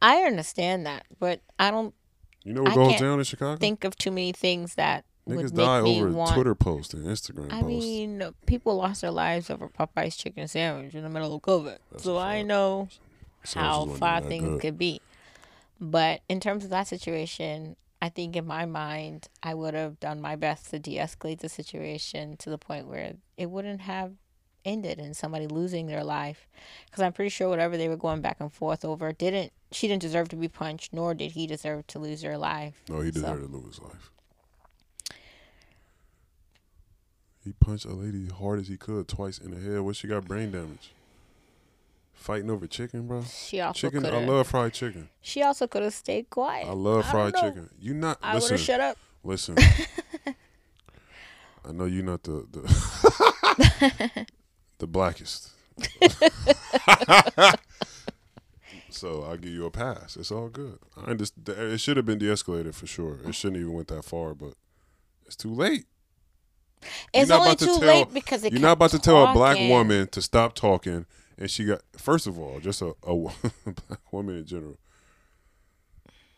I 0.00 0.22
understand 0.22 0.86
that, 0.86 1.06
but 1.18 1.40
I 1.58 1.70
don't 1.70 1.94
You 2.46 2.52
know 2.54 2.62
what 2.62 2.72
I 2.72 2.74
goes 2.76 3.00
down 3.00 3.18
in 3.18 3.24
Chicago? 3.24 3.56
think 3.56 3.82
of 3.84 3.96
too 3.96 4.10
many 4.12 4.30
things 4.32 4.76
that 4.76 5.04
Niggas 5.28 5.36
would 5.36 5.54
die 5.56 5.80
make 5.82 5.94
me 5.96 6.00
over 6.02 6.10
want. 6.12 6.34
Twitter 6.34 6.54
posts 6.54 6.94
and 6.94 7.04
Instagram 7.04 7.46
I 7.52 7.60
posts. 7.62 7.66
mean, 7.66 8.22
people 8.46 8.76
lost 8.76 9.00
their 9.00 9.10
lives 9.10 9.50
over 9.50 9.68
Popeye's 9.68 10.16
chicken 10.16 10.46
sandwich 10.46 10.94
in 10.94 11.02
the 11.02 11.10
middle 11.10 11.34
of 11.34 11.42
COVID, 11.42 11.78
That's 11.90 12.04
so 12.04 12.16
I 12.18 12.42
know 12.42 12.88
how 13.54 13.86
far 13.86 14.20
things 14.20 14.44
good. 14.44 14.60
could 14.60 14.78
be. 14.78 15.00
But 15.80 16.20
in 16.28 16.38
terms 16.38 16.62
of 16.62 16.70
that 16.70 16.86
situation, 16.86 17.74
I 18.00 18.08
think 18.08 18.36
in 18.36 18.46
my 18.46 18.64
mind, 18.66 19.26
I 19.42 19.54
would 19.54 19.74
have 19.74 19.98
done 19.98 20.20
my 20.20 20.36
best 20.36 20.70
to 20.70 20.78
de 20.78 20.96
escalate 20.98 21.40
the 21.40 21.48
situation 21.48 22.36
to 22.36 22.50
the 22.50 22.58
point 22.58 22.86
where 22.86 23.14
it 23.36 23.50
wouldn't 23.50 23.80
have 23.80 24.12
ended 24.66 24.98
in 24.98 25.14
somebody 25.14 25.46
losing 25.46 25.86
their 25.86 26.04
life. 26.04 26.46
Because 26.84 27.02
I'm 27.02 27.12
pretty 27.14 27.30
sure 27.30 27.48
whatever 27.48 27.76
they 27.78 27.88
were 27.88 27.96
going 27.96 28.20
back 28.20 28.36
and 28.40 28.52
forth 28.52 28.84
over 28.84 29.12
didn't, 29.12 29.52
she 29.72 29.88
didn't 29.88 30.02
deserve 30.02 30.28
to 30.30 30.36
be 30.36 30.48
punched, 30.48 30.92
nor 30.92 31.14
did 31.14 31.32
he 31.32 31.46
deserve 31.46 31.86
to 31.88 31.98
lose 31.98 32.20
their 32.20 32.36
life. 32.36 32.74
No, 32.88 33.00
he 33.00 33.10
So- 33.12 33.20
deserved 33.20 33.42
to 33.50 33.56
lose 33.56 33.76
his 33.76 33.80
life. 33.80 34.10
He 37.44 37.52
punched 37.52 37.84
a 37.84 37.92
lady 37.94 38.26
hard 38.28 38.58
as 38.60 38.66
he 38.68 38.76
could 38.76 39.06
twice 39.06 39.38
in 39.38 39.52
the 39.52 39.60
head. 39.60 39.80
What 39.82 39.94
she 39.96 40.08
got 40.08 40.24
brain 40.26 40.50
damage? 40.50 40.90
Fighting 42.12 42.50
over 42.50 42.66
chicken, 42.66 43.06
bro. 43.06 43.22
She 43.22 43.60
also 43.60 43.78
Chicken. 43.78 44.02
could 44.02 44.12
I 44.14 44.24
love 44.24 44.48
fried 44.48 44.72
chicken. 44.72 45.08
She 45.20 45.42
also 45.42 45.68
could 45.68 45.82
have 45.84 45.94
stayed 45.94 46.28
quiet. 46.28 46.66
I 46.66 46.72
love 46.72 47.06
I 47.06 47.10
fried 47.12 47.34
chicken. 47.36 47.70
You 47.78 47.94
not 47.94 48.18
I 48.20 48.34
would 48.34 48.42
listen. 48.42 48.56
have 48.56 48.64
shut 48.66 48.80
up. 48.80 48.98
Listen. 49.22 49.56
I 51.64 51.72
know 51.72 51.84
you're 51.84 52.02
not 52.04 52.22
the 52.24 52.46
the, 52.50 54.26
the 54.78 54.86
blackest. 54.86 55.50
so 58.90 59.22
I'll 59.24 59.36
give 59.36 59.52
you 59.52 59.66
a 59.66 59.70
pass. 59.70 60.16
It's 60.16 60.30
all 60.30 60.48
good. 60.48 60.78
I 60.96 61.10
understand. 61.10 61.48
It 61.48 61.78
should 61.78 61.96
have 61.96 62.06
been 62.06 62.18
de-escalated 62.18 62.74
for 62.74 62.86
sure. 62.86 63.18
It 63.26 63.34
shouldn't 63.34 63.60
even 63.60 63.72
went 63.72 63.88
that 63.88 64.04
far, 64.04 64.34
but 64.34 64.54
it's 65.26 65.36
too 65.36 65.52
late. 65.52 65.86
It's 67.12 67.30
only 67.30 67.56
too 67.56 67.66
tell- 67.66 67.78
late 67.80 68.12
because 68.12 68.44
You're 68.44 68.60
not 68.60 68.72
about 68.72 68.90
to 68.90 68.98
tell 68.98 69.26
a 69.26 69.32
black 69.32 69.58
woman 69.58 70.08
to 70.08 70.22
stop 70.22 70.54
talking, 70.54 71.06
and 71.38 71.50
she 71.50 71.64
got 71.64 71.82
first 71.96 72.26
of 72.26 72.38
all 72.38 72.60
just 72.60 72.82
a, 72.82 72.94
a 73.02 73.14
black 73.64 74.12
woman 74.12 74.36
in 74.36 74.44
general. 74.46 74.78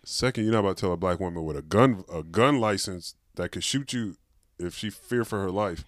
Second, 0.04 0.44
you're 0.44 0.52
not 0.52 0.60
about 0.60 0.76
to 0.78 0.80
tell 0.82 0.92
a 0.92 0.96
black 0.96 1.20
woman 1.20 1.44
with 1.44 1.56
a 1.56 1.62
gun 1.62 2.04
a 2.12 2.22
gun 2.22 2.60
license 2.60 3.14
that 3.34 3.50
could 3.52 3.64
shoot 3.64 3.92
you 3.92 4.16
if 4.58 4.74
she 4.74 4.90
fear 4.90 5.24
for 5.24 5.40
her 5.40 5.50
life 5.50 5.84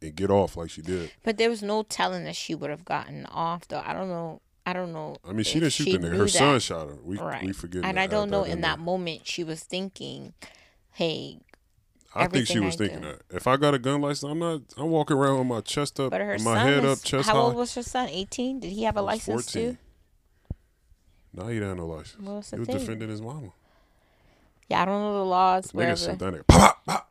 and 0.00 0.14
get 0.14 0.30
off 0.30 0.56
like 0.56 0.70
she 0.70 0.82
did. 0.82 1.10
But 1.24 1.38
there 1.38 1.50
was 1.50 1.62
no 1.62 1.82
telling 1.82 2.24
that 2.24 2.36
she 2.36 2.54
would 2.54 2.70
have 2.70 2.84
gotten 2.84 3.26
off, 3.26 3.68
though. 3.68 3.82
I 3.84 3.92
don't 3.92 4.08
know. 4.08 4.40
I 4.64 4.72
don't 4.74 4.92
know. 4.92 5.16
I 5.26 5.32
mean, 5.32 5.44
she 5.44 5.60
didn't 5.60 5.72
shoot 5.72 5.90
the 5.92 5.98
nigga. 5.98 6.16
Her 6.16 6.28
son 6.28 6.54
that. 6.54 6.60
shot 6.60 6.88
her. 6.88 6.98
We 7.02 7.18
right. 7.18 7.42
we 7.42 7.52
forget. 7.52 7.84
and 7.84 7.98
I 7.98 8.06
don't 8.06 8.30
know 8.30 8.44
in 8.44 8.60
that 8.60 8.78
moment 8.78 9.26
she 9.26 9.42
was 9.42 9.62
thinking, 9.62 10.34
"Hey, 10.92 11.38
I 12.14 12.26
think 12.26 12.46
she 12.46 12.60
was 12.60 12.74
I 12.74 12.78
thinking 12.78 13.00
do. 13.00 13.08
that. 13.08 13.22
If 13.30 13.46
I 13.46 13.56
got 13.56 13.74
a 13.74 13.78
gun 13.78 14.00
license, 14.00 14.30
I'm 14.30 14.38
not. 14.38 14.60
I'm 14.76 14.90
walking 14.90 15.16
around 15.16 15.38
with 15.38 15.46
my 15.46 15.60
chest 15.60 15.98
up, 16.00 16.10
but 16.10 16.20
her 16.20 16.38
son 16.38 16.54
my 16.54 16.62
head 16.62 16.84
is, 16.84 16.98
up, 16.98 17.02
chest 17.04 17.28
how 17.28 17.34
high. 17.34 17.40
old 17.40 17.56
was 17.56 17.74
her 17.74 17.82
son? 17.82 18.08
18? 18.08 18.60
Did 18.60 18.72
he 18.72 18.82
have 18.84 18.96
a 18.96 19.02
license 19.02 19.50
14. 19.50 19.72
too? 19.72 19.78
No, 21.34 21.46
he 21.46 21.54
didn't 21.54 21.68
have 21.68 21.76
no 21.78 21.86
license. 21.86 22.22
Well, 22.22 22.42
he 22.42 22.50
the 22.50 22.58
was 22.58 22.68
defending 22.68 23.08
his 23.08 23.22
mama. 23.22 23.52
Yeah, 24.68 24.82
I 24.82 24.84
don't 24.84 25.00
know 25.00 25.14
the 25.18 25.24
laws. 25.24 25.72
Nigga 25.72 26.18
Wherever. 26.18 26.42
pop, 26.44 26.84
pop. 26.84 27.10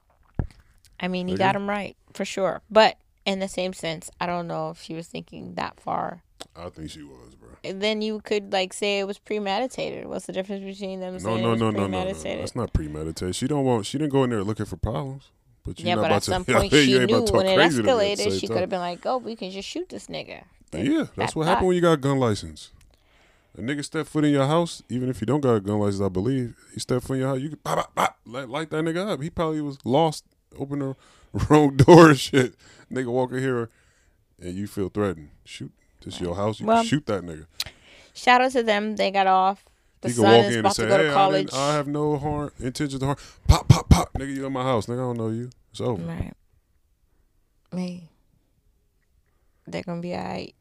I 0.99 1.07
mean, 1.07 1.27
he 1.27 1.35
Nigga. 1.35 1.39
got 1.39 1.55
him 1.55 1.69
right 1.69 1.95
for 2.17 2.25
sure. 2.25 2.61
But 2.69 2.97
in 3.25 3.39
the 3.39 3.47
same 3.47 3.71
sense, 3.73 4.09
I 4.19 4.25
don't 4.25 4.47
know 4.47 4.71
if 4.71 4.81
she 4.81 4.93
was 4.93 5.07
thinking 5.07 5.53
that 5.55 5.79
far. 5.79 6.23
I 6.55 6.69
think 6.69 6.89
she 6.89 7.03
was, 7.03 7.35
bro. 7.35 7.49
And 7.63 7.81
then 7.81 8.01
you 8.01 8.19
could 8.21 8.51
like 8.51 8.73
say 8.73 8.99
it 8.99 9.07
was 9.07 9.19
premeditated. 9.19 10.07
What's 10.07 10.25
the 10.25 10.33
difference 10.33 10.63
between 10.63 10.99
them 10.99 11.13
No, 11.13 11.19
saying 11.19 11.43
no, 11.43 11.53
no, 11.53 11.69
no, 11.71 11.87
no, 11.87 12.03
no. 12.03 12.13
That's 12.13 12.55
not 12.55 12.73
premeditated. 12.73 13.35
She 13.35 13.47
don't 13.47 13.63
want. 13.63 13.85
She 13.85 13.97
didn't 13.97 14.11
go 14.11 14.23
in 14.23 14.31
there 14.31 14.43
looking 14.43 14.65
for 14.65 14.77
problems. 14.77 15.29
But 15.63 15.79
you 15.79 15.87
yeah, 15.87 15.95
but 15.95 16.11
at 16.11 16.23
to, 16.23 16.31
some 16.31 16.45
Yeah, 16.47 16.59
point 16.59 16.71
she 16.71 16.97
knew 16.97 17.25
to 17.25 17.33
when 17.33 17.45
it 17.45 17.55
crazy 17.55 17.83
to 17.83 17.83
me 17.83 18.11
at 18.11 18.17
the 18.17 18.23
escalated, 18.23 18.39
she 18.39 18.47
could 18.47 18.57
have 18.57 18.69
been 18.69 18.79
like, 18.79 19.05
"Oh, 19.05 19.17
we 19.17 19.35
can 19.35 19.51
just 19.51 19.67
shoot 19.67 19.89
this 19.89 20.07
nigga." 20.07 20.43
Yeah, 20.73 21.07
that's 21.15 21.33
that 21.33 21.35
what 21.35 21.47
happened 21.47 21.67
when 21.67 21.75
you 21.75 21.81
got 21.81 21.93
a 21.93 21.97
gun 21.97 22.19
license. 22.19 22.71
A 23.57 23.61
nigga 23.61 23.83
step 23.83 24.05
foot 24.07 24.23
in 24.23 24.31
your 24.31 24.45
house, 24.45 24.83
even 24.87 25.09
if 25.09 25.19
you 25.19 25.25
don't 25.25 25.41
got 25.41 25.55
a 25.55 25.59
gun 25.59 25.79
license, 25.79 26.01
I 26.01 26.09
believe 26.09 26.55
he 26.73 26.79
step 26.79 27.01
foot 27.01 27.15
in 27.15 27.19
your 27.21 27.29
house. 27.29 27.39
You 27.39 27.49
can 27.49 27.57
pop, 27.57 27.77
pop, 27.77 27.95
pop, 27.95 28.17
light, 28.25 28.47
light 28.47 28.69
that 28.69 28.83
nigga 28.83 29.13
up. 29.13 29.21
He 29.21 29.29
probably 29.29 29.61
was 29.61 29.79
lost, 29.83 30.25
open 30.57 30.79
the 30.79 30.95
wrong 31.49 31.75
door 31.77 32.09
and 32.09 32.19
shit. 32.19 32.55
Nigga 32.91 33.07
walk 33.07 33.31
in 33.31 33.39
here, 33.39 33.69
and 34.39 34.53
you 34.55 34.67
feel 34.67 34.89
threatened. 34.89 35.29
Shoot, 35.45 35.71
this 36.03 36.19
your 36.21 36.35
house. 36.35 36.59
You 36.59 36.65
Well, 36.67 36.77
can 36.81 36.85
shoot 36.87 37.05
that 37.07 37.23
nigga. 37.23 37.45
Shout 38.13 38.41
out 38.41 38.51
to 38.53 38.63
them. 38.63 38.95
They 38.95 39.11
got 39.11 39.27
off. 39.27 39.63
The 40.01 40.09
he 40.09 40.13
can 40.13 40.23
son 40.23 40.31
walk 40.37 40.45
is 40.45 40.55
in 40.55 40.65
and 40.65 40.73
say, 40.75 40.83
to 40.83 40.89
go 40.89 40.97
"Hey, 40.97 41.03
to 41.03 41.09
I, 41.09 41.13
college. 41.13 41.45
didn't, 41.47 41.59
I 41.59 41.73
have 41.73 41.87
no 41.87 42.17
harm 42.17 42.51
intention 42.59 42.99
to 42.99 43.05
harm." 43.05 43.17
Pop, 43.47 43.67
pop, 43.67 43.89
pop, 43.89 44.13
nigga, 44.13 44.35
you 44.35 44.45
in 44.45 44.53
my 44.53 44.63
house, 44.63 44.85
nigga. 44.87 44.93
I 44.95 44.97
don't 44.97 45.17
know 45.17 45.29
you. 45.29 45.49
It's 45.71 45.81
over. 45.81 46.01
Right. 46.03 46.33
Me. 47.71 48.09
They're 49.67 49.83
gonna 49.83 50.01
be 50.01 50.13
alright. 50.13 50.55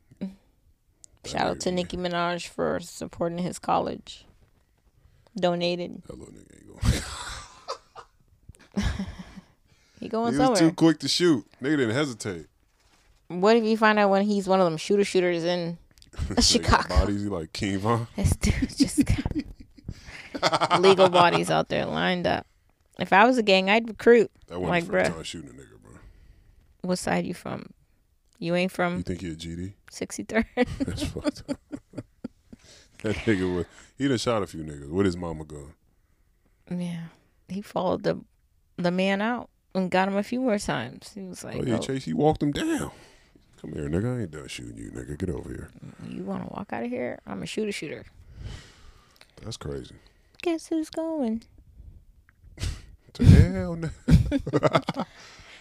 Shout 1.25 1.43
out 1.47 1.61
to 1.61 1.73
Nicki 1.73 1.97
Minaj 1.97 2.47
for 2.49 2.79
supporting 2.81 3.39
his 3.39 3.59
college. 3.59 4.27
Donated. 5.37 6.03
That 6.07 6.19
little 6.19 6.35
nigga 6.35 6.55
ain't 6.57 6.67
going. 8.77 8.97
He 10.07 10.11
going 10.11 10.33
He 10.35 10.39
was 10.39 10.47
somewhere. 10.47 10.71
too 10.71 10.73
quick 10.75 10.99
to 11.01 11.09
shoot. 11.09 11.45
Nigga 11.61 11.77
didn't 11.79 11.95
hesitate. 11.97 12.47
What 13.29 13.57
if 13.57 13.65
you 13.65 13.77
find 13.77 13.99
out 13.99 14.09
when 14.11 14.23
he's 14.25 14.47
one 14.47 14.61
of 14.61 14.65
them 14.67 14.77
shooter 14.77 15.05
shooters 15.05 15.43
in 15.43 15.79
Chicago? 16.41 16.89
Bodies, 16.89 17.23
he 17.25 17.29
like 17.29 17.53
King 17.53 17.79
Von. 17.79 18.07
This 18.17 18.37
dude 18.37 18.77
just 18.77 19.05
got 19.05 20.81
legal 20.81 21.09
bodies 21.09 21.51
out 21.51 21.69
there 21.69 21.87
lined 21.87 22.27
up. 22.27 22.47
If 23.01 23.13
I 23.13 23.25
was 23.27 23.37
a 23.37 23.43
gang, 23.43 23.69
I'd 23.69 23.89
recruit. 23.89 24.31
That 24.47 24.61
wasn't 24.61 24.71
Like, 24.71 24.85
first 24.85 25.11
bruh. 25.11 25.15
time 25.15 25.23
shooting 25.25 25.51
a 25.51 25.53
nigga, 25.55 25.83
bro. 25.83 25.93
What 26.83 26.99
side 26.99 27.27
you 27.27 27.35
from? 27.35 27.71
You 28.39 28.55
ain't 28.55 28.71
from. 28.71 28.99
You 28.99 29.03
think 29.03 29.21
he 29.23 29.33
a 29.33 29.35
GD? 29.35 29.73
63rd? 29.91 30.45
That's 30.85 31.03
fucked 31.05 31.43
up. 31.51 31.57
that 33.03 33.17
nigga 33.17 33.57
was 33.57 33.67
he 33.99 34.07
done 34.09 34.19
shot 34.19 34.43
a 34.43 34.47
few 34.47 34.63
niggas 34.63 34.89
with 34.91 35.07
his 35.07 35.17
mama 35.17 35.45
gun. 35.45 35.73
yeah. 36.71 37.07
He 37.49 37.61
followed 37.63 38.03
the 38.05 38.21
the 38.77 38.91
man 38.91 39.21
out 39.23 39.49
and 39.77 39.91
got 39.91 40.09
him 40.09 40.17
a 40.17 40.23
few 40.23 40.41
more 40.41 40.59
times. 40.59 41.13
He 41.15 41.23
was 41.23 41.45
like, 41.45 41.57
oh 41.57 41.63
yeah, 41.65 41.77
"Oh, 41.77 41.79
Chase, 41.79 42.05
he 42.05 42.13
walked 42.15 42.43
him 42.43 42.53
down. 42.53 42.91
Come 43.61 43.73
here, 43.73 43.89
nigga. 43.89 44.17
I 44.19 44.21
ain't 44.23 44.31
done 44.33 44.49
shooting 44.49 44.77
you, 44.77 44.91
nigga. 44.91 45.17
Get 45.19 45.31
over 45.31 45.49
here. 45.49 45.71
you 46.09 46.23
want 46.25 46.47
to 46.47 46.53
walk 46.55 46.73
out 46.73 46.83
of 46.85 46.91
here? 46.91 47.19
I'm 47.27 47.43
a 47.43 47.47
shooter 47.47 47.73
shooter. 47.73 48.05
That's 49.43 49.57
crazy. 49.57 49.95
Guess 50.43 50.69
who's 50.69 50.91
going? 50.91 51.43
To 53.15 53.25
hell 53.25 53.77
no. 53.77 53.89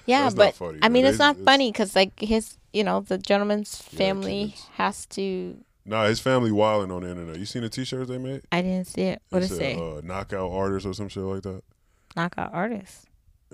Yeah, 0.07 0.23
That's 0.23 0.35
but 0.35 0.53
funny, 0.55 0.79
I 0.83 0.89
mean, 0.89 1.03
it's 1.05 1.15
It's- 1.15 1.19
not 1.19 1.31
it's- 1.35 1.45
funny 1.45 1.71
because 1.71 1.95
like 1.95 2.19
his, 2.19 2.57
you 2.73 2.83
know, 2.83 2.99
the 3.01 3.17
gentleman's 3.17 3.75
family 3.77 4.49
kids. 4.49 4.67
has 4.73 5.05
to. 5.07 5.57
Nah, 5.83 6.05
his 6.05 6.19
family 6.19 6.51
wilding 6.51 6.91
on 6.91 7.01
the 7.01 7.09
internet. 7.09 7.39
You 7.39 7.45
seen 7.47 7.63
the 7.63 7.69
t-shirts 7.69 8.09
they 8.09 8.17
made? 8.19 8.41
I 8.51 8.61
didn't 8.61 8.85
see 8.87 9.01
it. 9.03 9.21
What 9.29 9.41
It 9.41 9.51
it 9.51 9.55
say? 9.55 9.75
Uh, 9.75 10.01
knockout 10.03 10.51
artist 10.51 10.85
or 10.85 10.93
some 10.93 11.07
shit 11.09 11.23
like 11.23 11.41
that. 11.43 11.63
Knockout 12.15 12.53
artist. 12.53 13.05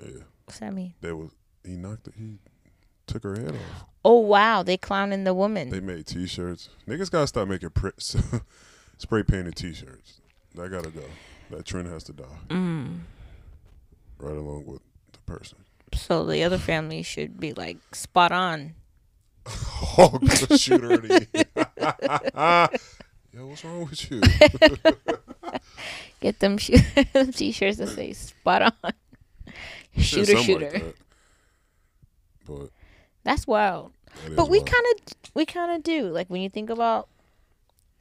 Yeah, 0.02 0.24
What's 0.46 0.58
that 0.60 0.72
mean? 0.74 0.94
they 1.00 1.12
was 1.12 1.30
he 1.64 1.72
knocked 1.76 2.08
it. 2.08 2.14
He 2.18 2.38
took 3.06 3.22
her 3.24 3.34
head 3.34 3.50
off. 3.50 3.84
Oh 4.04 4.18
wow, 4.20 4.62
they 4.62 4.76
clowning 4.76 5.24
the 5.24 5.34
woman. 5.34 5.70
They 5.70 5.80
made 5.80 6.06
t-shirts. 6.06 6.68
Niggas 6.88 7.10
gotta 7.10 7.26
stop 7.26 7.46
making 7.48 7.70
prints, 7.70 8.16
spray 8.98 9.22
painted 9.22 9.54
t-shirts. 9.56 10.20
That 10.54 10.70
gotta 10.70 10.90
go. 10.90 11.02
That 11.50 11.64
trend 11.64 11.88
has 11.88 12.02
to 12.04 12.12
die. 12.12 12.24
mm. 12.48 12.98
Right 14.18 14.36
along 14.36 14.66
with 14.66 14.80
the 15.12 15.18
person. 15.20 15.58
So 15.94 16.24
the 16.24 16.42
other 16.44 16.58
family 16.58 17.02
should 17.02 17.38
be 17.38 17.52
like 17.52 17.78
spot 17.94 18.32
on. 18.32 18.74
Oh, 19.98 20.18
shoot 20.26 20.58
shooter. 20.60 20.92
of 20.94 21.02
the. 21.02 21.26
Yo, 23.34 23.46
what's 23.46 23.62
wrong 23.64 23.80
with 23.88 24.10
you? 24.10 24.20
Get 26.20 26.38
them 26.40 26.56
t-shirts 26.56 27.76
that 27.78 27.88
say 27.94 28.12
spot 28.14 28.62
on. 28.82 28.92
Shooter 29.96 30.36
shooter. 30.36 30.70
Like 30.70 30.82
that. 30.82 30.94
But 32.46 32.68
That's 33.24 33.46
wild. 33.46 33.92
that 34.26 34.36
But 34.36 34.48
we 34.48 34.58
kind 34.60 34.84
of 34.94 35.14
we 35.34 35.46
kind 35.46 35.72
of 35.72 35.82
do 35.82 36.08
like 36.08 36.28
when 36.28 36.42
you 36.42 36.48
think 36.48 36.70
about 36.70 37.08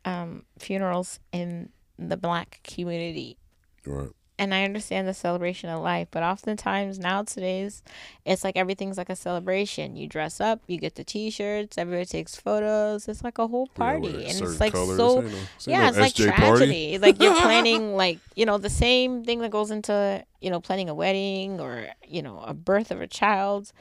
um 0.06 0.44
funerals 0.58 1.20
in 1.32 1.70
the 2.00 2.18
black 2.18 2.60
community 2.64 3.38
right. 3.86 4.10
And 4.42 4.54
I 4.54 4.64
understand 4.64 5.08
the 5.08 5.14
celebration 5.14 5.70
of 5.70 5.82
life, 5.82 6.08
but 6.12 6.24
oftentimes 6.24 6.98
nowadays 7.00 7.84
it's 8.26 8.44
like 8.44 8.58
everything's 8.58 8.98
like 8.98 9.10
a 9.10 9.16
celebration. 9.16 9.96
You 9.96 10.08
dress 10.08 10.42
up, 10.42 10.62
you 10.68 10.78
get 10.78 10.96
the 10.96 11.04
t-shirts, 11.04 11.78
everybody 11.78 12.06
takes 12.06 12.36
photos. 12.36 13.08
It's 13.08 13.24
like 13.24 13.38
a 13.38 13.48
whole 13.48 13.68
party, 13.68 14.12
wear 14.12 14.28
and 14.28 14.42
it's 14.42 14.60
like 14.60 14.74
colors. 14.74 14.98
so. 14.98 15.22
This 15.22 15.26
ain't 15.26 15.32
no- 15.34 15.38
ain't 15.40 15.68
Yeah, 15.68 15.82
no 15.82 15.88
it's 15.90 15.98
like 16.00 16.14
SJ 16.14 16.36
tragedy. 16.36 16.98
like 16.98 17.22
you're 17.22 17.36
planning, 17.42 17.96
like 17.96 18.20
you 18.36 18.46
know, 18.46 18.58
the 18.58 18.70
same 18.70 19.24
thing 19.24 19.40
that 19.40 19.52
goes 19.52 19.72
into 19.72 20.26
you 20.42 20.50
know 20.50 20.60
planning 20.60 20.90
a 20.90 20.96
wedding 20.96 21.60
or 21.62 21.88
you 22.08 22.22
know 22.24 22.40
a 22.46 22.54
birth 22.54 22.90
of 22.92 23.00
a 23.00 23.08
child. 23.08 23.72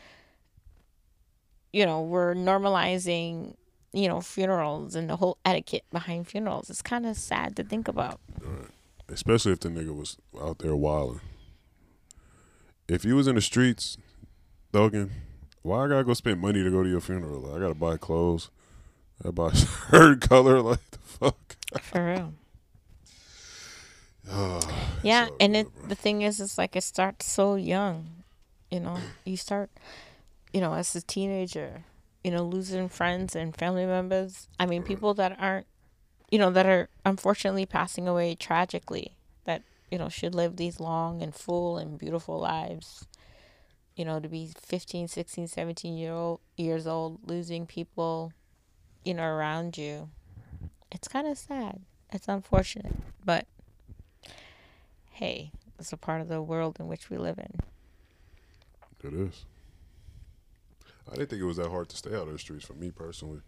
You 1.72 1.86
know, 1.86 2.02
we're 2.02 2.34
normalizing 2.34 3.54
you 3.92 4.08
know 4.08 4.20
funerals 4.20 4.94
and 4.94 5.08
the 5.08 5.16
whole 5.16 5.38
etiquette 5.44 5.84
behind 5.90 6.28
funerals. 6.28 6.68
It's 6.68 6.82
kind 6.82 7.06
of 7.06 7.16
sad 7.16 7.56
to 7.56 7.64
think 7.64 7.88
about. 7.88 8.20
Especially 9.12 9.52
if 9.52 9.60
the 9.60 9.68
nigga 9.68 9.94
was 9.94 10.16
out 10.40 10.58
there 10.58 10.76
wilding. 10.76 11.20
If 12.88 13.04
you 13.04 13.16
was 13.16 13.26
in 13.26 13.34
the 13.34 13.40
streets, 13.40 13.96
thugging, 14.72 15.10
why 15.62 15.84
I 15.84 15.88
gotta 15.88 16.04
go 16.04 16.14
spend 16.14 16.40
money 16.40 16.62
to 16.62 16.70
go 16.70 16.82
to 16.82 16.88
your 16.88 17.00
funeral? 17.00 17.40
Like, 17.40 17.56
I 17.56 17.60
gotta 17.60 17.74
buy 17.74 17.96
clothes. 17.96 18.50
I 19.20 19.24
gotta 19.30 19.32
buy 19.32 19.52
shirt 19.90 20.20
color. 20.22 20.60
Like 20.62 20.90
the 20.90 20.98
fuck. 20.98 21.56
For 21.82 22.04
real. 22.06 22.34
Ah, 24.32 24.58
it's 24.58 25.04
Yeah, 25.04 25.28
and 25.40 25.54
good, 25.54 25.60
it 25.66 25.74
bro. 25.74 25.88
the 25.88 25.94
thing 25.94 26.22
is, 26.22 26.40
it's 26.40 26.56
like 26.58 26.76
it 26.76 26.84
starts 26.84 27.26
so 27.26 27.56
young. 27.56 28.22
You 28.70 28.78
know, 28.80 28.98
you 29.24 29.36
start, 29.36 29.70
you 30.52 30.60
know, 30.60 30.74
as 30.74 30.94
a 30.94 31.00
teenager, 31.02 31.82
you 32.22 32.30
know, 32.30 32.44
losing 32.44 32.88
friends 32.88 33.34
and 33.34 33.56
family 33.56 33.86
members. 33.86 34.46
I 34.60 34.66
mean, 34.66 34.84
people 34.84 35.14
that 35.14 35.36
aren't, 35.40 35.66
you 36.30 36.38
know, 36.38 36.50
that 36.50 36.66
are 36.66 36.88
unfortunately 37.04 37.66
passing 37.66 38.06
away 38.06 38.34
tragically. 38.34 39.16
That 39.44 39.62
you 39.90 39.98
know 39.98 40.08
should 40.08 40.34
live 40.34 40.56
these 40.56 40.80
long 40.80 41.22
and 41.22 41.34
full 41.34 41.78
and 41.78 41.98
beautiful 41.98 42.38
lives. 42.38 43.06
You 43.96 44.04
know, 44.04 44.20
to 44.20 44.28
be 44.28 44.50
15, 44.58 45.08
16, 45.08 45.48
17 45.48 45.96
year 45.96 46.12
old 46.12 46.40
years 46.56 46.86
old, 46.86 47.28
losing 47.28 47.66
people, 47.66 48.32
you 49.04 49.14
know, 49.14 49.24
around 49.24 49.76
you. 49.76 50.08
It's 50.92 51.08
kind 51.08 51.26
of 51.26 51.36
sad. 51.36 51.80
It's 52.12 52.26
unfortunate, 52.28 52.94
but 53.24 53.46
hey, 55.10 55.52
it's 55.78 55.92
a 55.92 55.96
part 55.96 56.20
of 56.20 56.28
the 56.28 56.42
world 56.42 56.78
in 56.80 56.88
which 56.88 57.08
we 57.08 57.16
live 57.18 57.38
in. 57.38 57.60
It 59.02 59.14
is. 59.14 59.44
I 61.10 61.14
didn't 61.14 61.30
think 61.30 61.42
it 61.42 61.46
was 61.46 61.56
that 61.56 61.70
hard 61.70 61.88
to 61.88 61.96
stay 61.96 62.14
out 62.14 62.26
of 62.26 62.32
the 62.32 62.38
streets 62.38 62.64
for 62.64 62.74
me 62.74 62.90
personally, 62.90 63.40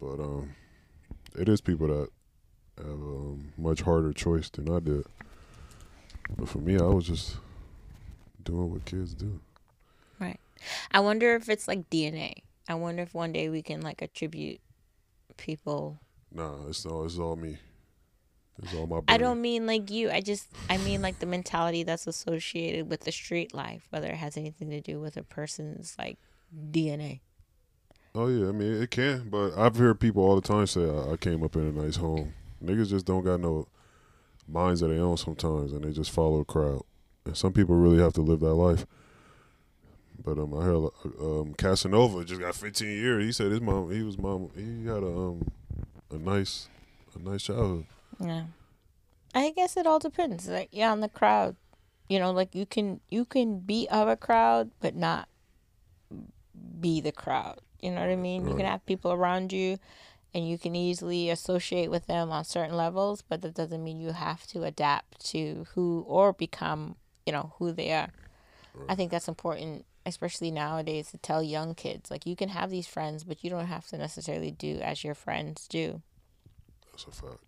but 0.00 0.20
um, 0.20 0.54
it 1.38 1.48
is 1.48 1.60
people 1.60 1.88
that 1.88 2.08
have 2.78 2.86
a 2.86 2.92
um, 2.92 3.52
much 3.56 3.82
harder 3.82 4.12
choice 4.12 4.50
than 4.50 4.72
I 4.72 4.80
did. 4.80 5.06
But 6.36 6.48
for 6.48 6.58
me, 6.58 6.78
I 6.78 6.84
was 6.84 7.06
just 7.06 7.36
doing 8.42 8.72
what 8.72 8.84
kids 8.84 9.14
do. 9.14 9.40
Right. 10.18 10.40
I 10.90 11.00
wonder 11.00 11.34
if 11.34 11.48
it's 11.48 11.68
like 11.68 11.88
DNA. 11.90 12.42
I 12.68 12.74
wonder 12.74 13.02
if 13.02 13.14
one 13.14 13.32
day 13.32 13.48
we 13.48 13.62
can 13.62 13.80
like 13.80 14.02
attribute 14.02 14.60
people. 15.36 16.00
Nah, 16.32 16.66
it's 16.68 16.84
all 16.84 17.04
it's 17.04 17.18
all 17.18 17.36
me. 17.36 17.58
It's 18.62 18.74
all 18.74 18.86
my. 18.86 19.00
Brain. 19.00 19.04
I 19.08 19.18
don't 19.18 19.40
mean 19.40 19.66
like 19.66 19.90
you. 19.90 20.10
I 20.10 20.20
just 20.20 20.48
I 20.68 20.78
mean 20.78 21.02
like 21.02 21.18
the 21.18 21.26
mentality 21.26 21.82
that's 21.82 22.06
associated 22.06 22.90
with 22.90 23.00
the 23.00 23.12
street 23.12 23.54
life, 23.54 23.86
whether 23.90 24.08
it 24.08 24.16
has 24.16 24.36
anything 24.36 24.70
to 24.70 24.80
do 24.80 25.00
with 25.00 25.16
a 25.16 25.22
person's 25.22 25.94
like 25.98 26.18
DNA. 26.70 27.20
Oh 28.18 28.28
yeah, 28.28 28.48
I 28.48 28.52
mean 28.52 28.82
it 28.82 28.90
can, 28.90 29.28
but 29.28 29.56
I've 29.58 29.76
heard 29.76 30.00
people 30.00 30.22
all 30.22 30.40
the 30.40 30.48
time 30.48 30.66
say 30.66 30.88
I, 30.88 31.12
I 31.12 31.16
came 31.18 31.42
up 31.42 31.54
in 31.54 31.62
a 31.62 31.72
nice 31.72 31.96
home. 31.96 32.32
Niggas 32.64 32.88
just 32.88 33.04
don't 33.04 33.22
got 33.22 33.40
no 33.40 33.68
minds 34.48 34.80
of 34.80 34.88
their 34.88 35.02
own 35.02 35.18
sometimes, 35.18 35.72
and 35.72 35.84
they 35.84 35.92
just 35.92 36.10
follow 36.10 36.40
a 36.40 36.44
crowd. 36.44 36.82
And 37.26 37.36
some 37.36 37.52
people 37.52 37.74
really 37.74 38.02
have 38.02 38.14
to 38.14 38.22
live 38.22 38.40
that 38.40 38.54
life. 38.54 38.86
But 40.24 40.38
um, 40.38 40.54
I 40.54 40.64
heard 40.64 40.88
um 41.20 41.54
Casanova 41.58 42.24
just 42.24 42.40
got 42.40 42.54
15 42.54 42.88
years. 42.88 43.22
He 43.22 43.32
said 43.32 43.50
his 43.50 43.60
mom, 43.60 43.90
he 43.90 44.02
was 44.02 44.16
mom, 44.16 44.50
he 44.54 44.86
had 44.86 45.02
a 45.02 45.08
um 45.08 45.52
a 46.10 46.16
nice 46.16 46.68
a 47.14 47.18
nice 47.18 47.42
childhood. 47.42 47.84
Yeah. 48.18 48.44
I 49.34 49.50
guess 49.50 49.76
it 49.76 49.86
all 49.86 49.98
depends. 49.98 50.48
Like 50.48 50.70
yeah, 50.72 50.90
on 50.90 51.00
the 51.00 51.10
crowd. 51.10 51.56
You 52.08 52.18
know, 52.18 52.30
like 52.30 52.54
you 52.54 52.64
can 52.64 53.00
you 53.10 53.26
can 53.26 53.58
be 53.58 53.86
of 53.90 54.08
a 54.08 54.16
crowd 54.16 54.70
but 54.80 54.96
not 54.96 55.28
be 56.80 57.02
the 57.02 57.12
crowd. 57.12 57.60
You 57.80 57.90
know 57.90 58.00
what 58.00 58.10
I 58.10 58.16
mean? 58.16 58.48
You 58.48 58.54
can 58.56 58.66
have 58.66 58.84
people 58.86 59.12
around 59.12 59.52
you 59.52 59.78
and 60.34 60.48
you 60.48 60.58
can 60.58 60.74
easily 60.76 61.30
associate 61.30 61.90
with 61.90 62.06
them 62.06 62.30
on 62.30 62.44
certain 62.44 62.76
levels, 62.76 63.22
but 63.22 63.42
that 63.42 63.54
doesn't 63.54 63.82
mean 63.82 64.00
you 64.00 64.12
have 64.12 64.46
to 64.48 64.64
adapt 64.64 65.24
to 65.30 65.66
who 65.74 66.04
or 66.06 66.32
become, 66.32 66.96
you 67.24 67.32
know, 67.32 67.54
who 67.58 67.72
they 67.72 67.92
are. 67.92 68.10
I 68.88 68.94
think 68.94 69.10
that's 69.10 69.28
important, 69.28 69.86
especially 70.04 70.50
nowadays, 70.50 71.10
to 71.12 71.18
tell 71.18 71.42
young 71.42 71.74
kids. 71.74 72.10
Like, 72.10 72.26
you 72.26 72.36
can 72.36 72.50
have 72.50 72.70
these 72.70 72.86
friends, 72.86 73.24
but 73.24 73.42
you 73.42 73.48
don't 73.48 73.66
have 73.66 73.86
to 73.88 73.96
necessarily 73.98 74.50
do 74.50 74.78
as 74.82 75.02
your 75.02 75.14
friends 75.14 75.66
do. 75.66 76.02
That's 76.92 77.04
a 77.04 77.10
fact. 77.10 77.40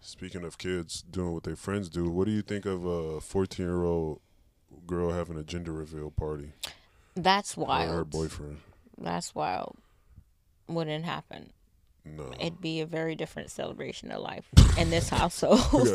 Speaking 0.00 0.44
of 0.44 0.58
kids 0.58 1.02
doing 1.02 1.32
what 1.32 1.44
their 1.44 1.56
friends 1.56 1.88
do, 1.88 2.10
what 2.10 2.26
do 2.26 2.32
you 2.32 2.42
think 2.42 2.66
of 2.66 2.84
a 2.84 3.20
14 3.20 3.64
year 3.64 3.84
old 3.84 4.20
girl 4.86 5.12
having 5.12 5.36
a 5.38 5.42
gender 5.42 5.72
reveal 5.72 6.10
party 6.10 6.52
That's 7.14 7.54
for 7.54 7.66
her 7.68 8.04
boyfriend? 8.04 8.58
That's 8.98 9.34
wild. 9.34 9.76
Wouldn't 10.68 11.04
happen. 11.04 11.52
No. 12.04 12.32
It'd 12.38 12.60
be 12.60 12.80
a 12.80 12.86
very 12.86 13.16
different 13.16 13.50
celebration 13.50 14.10
of 14.12 14.22
life 14.22 14.46
in 14.78 14.90
this 14.90 15.08
household. 15.08 15.88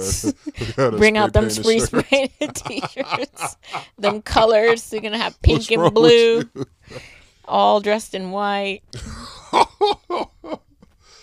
Bring 0.97 1.17
out 1.17 1.33
them 1.33 1.49
spray 1.49 1.79
spray 1.79 2.03
painted 2.03 2.55
t-shirts, 2.55 3.57
them 3.97 4.21
colors. 4.21 4.89
They're 4.89 5.01
gonna 5.01 5.17
have 5.17 5.41
pink 5.41 5.69
What's 5.69 5.71
and 5.71 5.93
blue, 5.93 6.49
all 7.45 7.79
dressed 7.79 8.13
in 8.13 8.31
white. 8.31 8.83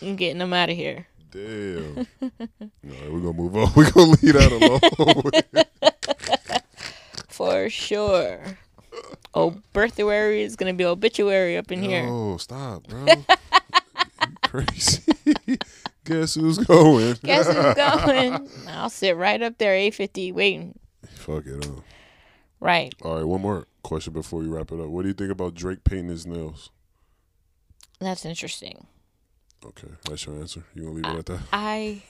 I'm 0.01 0.17
getting 0.17 0.39
them 0.39 0.53
out 0.53 0.71
of 0.71 0.77
here. 0.77 1.07
Damn. 1.31 2.07
All 2.23 2.31
right, 2.85 3.13
we're 3.13 3.21
gonna 3.21 3.33
move 3.35 3.57
on. 3.57 3.73
We're 3.77 3.91
gonna 3.91 4.15
leave 4.23 4.35
that 4.35 4.53
alone. 4.53 5.65
For 7.29 7.69
sure. 7.69 8.41
Oh, 9.35 9.57
birthday 9.73 10.43
is 10.43 10.57
gonna 10.57 10.75
be 10.75 10.85
obituary 10.85 11.57
up 11.57 11.71
in 11.71 11.83
here. 11.83 12.07
Oh, 12.09 12.37
stop, 12.39 12.87
bro. 12.87 13.07
crazy. 14.43 15.03
Guess 16.05 16.35
who's 16.35 16.59
going? 16.59 17.17
Guess 17.23 17.47
who's 17.47 17.75
going? 18.07 18.49
I'll 18.69 18.89
sit 18.91 19.17
right 19.17 19.41
up 19.43 19.59
there, 19.59 19.75
A50, 19.75 20.33
waiting. 20.33 20.79
Fuck 21.07 21.47
it 21.47 21.67
up. 21.67 21.85
Right. 22.61 22.95
All 23.03 23.17
right, 23.17 23.25
one 23.25 23.43
more 23.43 23.67
question 23.83 24.13
before 24.15 24.41
we 24.41 24.47
wrap 24.49 24.73
it 24.73 24.81
up. 24.81 24.89
What 24.89 25.03
do 25.03 25.09
you 25.09 25.15
think 25.15 25.31
about 25.31 25.55
Drake 25.55 25.85
painting 25.85 26.09
his 26.09 26.27
nails? 26.27 26.71
That's 28.01 28.25
interesting. 28.25 28.87
Okay, 29.65 29.89
that's 30.09 30.25
your 30.27 30.37
answer. 30.37 30.65
You 30.75 30.83
gonna 30.83 30.95
leave 30.95 31.05
it 31.07 31.19
at 31.19 31.27
that? 31.27 31.41
I 31.53 32.03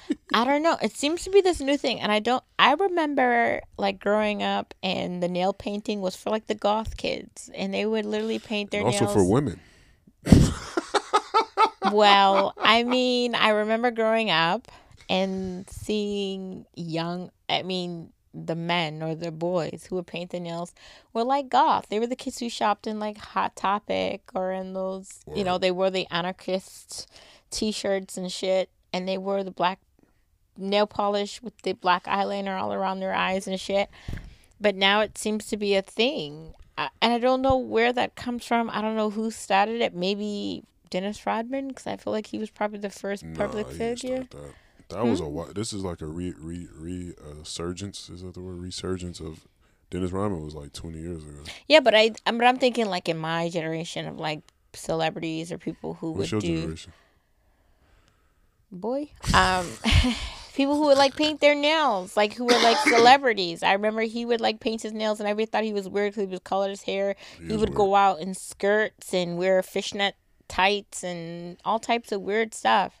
I 0.34 0.44
don't 0.44 0.62
know. 0.62 0.76
It 0.82 0.96
seems 0.96 1.24
to 1.24 1.30
be 1.30 1.40
this 1.40 1.60
new 1.60 1.76
thing 1.76 2.00
and 2.00 2.10
I 2.10 2.18
don't 2.18 2.42
I 2.58 2.72
remember 2.74 3.60
like 3.76 4.00
growing 4.00 4.42
up 4.42 4.74
and 4.82 5.22
the 5.22 5.28
nail 5.28 5.52
painting 5.52 6.00
was 6.00 6.16
for 6.16 6.30
like 6.30 6.46
the 6.46 6.54
goth 6.54 6.96
kids 6.96 7.50
and 7.54 7.72
they 7.72 7.84
would 7.86 8.06
literally 8.06 8.38
paint 8.38 8.70
their 8.70 8.80
And 8.80 8.88
also 8.88 9.04
nails. 9.04 9.14
for 9.14 9.24
women. 9.24 9.60
well, 11.92 12.54
I 12.58 12.84
mean, 12.84 13.34
I 13.34 13.50
remember 13.50 13.90
growing 13.90 14.30
up 14.30 14.68
and 15.08 15.68
seeing 15.68 16.64
young 16.74 17.30
I 17.48 17.62
mean 17.62 18.12
the 18.34 18.56
men 18.56 19.02
or 19.02 19.14
the 19.14 19.30
boys 19.30 19.86
who 19.88 19.96
would 19.96 20.06
paint 20.06 20.30
their 20.30 20.40
nails 20.40 20.72
were 21.12 21.24
like 21.24 21.50
goth. 21.50 21.86
They 21.90 21.98
were 21.98 22.06
the 22.06 22.16
kids 22.16 22.38
who 22.38 22.48
shopped 22.48 22.86
in 22.86 22.98
like 22.98 23.18
Hot 23.18 23.54
Topic 23.56 24.22
or 24.34 24.52
in 24.52 24.72
those, 24.72 25.20
you 25.34 25.44
know, 25.44 25.58
they 25.58 25.70
wore 25.70 25.90
the 25.90 26.06
anarchist 26.10 27.10
t-shirts 27.50 28.16
and 28.16 28.32
shit 28.32 28.70
and 28.92 29.08
they 29.08 29.18
wore 29.18 29.42
the 29.44 29.50
black 29.50 29.78
nail 30.56 30.86
polish 30.86 31.42
with 31.42 31.56
the 31.62 31.72
black 31.72 32.04
eyeliner 32.04 32.60
all 32.60 32.72
around 32.72 33.00
their 33.00 33.14
eyes 33.14 33.46
and 33.46 33.58
shit. 33.58 33.88
But 34.60 34.74
now 34.76 35.00
it 35.00 35.18
seems 35.18 35.46
to 35.46 35.56
be 35.56 35.74
a 35.74 35.82
thing. 35.82 36.54
I, 36.78 36.88
and 37.00 37.12
I 37.12 37.18
don't 37.18 37.42
know 37.42 37.56
where 37.56 37.92
that 37.92 38.14
comes 38.14 38.44
from. 38.44 38.70
I 38.70 38.80
don't 38.80 38.96
know 38.96 39.10
who 39.10 39.30
started 39.30 39.80
it. 39.80 39.94
Maybe 39.94 40.64
Dennis 40.90 41.24
Rodman 41.26 41.68
because 41.68 41.86
I 41.86 41.96
feel 41.96 42.12
like 42.12 42.26
he 42.26 42.38
was 42.38 42.50
probably 42.50 42.78
the 42.78 42.90
first 42.90 43.24
public 43.34 43.66
Nah, 43.68 43.72
figure. 43.72 44.26
That, 44.30 44.54
that 44.90 45.04
was 45.06 45.20
a 45.20 45.52
This 45.54 45.72
is 45.72 45.82
like 45.82 46.00
a 46.02 46.06
re 46.06 46.34
re 46.38 46.68
re 46.78 47.14
uh, 47.20 47.34
resurgence. 47.36 48.08
Is 48.10 48.22
that 48.22 48.34
the 48.34 48.40
word? 48.40 48.58
Resurgence 48.58 49.20
of 49.20 49.46
Dennis 49.90 50.12
Rodman 50.12 50.44
was 50.44 50.54
like 50.54 50.72
twenty 50.72 51.00
years 51.00 51.22
ago. 51.24 51.40
Yeah, 51.66 51.80
but 51.80 51.94
I 51.94 52.12
I'm- 52.26 52.38
but 52.38 52.46
I'm 52.46 52.58
thinking 52.58 52.86
like 52.86 53.08
in 53.08 53.18
my 53.18 53.48
generation 53.48 54.06
of 54.06 54.18
like 54.18 54.40
celebrities 54.74 55.50
or 55.52 55.58
people 55.58 55.94
who 55.94 56.12
What's 56.12 56.30
your 56.30 56.38
would 56.40 56.46
do 56.46 56.60
generation? 56.60 56.92
Boy 58.72 59.08
um 59.34 59.66
people 60.54 60.76
who 60.76 60.86
would 60.86 60.96
like 60.98 61.14
paint 61.14 61.40
their 61.40 61.54
nails 61.54 62.16
like 62.16 62.32
who 62.32 62.44
were 62.44 62.60
like 62.62 62.76
celebrities 62.88 63.62
i 63.62 63.72
remember 63.72 64.00
he 64.02 64.24
would 64.24 64.40
like 64.40 64.60
paint 64.60 64.82
his 64.82 64.92
nails 64.92 65.20
and 65.20 65.28
everybody 65.28 65.50
thought 65.50 65.64
he 65.64 65.72
was 65.74 65.88
weird 65.88 66.12
because 66.12 66.22
he 66.22 66.30
was 66.30 66.40
colored 66.40 66.70
his 66.70 66.82
hair 66.82 67.14
he 67.38 67.52
is 67.54 67.60
would 67.60 67.68
weird. 67.70 67.76
go 67.76 67.94
out 67.94 68.18
in 68.20 68.34
skirts 68.34 69.12
and 69.12 69.36
wear 69.36 69.62
fishnet 69.62 70.14
tights 70.48 71.04
and 71.04 71.58
all 71.64 71.78
types 71.78 72.12
of 72.12 72.20
weird 72.22 72.54
stuff 72.54 73.00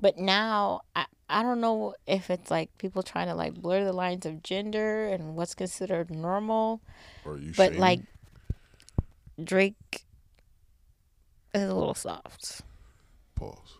but 0.00 0.18
now 0.18 0.80
i 0.96 1.04
I 1.26 1.42
don't 1.42 1.62
know 1.62 1.94
if 2.06 2.28
it's 2.28 2.50
like 2.50 2.76
people 2.76 3.02
trying 3.02 3.28
to 3.28 3.34
like 3.34 3.54
blur 3.54 3.82
the 3.82 3.94
lines 3.94 4.26
of 4.26 4.42
gender 4.42 5.06
and 5.06 5.34
what's 5.34 5.54
considered 5.54 6.10
normal, 6.10 6.82
but 7.24 7.56
shaming? 7.56 7.80
like 7.80 8.00
Drake 9.42 10.04
is 11.54 11.62
a 11.62 11.74
little 11.74 11.94
soft. 11.94 12.60
pause. 13.34 13.78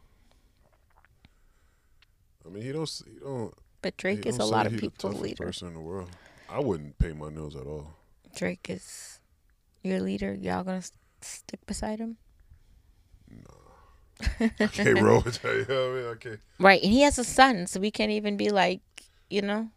I 2.47 2.51
mean, 2.51 2.63
he 2.63 2.73
don't. 2.73 2.83
s- 2.83 3.03
He 3.07 3.19
don't. 3.19 3.53
But 3.83 3.97
Drake 3.97 4.25
is 4.27 4.39
a 4.39 4.45
lot 4.45 4.67
of 4.67 4.77
people's 4.77 5.21
leader. 5.21 5.45
person 5.45 5.69
in 5.69 5.75
the 5.75 5.81
world. 5.81 6.09
I 6.49 6.59
wouldn't 6.61 6.99
paint 6.99 7.19
my 7.19 7.29
nails 7.31 7.55
at 7.57 7.67
all. 7.67 7.97
Drake 8.35 8.67
is 8.71 9.21
your 9.83 10.01
leader. 10.01 10.33
Y'all 10.35 10.65
gonna 10.65 10.83
stick 11.21 11.65
beside 11.67 11.99
him? 11.99 12.17
I 14.41 14.67
can't 14.69 15.01
roll 15.03 15.21
with 15.23 15.43
that. 15.43 15.55
You 15.55 15.67
know 15.69 15.91
what 15.91 15.99
I 15.99 16.03
mean? 16.03 16.13
I 16.13 16.15
can't. 16.17 16.41
Right, 16.59 16.83
and 16.83 16.93
he 16.93 17.03
has 17.03 17.19
a 17.19 17.25
son, 17.25 17.67
so 17.67 17.81
we 17.81 17.91
can't 17.91 18.11
even 18.11 18.37
be 18.37 18.51
like, 18.51 18.81
you 19.29 19.43
know. 19.43 19.71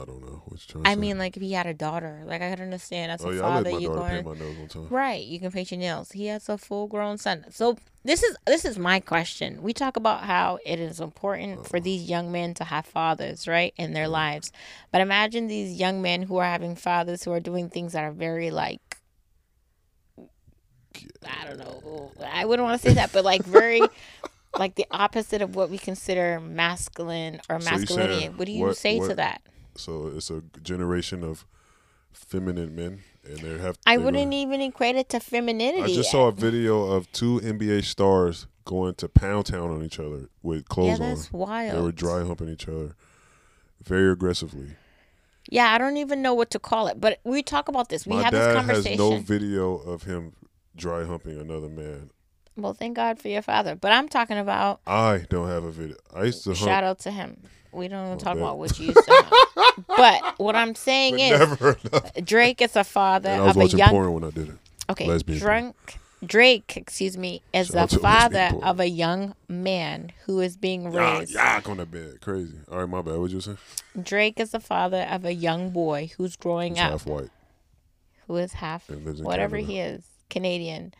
I 0.00 0.04
don't 0.04 0.20
know 0.20 0.42
what 0.46 0.60
you're 0.60 0.82
trying 0.82 0.84
to 0.84 0.90
I 0.90 0.94
say. 0.94 1.00
mean, 1.00 1.18
like 1.18 1.36
if 1.36 1.42
he 1.42 1.52
had 1.52 1.66
a 1.66 1.74
daughter, 1.74 2.22
like 2.24 2.42
I 2.42 2.50
could 2.50 2.60
understand 2.60 3.12
as 3.12 3.24
oh 3.24 3.30
a 3.30 3.34
yeah, 3.34 3.40
father, 3.40 3.70
you 3.70 3.88
daughter 3.88 4.00
going 4.00 4.24
paint 4.24 4.26
my 4.26 4.34
nails 4.34 4.56
one 4.58 4.68
time. 4.68 4.86
right. 4.90 5.24
You 5.24 5.40
can 5.40 5.50
paint 5.50 5.70
your 5.70 5.80
nails. 5.80 6.12
He 6.12 6.26
has 6.26 6.48
a 6.48 6.58
full 6.58 6.86
grown 6.86 7.18
son. 7.18 7.46
So 7.50 7.76
this 8.04 8.22
is 8.22 8.36
this 8.46 8.64
is 8.64 8.78
my 8.78 9.00
question. 9.00 9.62
We 9.62 9.72
talk 9.72 9.96
about 9.96 10.24
how 10.24 10.58
it 10.64 10.78
is 10.78 11.00
important 11.00 11.60
uh-huh. 11.60 11.68
for 11.68 11.80
these 11.80 12.08
young 12.08 12.30
men 12.30 12.54
to 12.54 12.64
have 12.64 12.86
fathers, 12.86 13.48
right, 13.48 13.72
in 13.76 13.92
their 13.92 14.04
mm-hmm. 14.04 14.12
lives. 14.12 14.52
But 14.92 15.00
imagine 15.00 15.46
these 15.46 15.78
young 15.78 16.02
men 16.02 16.22
who 16.22 16.36
are 16.36 16.44
having 16.44 16.76
fathers 16.76 17.24
who 17.24 17.32
are 17.32 17.40
doing 17.40 17.68
things 17.70 17.92
that 17.94 18.04
are 18.04 18.12
very 18.12 18.50
like 18.50 18.98
I 21.26 21.46
don't 21.46 21.58
know. 21.58 22.12
I 22.24 22.44
wouldn't 22.44 22.66
want 22.66 22.80
to 22.80 22.88
say 22.88 22.94
that, 22.94 23.12
but 23.12 23.24
like 23.24 23.44
very 23.44 23.80
like 24.58 24.74
the 24.74 24.86
opposite 24.90 25.42
of 25.42 25.54
what 25.54 25.70
we 25.70 25.78
consider 25.78 26.40
masculine 26.40 27.40
or 27.48 27.60
So 27.60 27.70
masculinity. 27.70 28.20
saying 28.20 28.36
What 28.36 28.46
do 28.46 28.52
you 28.52 28.66
what- 28.66 28.76
say 28.76 28.98
to 29.00 29.14
that? 29.14 29.42
So 29.78 30.12
it's 30.14 30.30
a 30.30 30.42
generation 30.62 31.22
of 31.24 31.46
feminine 32.12 32.74
men, 32.74 33.00
and 33.24 33.38
they 33.38 33.58
have. 33.58 33.78
I 33.86 33.96
they 33.96 34.04
wouldn't 34.04 34.32
even 34.32 34.60
equate 34.60 34.96
it 34.96 35.08
to 35.10 35.20
femininity. 35.20 35.82
I 35.82 35.94
just 35.94 36.10
saw 36.10 36.28
a 36.28 36.32
video 36.32 36.84
of 36.84 37.10
two 37.12 37.40
NBA 37.40 37.84
stars 37.84 38.46
going 38.64 38.94
to 38.96 39.08
Pound 39.08 39.46
Town 39.46 39.70
on 39.70 39.82
each 39.82 39.98
other 39.98 40.28
with 40.42 40.58
yeah, 40.58 40.64
clothes 40.68 41.00
on. 41.00 41.08
that's 41.08 41.32
wild. 41.32 41.76
They 41.76 41.80
were 41.80 41.92
dry 41.92 42.24
humping 42.24 42.48
each 42.48 42.68
other 42.68 42.94
very 43.82 44.10
aggressively. 44.12 44.70
Yeah, 45.48 45.72
I 45.72 45.78
don't 45.78 45.96
even 45.96 46.22
know 46.22 46.34
what 46.34 46.50
to 46.50 46.58
call 46.58 46.88
it. 46.88 47.00
But 47.00 47.20
we 47.22 47.42
talk 47.42 47.68
about 47.68 47.88
this. 47.88 48.06
We 48.06 48.16
My 48.16 48.22
have 48.24 48.32
this 48.32 48.46
dad 48.46 48.56
conversation. 48.56 48.90
has 48.92 48.98
no 48.98 49.18
video 49.18 49.76
of 49.76 50.02
him 50.02 50.32
dry 50.74 51.04
humping 51.04 51.40
another 51.40 51.68
man. 51.68 52.10
well, 52.56 52.74
thank 52.74 52.96
God 52.96 53.18
for 53.20 53.28
your 53.28 53.42
father. 53.42 53.76
But 53.76 53.92
I'm 53.92 54.08
talking 54.08 54.38
about 54.38 54.80
I 54.86 55.24
don't 55.30 55.48
have 55.48 55.64
a 55.64 55.70
video. 55.70 55.96
I 56.14 56.24
used 56.24 56.42
to 56.44 56.50
hump, 56.50 56.58
shout 56.58 56.84
out 56.84 56.98
to 57.00 57.10
him. 57.10 57.42
We 57.76 57.88
don't 57.88 58.06
even 58.06 58.18
talk 58.18 58.34
bad. 58.34 58.42
about 58.42 58.58
what 58.58 58.78
you 58.78 58.94
have. 59.08 59.32
but 59.86 60.38
what 60.38 60.56
I'm 60.56 60.74
saying 60.74 61.16
but 61.16 61.78
is. 62.16 62.24
Drake 62.24 62.62
is 62.62 62.74
a 62.76 62.84
father 62.84 63.28
And 63.28 63.42
I 63.42 63.46
was 63.46 63.50
of 63.50 63.56
a 63.56 63.64
watching 63.64 63.78
young 63.78 63.90
porn 63.90 64.12
when 64.14 64.24
I 64.24 64.30
did 64.30 64.48
it. 64.48 64.54
Okay, 64.88 65.06
lesbian 65.06 65.38
drunk 65.38 65.98
Drake, 66.24 66.76
excuse 66.76 67.18
me, 67.18 67.42
is 67.52 67.68
Shout 67.68 67.76
out 67.76 67.90
the 67.90 67.98
father 67.98 68.50
of 68.62 68.80
a 68.80 68.88
young 68.88 69.34
man 69.48 70.12
who 70.24 70.40
is 70.40 70.56
being 70.56 70.90
raised. 70.90 71.34
yak 71.34 71.68
on 71.68 71.76
the 71.76 71.86
bed. 71.86 72.20
Crazy. 72.22 72.54
All 72.70 72.78
right, 72.78 72.88
my 72.88 73.02
bad. 73.02 73.18
What 73.18 73.30
you 73.30 73.40
say? 73.40 73.56
Drake 74.00 74.40
is 74.40 74.50
the 74.52 74.60
father 74.60 75.06
of 75.10 75.24
a 75.24 75.34
young 75.34 75.70
boy 75.70 76.10
who's 76.16 76.36
growing 76.36 76.74
He's 76.76 76.82
up, 76.82 76.90
half 76.92 77.06
white 77.06 77.30
who 78.26 78.36
is 78.36 78.54
half 78.54 78.88
and 78.88 79.04
lives 79.04 79.20
in 79.20 79.26
whatever 79.26 79.56
Canada. 79.56 79.72
he 79.72 79.78
is, 79.78 80.04
Canadian. 80.30 80.94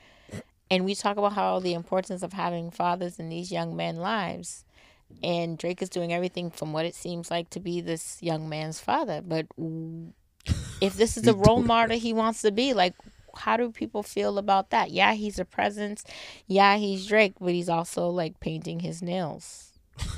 and 0.71 0.85
we 0.85 0.95
talk 0.95 1.17
about 1.17 1.33
how 1.33 1.59
the 1.59 1.75
importance 1.75 2.23
of 2.23 2.33
having 2.33 2.71
fathers 2.71 3.19
in 3.19 3.29
these 3.29 3.51
young 3.51 3.75
men 3.75 3.97
lives 3.97 4.65
and 5.23 5.59
drake 5.59 5.83
is 5.83 5.89
doing 5.89 6.13
everything 6.13 6.51
from 6.51 6.73
what 6.73 6.87
it 6.87 6.95
seems 6.95 7.31
like 7.31 7.51
to 7.51 7.61
be 7.61 7.81
this 7.81 8.19
young 8.23 8.49
man's 8.49 8.81
father. 8.81 9.23
But 9.23 9.47
if 10.81 10.95
this 10.95 11.17
is 11.17 11.23
the 11.25 11.35
role 11.35 11.63
model 11.63 11.99
he 11.99 12.13
wants 12.13 12.43
to 12.43 12.53
be 12.53 12.75
like 12.75 12.95
how 13.39 13.57
do 13.57 13.71
people 13.71 14.03
feel 14.03 14.39
about 14.39 14.71
that? 14.71 14.91
Yeah 14.91 15.15
he's 15.15 15.39
a 15.39 15.45
presence. 15.45 16.05
Yeah 16.47 16.77
he's 16.77 17.07
drake 17.07 17.35
but 17.41 17.53
he's 17.53 17.69
also 17.69 18.09
like 18.09 18.41
painting 18.41 18.81
his 18.81 19.03
nails. 19.03 19.73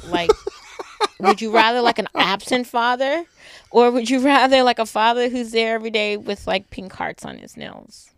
Like 0.07 0.31
would 1.21 1.41
you 1.41 1.53
rather 1.53 1.81
like 1.81 1.99
an 1.99 2.09
absent 2.15 2.67
father 2.67 3.25
or 3.71 3.91
would 3.91 4.09
you 4.09 4.21
rather 4.21 4.63
like 4.63 4.79
a 4.79 4.87
father 4.87 5.29
who's 5.29 5.53
there 5.53 5.75
every 5.75 5.91
day 5.91 6.17
with 6.17 6.47
like 6.47 6.71
pink 6.71 6.93
hearts 6.93 7.25
on 7.25 7.39
his 7.39 7.57
nails 7.57 8.11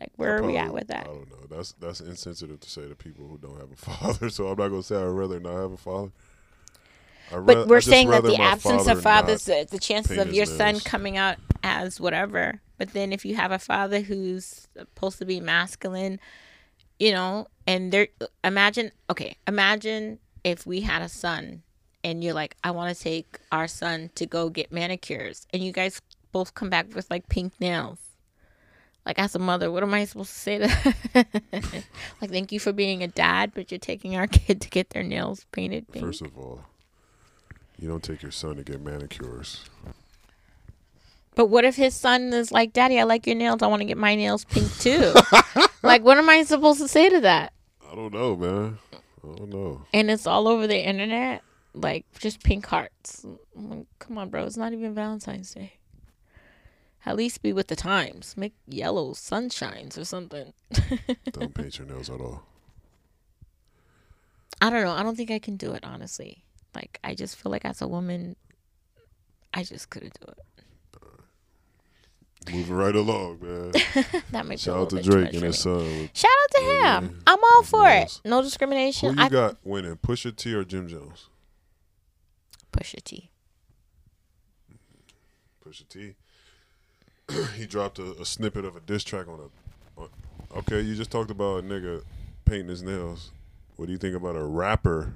like 0.00 0.10
where 0.16 0.36
are 0.36 0.42
we 0.42 0.56
at 0.56 0.72
with 0.72 0.88
that 0.88 1.00
I 1.00 1.04
don't 1.04 1.30
know. 1.30 1.56
That's 1.56 1.72
that's 1.72 2.00
insensitive 2.00 2.60
to 2.60 2.70
say 2.70 2.88
to 2.88 2.94
people 2.94 3.26
who 3.26 3.38
don't 3.38 3.58
have 3.58 3.72
a 3.72 3.76
father. 3.76 4.30
So 4.30 4.48
I'm 4.48 4.58
not 4.58 4.68
gonna 4.68 4.82
say 4.82 4.96
I'd 4.96 5.04
rather 5.04 5.40
not 5.40 5.54
have 5.54 5.72
a 5.72 5.76
father. 5.76 6.12
But 7.30 7.68
we're 7.68 7.80
saying 7.80 8.08
that 8.10 8.22
the 8.22 8.40
absence 8.40 8.84
father 8.84 8.92
of 8.92 9.02
fathers, 9.02 9.44
the 9.44 9.78
chances 9.78 10.16
of 10.18 10.32
your 10.32 10.46
son 10.46 10.80
coming 10.80 11.16
out 11.16 11.36
as 11.62 12.00
whatever. 12.00 12.60
But 12.78 12.92
then 12.92 13.12
if 13.12 13.24
you 13.24 13.34
have 13.36 13.50
a 13.52 13.58
father 13.58 14.00
who's 14.00 14.68
supposed 14.76 15.18
to 15.18 15.26
be 15.26 15.40
masculine, 15.40 16.20
you 16.98 17.12
know, 17.12 17.48
and 17.66 17.92
there, 17.92 18.08
imagine, 18.44 18.92
okay, 19.10 19.36
imagine 19.46 20.20
if 20.44 20.64
we 20.66 20.80
had 20.80 21.02
a 21.02 21.08
son 21.08 21.62
and 22.04 22.22
you're 22.22 22.34
like, 22.34 22.56
I 22.62 22.70
want 22.70 22.96
to 22.96 23.02
take 23.02 23.38
our 23.52 23.66
son 23.68 24.10
to 24.14 24.26
go 24.26 24.48
get 24.48 24.72
manicures, 24.72 25.46
and 25.52 25.62
you 25.62 25.72
guys 25.72 26.00
both 26.32 26.54
come 26.54 26.70
back 26.70 26.94
with 26.94 27.10
like 27.10 27.28
pink 27.28 27.52
nails. 27.60 27.98
Like 29.08 29.18
as 29.18 29.34
a 29.34 29.38
mother, 29.38 29.72
what 29.72 29.82
am 29.82 29.94
I 29.94 30.04
supposed 30.04 30.34
to 30.34 30.38
say 30.38 30.58
to 30.58 30.66
like 32.20 32.30
thank 32.30 32.52
you 32.52 32.60
for 32.60 32.74
being 32.74 33.02
a 33.02 33.08
dad, 33.08 33.52
but 33.54 33.72
you're 33.72 33.78
taking 33.78 34.16
our 34.16 34.26
kid 34.28 34.60
to 34.60 34.68
get 34.68 34.90
their 34.90 35.02
nails 35.02 35.46
painted 35.50 35.90
pink. 35.90 36.04
First 36.04 36.20
of 36.20 36.36
all, 36.36 36.60
you 37.78 37.88
don't 37.88 38.02
take 38.02 38.20
your 38.20 38.30
son 38.30 38.56
to 38.56 38.62
get 38.62 38.82
manicures. 38.82 39.64
But 41.34 41.46
what 41.46 41.64
if 41.64 41.76
his 41.76 41.94
son 41.94 42.34
is 42.34 42.52
like, 42.52 42.74
Daddy, 42.74 43.00
I 43.00 43.04
like 43.04 43.26
your 43.26 43.36
nails. 43.36 43.62
I 43.62 43.68
want 43.68 43.80
to 43.80 43.86
get 43.86 43.96
my 43.96 44.14
nails 44.14 44.44
pink 44.44 44.70
too. 44.78 45.14
like, 45.82 46.02
what 46.02 46.18
am 46.18 46.28
I 46.28 46.42
supposed 46.42 46.80
to 46.80 46.88
say 46.88 47.08
to 47.08 47.20
that? 47.20 47.54
I 47.90 47.94
don't 47.94 48.12
know, 48.12 48.36
man. 48.36 48.78
I 48.92 49.36
don't 49.36 49.48
know. 49.48 49.86
And 49.94 50.10
it's 50.10 50.26
all 50.26 50.46
over 50.46 50.66
the 50.66 50.76
internet, 50.76 51.42
like 51.72 52.04
just 52.18 52.42
pink 52.42 52.66
hearts. 52.66 53.24
Like, 53.54 53.86
Come 54.00 54.18
on, 54.18 54.28
bro. 54.28 54.44
It's 54.44 54.58
not 54.58 54.74
even 54.74 54.92
Valentine's 54.92 55.54
Day. 55.54 55.78
At 57.06 57.16
least 57.16 57.42
be 57.42 57.52
with 57.52 57.68
the 57.68 57.76
times. 57.76 58.36
Make 58.36 58.54
yellow 58.66 59.12
sunshines 59.12 59.96
or 59.96 60.04
something. 60.04 60.52
Don't 61.32 61.54
paint 61.54 61.78
your 61.78 61.86
nails 61.88 62.10
at 62.10 62.20
all. 62.20 62.42
I 64.60 64.70
don't 64.70 64.82
know. 64.82 64.90
I 64.92 65.04
don't 65.04 65.16
think 65.16 65.30
I 65.30 65.38
can 65.38 65.56
do 65.56 65.72
it, 65.72 65.84
honestly. 65.84 66.42
Like, 66.74 66.98
I 67.04 67.14
just 67.14 67.36
feel 67.36 67.52
like 67.52 67.64
as 67.64 67.80
a 67.80 67.86
woman, 67.86 68.34
I 69.54 69.62
just 69.62 69.88
couldn't 69.88 70.18
do 70.20 70.26
it. 70.32 70.38
Moving 72.52 72.74
right 72.74 72.94
along, 72.96 73.38
man. 73.40 73.72
That 74.32 74.46
a 74.46 74.56
Shout 74.58 74.76
out 74.78 74.90
to 74.90 75.02
Drake 75.02 75.32
and 75.34 75.42
his 75.44 75.58
son. 75.60 76.10
Shout 76.12 76.30
out 76.42 76.50
to 76.56 76.62
Yeah, 76.62 76.98
him. 76.98 77.04
man. 77.06 77.22
I'm 77.26 77.38
all 77.44 77.62
for 77.62 77.88
it. 77.88 77.92
nails. 77.98 78.20
No 78.24 78.38
Who 78.38 78.42
discrimination. 78.44 79.16
you 79.16 79.22
I 79.22 79.28
got 79.28 79.58
winning? 79.64 79.96
Pusha 79.96 80.34
T 80.34 80.52
or 80.54 80.64
Jim 80.64 80.88
Jones? 80.88 81.28
Pusha 82.72 83.02
T. 83.04 83.30
Pusha 85.64 85.86
T. 85.88 86.14
he 87.56 87.66
dropped 87.66 87.98
a, 87.98 88.12
a 88.20 88.24
snippet 88.24 88.64
of 88.64 88.76
a 88.76 88.80
diss 88.80 89.04
track 89.04 89.28
on 89.28 89.40
a. 89.40 90.00
On, 90.00 90.08
okay, 90.58 90.80
you 90.80 90.94
just 90.94 91.10
talked 91.10 91.30
about 91.30 91.60
a 91.60 91.62
nigga 91.62 92.02
painting 92.44 92.68
his 92.68 92.82
nails. 92.82 93.32
What 93.76 93.86
do 93.86 93.92
you 93.92 93.98
think 93.98 94.16
about 94.16 94.36
a 94.36 94.42
rapper 94.42 95.14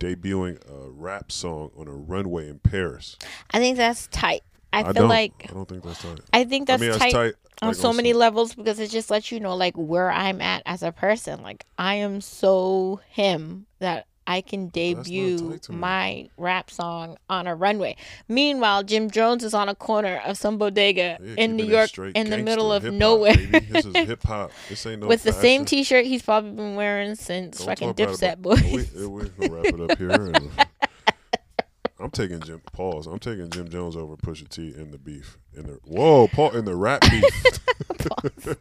debuting 0.00 0.58
a 0.68 0.90
rap 0.90 1.30
song 1.30 1.70
on 1.76 1.88
a 1.88 1.92
runway 1.92 2.48
in 2.48 2.58
Paris? 2.58 3.16
I 3.50 3.58
think 3.58 3.76
that's 3.76 4.06
tight. 4.08 4.42
I, 4.72 4.82
feel 4.82 4.92
don't. 4.92 5.08
like 5.08 5.46
I 5.48 5.52
don't 5.52 5.68
think 5.68 5.84
that's 5.84 6.02
tight. 6.02 6.20
I 6.32 6.44
think 6.44 6.66
that's 6.66 6.82
I 6.82 6.86
mean, 6.86 6.98
tight, 6.98 7.00
that's 7.00 7.12
tight 7.12 7.34
on 7.62 7.68
like, 7.68 7.76
so 7.76 7.92
many 7.92 8.10
some- 8.10 8.18
levels 8.18 8.54
because 8.54 8.80
it 8.80 8.90
just 8.90 9.10
lets 9.10 9.30
you 9.30 9.40
know 9.40 9.54
like 9.54 9.74
where 9.76 10.10
I'm 10.10 10.40
at 10.40 10.62
as 10.66 10.82
a 10.82 10.92
person. 10.92 11.42
Like 11.42 11.64
I 11.78 11.96
am 11.96 12.20
so 12.20 13.00
him 13.08 13.66
that 13.78 14.06
I 14.26 14.40
can 14.40 14.66
oh, 14.66 14.70
debut 14.70 15.58
tight 15.58 15.68
my 15.68 16.28
rap 16.36 16.70
song 16.70 17.18
on 17.28 17.46
a 17.46 17.54
runway. 17.54 17.96
Meanwhile, 18.28 18.84
Jim 18.84 19.10
Jones 19.10 19.44
is 19.44 19.54
on 19.54 19.68
a 19.68 19.74
corner 19.74 20.20
of 20.24 20.38
some 20.38 20.58
bodega 20.58 21.18
Yeah, 21.20 21.34
in 21.36 21.56
New 21.56 21.64
York 21.64 21.96
in 21.98 22.30
the 22.30 22.38
middle 22.38 22.72
of 22.72 22.84
nowhere. 22.84 23.36
This 23.36 23.84
is 23.84 23.94
hip 23.94 24.22
hop. 24.22 24.50
This 24.68 24.86
ain't 24.86 25.02
no 25.02 25.08
with 25.08 25.22
the 25.22 25.32
same. 25.32 25.64
T-shirt 25.64 26.06
he's 26.06 26.22
probably 26.22 26.52
been 26.52 26.74
wearing 26.74 27.14
since 27.14 27.58
Don't 27.58 27.66
fucking 27.66 27.94
Dipset 27.94 28.38
boys. 28.38 28.62
We, 28.62 29.06
we're 29.06 29.24
gonna 29.26 29.52
wrap 29.52 29.66
it 29.66 29.80
up 29.90 29.98
here. 29.98 30.10
and- 30.10 30.36
uh, 30.58 30.64
I'm 32.00 32.10
taking 32.10 32.40
Jim. 32.40 32.60
Pause. 32.72 33.06
I'm 33.06 33.18
taking 33.18 33.48
Jim 33.50 33.68
Jones 33.68 33.96
over 33.96 34.16
Pusha 34.16 34.48
T 34.48 34.74
in 34.76 34.90
the 34.90 34.98
beef. 34.98 35.38
In 35.56 35.66
the 35.66 35.78
whoa, 35.84 36.28
Paul 36.28 36.56
in 36.56 36.64
the 36.64 36.74
rap 36.76 37.00
beef. 37.02 37.60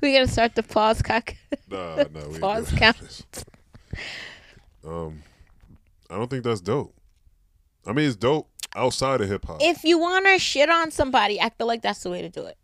We're 0.00 0.14
gonna 0.14 0.28
start 0.28 0.54
the 0.54 0.62
pause 0.62 1.02
cock. 1.02 1.34
nah, 1.68 2.04
nah. 2.12 2.28
We 2.28 2.38
Pause 2.38 2.72
count. 2.76 3.22
Um, 4.86 5.22
I 6.10 6.16
don't 6.16 6.28
think 6.28 6.44
that's 6.44 6.60
dope. 6.60 6.94
I 7.86 7.92
mean, 7.92 8.06
it's 8.06 8.16
dope 8.16 8.48
outside 8.74 9.20
of 9.20 9.28
hip 9.28 9.44
hop. 9.44 9.58
If 9.60 9.84
you 9.84 9.98
wanna 9.98 10.38
shit 10.38 10.68
on 10.70 10.90
somebody, 10.90 11.40
I 11.40 11.50
feel 11.50 11.66
like 11.66 11.82
that's 11.82 12.02
the 12.02 12.10
way 12.10 12.22
to 12.22 12.28
do 12.28 12.46
it. 12.46 12.56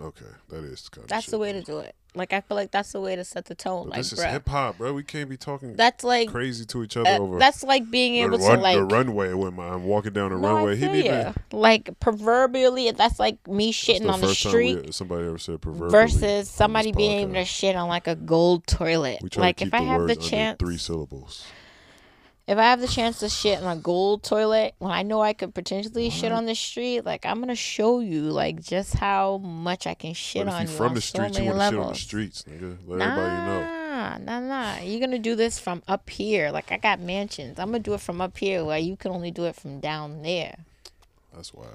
Okay, 0.00 0.24
that 0.50 0.64
is 0.64 0.88
kind 0.88 1.04
of. 1.04 1.08
That's 1.08 1.26
the 1.26 1.38
way 1.38 1.52
to 1.52 1.62
do 1.62 1.78
it. 1.78 1.94
Like 2.14 2.32
I 2.32 2.40
feel 2.40 2.56
like 2.56 2.70
that's 2.70 2.92
the 2.92 3.00
way 3.00 3.16
to 3.16 3.24
set 3.24 3.44
the 3.44 3.54
tone. 3.54 3.84
But 3.84 3.90
like, 3.90 3.98
this 3.98 4.12
is 4.12 4.22
hip 4.22 4.48
hop, 4.48 4.78
bro. 4.78 4.92
We 4.92 5.02
can't 5.02 5.28
be 5.28 5.36
talking 5.36 5.76
That's 5.76 6.02
like 6.02 6.30
crazy 6.30 6.64
to 6.64 6.82
each 6.82 6.96
other 6.96 7.10
uh, 7.10 7.18
over. 7.18 7.38
that's 7.38 7.62
like 7.62 7.90
being 7.90 8.16
able 8.16 8.38
run, 8.38 8.56
to 8.56 8.62
like 8.62 8.76
the 8.76 8.84
runway 8.84 9.34
when 9.34 9.58
I'm 9.60 9.84
walking 9.84 10.14
down 10.14 10.32
the 10.32 10.38
no, 10.38 10.54
runway. 10.54 10.76
He 10.76 10.88
be 10.88 11.32
like 11.52 12.00
proverbially 12.00 12.90
that's 12.92 13.20
like 13.20 13.46
me 13.46 13.72
shitting 13.72 14.02
the 14.02 14.10
on 14.10 14.20
the 14.20 14.34
street 14.34 14.86
we, 14.86 14.92
somebody 14.92 15.26
ever 15.26 15.38
said 15.38 15.60
proverbially 15.60 15.90
versus 15.90 16.48
somebody 16.50 16.92
being 16.92 17.20
able 17.20 17.34
to 17.34 17.44
shit 17.44 17.76
on 17.76 17.88
like 17.88 18.06
a 18.06 18.16
gold 18.16 18.66
toilet. 18.66 19.36
Like 19.36 19.60
if 19.60 19.72
I 19.74 19.82
have 19.82 20.06
the 20.06 20.16
chance, 20.16 20.58
three 20.58 20.78
syllables. 20.78 21.44
If 22.48 22.56
I 22.56 22.62
have 22.62 22.80
the 22.80 22.88
chance 22.88 23.18
to 23.18 23.28
shit 23.28 23.62
on 23.62 23.76
a 23.76 23.78
gold 23.78 24.22
toilet 24.22 24.74
when 24.78 24.90
I 24.90 25.02
know 25.02 25.20
I 25.20 25.34
could 25.34 25.54
potentially 25.54 26.08
shit 26.08 26.32
on 26.32 26.46
the 26.46 26.54
street, 26.54 27.02
like 27.02 27.26
I'm 27.26 27.40
gonna 27.40 27.54
show 27.54 28.00
you 28.00 28.22
like 28.22 28.62
just 28.62 28.94
how 28.94 29.36
much 29.36 29.86
I 29.86 29.92
can 29.92 30.14
shit 30.14 30.46
But 30.46 30.52
if 30.52 30.54
on 30.54 30.62
you 30.62 30.68
from 30.68 30.94
the 30.94 31.02
so 31.02 31.18
streets, 31.18 31.38
you 31.38 31.44
want 31.44 31.58
to 31.58 31.64
shit 31.66 31.78
on 31.78 31.88
the 31.88 31.94
streets, 31.94 32.44
nigga. 32.44 32.78
Let 32.86 32.98
nah, 33.00 33.04
everybody 33.04 33.36
know. 33.44 34.18
Nah, 34.24 34.40
nah. 34.40 34.78
You're 34.80 35.00
gonna 35.00 35.18
do 35.18 35.36
this 35.36 35.58
from 35.58 35.82
up 35.86 36.08
here. 36.08 36.50
Like 36.50 36.72
I 36.72 36.78
got 36.78 37.00
mansions. 37.00 37.58
I'm 37.58 37.66
gonna 37.66 37.80
do 37.80 37.92
it 37.92 38.00
from 38.00 38.22
up 38.22 38.38
here 38.38 38.64
where 38.64 38.78
you 38.78 38.96
can 38.96 39.12
only 39.12 39.30
do 39.30 39.44
it 39.44 39.54
from 39.54 39.80
down 39.80 40.22
there. 40.22 40.56
That's 41.34 41.52
why. 41.52 41.66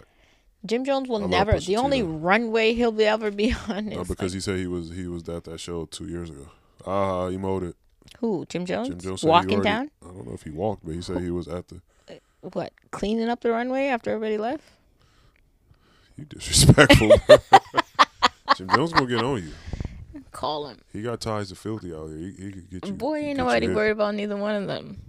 Jim 0.66 0.86
Jones 0.86 1.08
will 1.08 1.28
never. 1.28 1.60
The 1.60 1.78
only 1.78 2.02
though. 2.02 2.08
runway 2.08 2.74
he'll 2.74 2.92
be 2.92 3.06
ever 3.06 3.30
be 3.30 3.54
on 3.68 3.90
is 3.90 3.96
No, 3.96 4.04
because 4.06 4.32
like, 4.32 4.34
he 4.34 4.40
said 4.40 4.58
he 4.58 4.66
was 4.66 4.90
he 4.90 5.06
was 5.06 5.30
at 5.30 5.44
that 5.44 5.60
show 5.60 5.86
two 5.86 6.08
years 6.08 6.32
ago. 6.32 6.48
Ah, 6.88 7.30
he 7.30 7.38
emoted. 7.38 7.76
Who 8.20 8.46
Jim 8.50 8.66
Jones, 8.66 8.90
Jim 8.90 9.00
Jones 9.00 9.24
walking 9.24 9.56
already- 9.56 9.64
down. 9.70 9.92
I 10.04 10.08
don't 10.08 10.28
know 10.28 10.34
if 10.34 10.44
he 10.44 10.50
walked, 10.52 10.86
but 10.86 10.94
he 10.96 11.02
said 11.02 11.22
he 11.22 11.32
was 11.32 11.48
at 11.48 11.68
the. 11.68 11.82
Uh, 12.10 12.14
what 12.42 12.74
cleaning 12.92 13.30
up 13.30 13.42
the 13.42 13.52
runway 13.52 13.88
after 13.88 14.12
everybody 14.12 14.38
left? 14.38 14.64
You 16.18 16.26
disrespectful. 16.26 17.12
Jim 18.56 18.70
Jones 18.70 18.94
gonna 18.94 19.08
get 19.08 19.24
on 19.24 19.44
you. 19.44 19.52
Call 20.32 20.68
him. 20.68 20.78
He 20.92 21.02
got 21.02 21.22
ties 21.22 21.50
to 21.50 21.56
Filthy 21.56 21.94
out 21.94 22.08
here. 22.10 22.18
He, 22.18 22.32
he 22.32 22.52
could 22.52 22.70
get 22.70 22.88
you. 22.88 22.94
Boy, 22.94 23.20
ain't 23.20 23.38
nobody 23.38 23.68
worried 23.68 23.92
about 23.92 24.16
neither 24.16 24.36
one 24.36 24.56
of 24.56 24.68
them. 24.68 25.02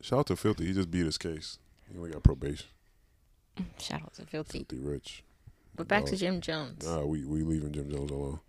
Shout 0.00 0.20
out 0.20 0.26
to 0.28 0.36
Filthy. 0.36 0.66
He 0.66 0.72
just 0.72 0.90
beat 0.90 1.04
his 1.04 1.18
case. 1.18 1.58
He 1.90 1.98
only 1.98 2.10
got 2.10 2.22
probation. 2.22 2.66
Shout 3.78 4.02
out 4.02 4.14
to 4.14 4.24
Filthy. 4.26 4.66
Filthy 4.68 4.78
rich. 4.78 5.24
But 5.76 5.88
back 5.88 6.04
to 6.06 6.16
Jim 6.16 6.40
Jones. 6.40 6.86
Nah, 6.86 7.02
we 7.04 7.24
we 7.24 7.42
leaving 7.42 7.72
Jim 7.72 7.90
Jones 7.90 8.10
alone. 8.10 8.40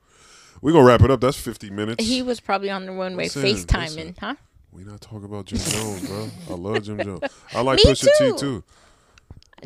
We 0.62 0.72
gonna 0.72 0.86
wrap 0.86 1.02
it 1.02 1.12
up. 1.12 1.22
That's 1.22 1.40
fifty 1.40 1.70
minutes. 1.70 2.04
He 2.06 2.22
was 2.22 2.40
probably 2.40 2.70
on 2.70 2.86
the 2.86 2.92
runway 2.92 3.26
Listen, 3.26 3.44
FaceTiming, 3.44 3.82
listen. 3.96 4.16
huh? 4.20 4.36
We 4.72 4.84
not 4.84 5.02
talking 5.02 5.26
about 5.26 5.46
Jim 5.46 5.60
Jones, 5.60 6.08
bro. 6.08 6.30
I 6.50 6.54
love 6.54 6.84
Jim 6.84 6.98
Jones. 7.04 7.22
I 7.54 7.62
like 7.62 7.80
Pusha 7.80 8.08
too. 8.18 8.34
T 8.34 8.38
too. 8.40 8.64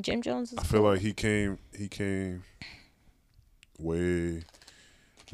Jim 0.01 0.21
Jones 0.21 0.51
is 0.51 0.57
I 0.59 0.63
feel 0.63 0.81
cool. 0.81 0.91
like 0.91 0.99
he 1.01 1.13
came 1.13 1.57
he 1.77 1.87
came 1.87 2.43
way 3.79 4.43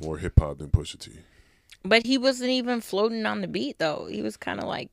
more 0.01 0.17
hip 0.17 0.33
hop 0.39 0.57
than 0.57 0.69
Pusha 0.69 0.99
T. 0.99 1.11
But 1.83 2.05
he 2.05 2.17
wasn't 2.17 2.51
even 2.51 2.81
floating 2.81 3.25
on 3.25 3.41
the 3.41 3.47
beat 3.47 3.79
though. 3.79 4.07
He 4.09 4.21
was 4.21 4.37
kind 4.37 4.59
of 4.59 4.67
like 4.67 4.89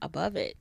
above 0.00 0.36
it. 0.36 0.56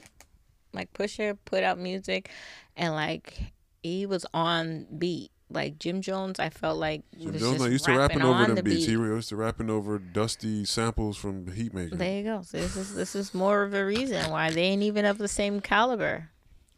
Like 0.74 0.94
Pusha 0.94 1.38
put 1.46 1.64
out 1.64 1.78
music, 1.80 2.30
and 2.78 2.94
like 2.94 3.40
he 3.84 4.06
was 4.06 4.26
on 4.34 4.86
beat. 4.98 5.32
Like 5.54 5.80
Jim 5.80 6.02
Jones, 6.02 6.40
I 6.40 6.50
felt 6.50 6.78
like 6.78 7.04
Jim 7.18 7.34
was 7.34 7.42
Jones 7.42 7.58
just 7.60 7.72
used 7.72 7.86
to 7.86 7.98
rapping 7.98 8.22
over 8.22 8.46
them 8.46 8.56
the 8.56 8.64
beats. 8.64 8.86
beat. 8.86 8.86
He 8.88 8.94
used 8.94 9.30
to 9.30 9.36
rapping 9.36 9.70
over 9.70 10.00
dusty 10.00 10.66
samples 10.66 11.18
from 11.18 11.46
Heatmaker. 11.46 11.98
There 11.98 12.18
you 12.18 12.24
go. 12.24 12.42
So 12.44 12.58
this 12.58 12.76
is 12.76 12.96
this 12.96 13.16
is 13.16 13.34
more 13.34 13.64
of 13.64 13.74
a 13.74 13.86
reason 13.86 14.30
why 14.32 14.52
they 14.52 14.64
ain't 14.64 14.84
even 14.84 15.06
of 15.06 15.18
the 15.18 15.28
same 15.28 15.60
caliber. 15.62 16.30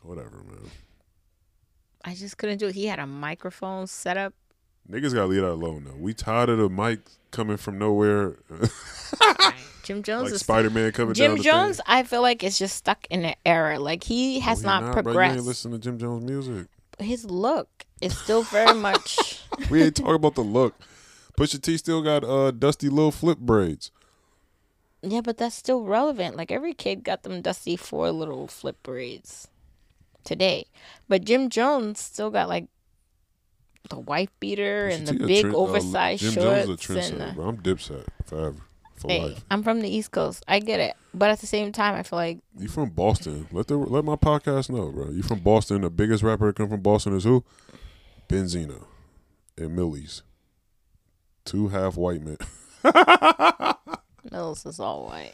Whatever, 0.01 0.43
man. 0.43 0.69
I 2.05 2.15
just 2.15 2.37
couldn't 2.37 2.57
do 2.57 2.67
it. 2.67 2.75
He 2.75 2.87
had 2.87 2.99
a 2.99 3.07
microphone 3.07 3.87
set 3.87 4.17
up 4.17 4.33
Niggas 4.89 5.13
gotta 5.13 5.27
leave 5.27 5.41
that 5.41 5.51
alone 5.51 5.85
though. 5.85 5.95
We 5.97 6.13
tired 6.13 6.49
of 6.49 6.57
the 6.57 6.69
mic 6.69 6.99
coming 7.31 7.57
from 7.57 7.77
nowhere, 7.79 8.37
Jim 9.83 10.03
Jones 10.03 10.25
like 10.25 10.33
is 10.33 10.41
Spider 10.41 10.69
Man 10.69 10.91
coming 10.91 11.13
Jim 11.13 11.37
Jones. 11.37 11.77
thing. 11.77 11.85
I 11.87 12.03
feel 12.03 12.21
like 12.21 12.43
is 12.43 12.59
just 12.59 12.75
stuck 12.75 13.07
in 13.09 13.23
an 13.23 13.35
era. 13.45 13.79
Like 13.79 14.03
he 14.03 14.41
has 14.41 14.61
No, 14.61 14.69
he 14.69 14.79
not, 14.81 14.81
Bro. 14.81 14.89
You 14.99 15.03
progressed. 15.03 15.37
ain't 15.37 15.45
listen 15.45 15.71
to 15.71 15.79
Jim 15.79 15.97
Jones 15.97 16.25
music. 16.25 16.67
His 17.03 17.25
look 17.25 17.85
is 18.01 18.17
still 18.17 18.43
very 18.43 18.77
much. 18.77 19.39
We 19.69 19.83
ain't 19.83 19.95
talking 19.95 20.15
about 20.15 20.33
the 20.33 20.41
look. 20.41 20.73
Pusha 21.37 21.61
T 21.61 21.77
still 21.77 22.01
got 22.01 22.23
uh 22.23 22.49
dusty 22.49 22.89
little 22.89 23.11
flip 23.11 23.37
braids. 23.37 23.91
Yeah, 25.03 25.21
but 25.21 25.37
that's 25.37 25.55
still 25.55 25.83
relevant. 25.83 26.35
Like 26.35 26.51
every 26.51 26.73
kid 26.73 27.03
got 27.03 27.21
them 27.21 27.41
dusty 27.41 27.75
four 27.75 28.11
little 28.11 28.47
flip 28.47 28.81
braids 28.81 29.47
today. 30.23 30.65
But 31.07 31.23
Jim 31.23 31.49
Jones 31.49 31.99
still 31.99 32.31
got 32.31 32.49
like 32.49 32.65
the 33.89 33.99
wife 33.99 34.31
beater 34.39 34.87
Pusha 34.89 34.97
and 34.97 35.07
T 35.07 35.17
the 35.17 35.27
big 35.27 35.41
trend- 35.41 35.55
uh, 35.55 35.59
oversized 35.59 36.21
Jim 36.23 36.33
shorts. 36.33 36.65
Jones 36.65 36.81
is 36.81 36.89
a 36.89 36.93
and, 36.93 37.19
trendsetter, 37.19 37.31
uh, 37.31 37.33
bro. 37.35 37.45
I'm 37.49 37.57
Dipset 37.57 38.07
forever 38.25 38.57
for 39.03 39.09
hey, 39.09 39.21
life. 39.21 39.45
I'm 39.51 39.63
from 39.63 39.81
the 39.81 39.89
East 39.89 40.11
Coast. 40.11 40.43
I 40.47 40.59
get 40.59 40.79
it. 40.79 40.95
But 41.13 41.29
at 41.29 41.39
the 41.39 41.47
same 41.47 41.71
time, 41.71 41.95
I 41.95 42.03
feel 42.03 42.17
like 42.17 42.39
You 42.57 42.67
from 42.67 42.89
Boston? 42.89 43.47
Let 43.51 43.67
the 43.67 43.77
let 43.77 44.03
my 44.03 44.15
podcast 44.15 44.69
know, 44.69 44.91
bro. 44.91 45.09
You 45.09 45.21
from 45.21 45.39
Boston? 45.39 45.81
The 45.81 45.89
biggest 45.89 46.23
rapper 46.23 46.51
to 46.51 46.53
come 46.53 46.69
from 46.69 46.81
Boston 46.81 47.15
is 47.15 47.23
who? 47.23 47.43
Benzino 48.27 48.85
and 49.57 49.77
Millyz. 49.77 50.21
Two 51.45 51.67
half 51.67 51.97
white 51.97 52.21
men. 52.21 52.37
Mills 54.31 54.65
is 54.65 54.79
all 54.79 55.05
white. 55.05 55.33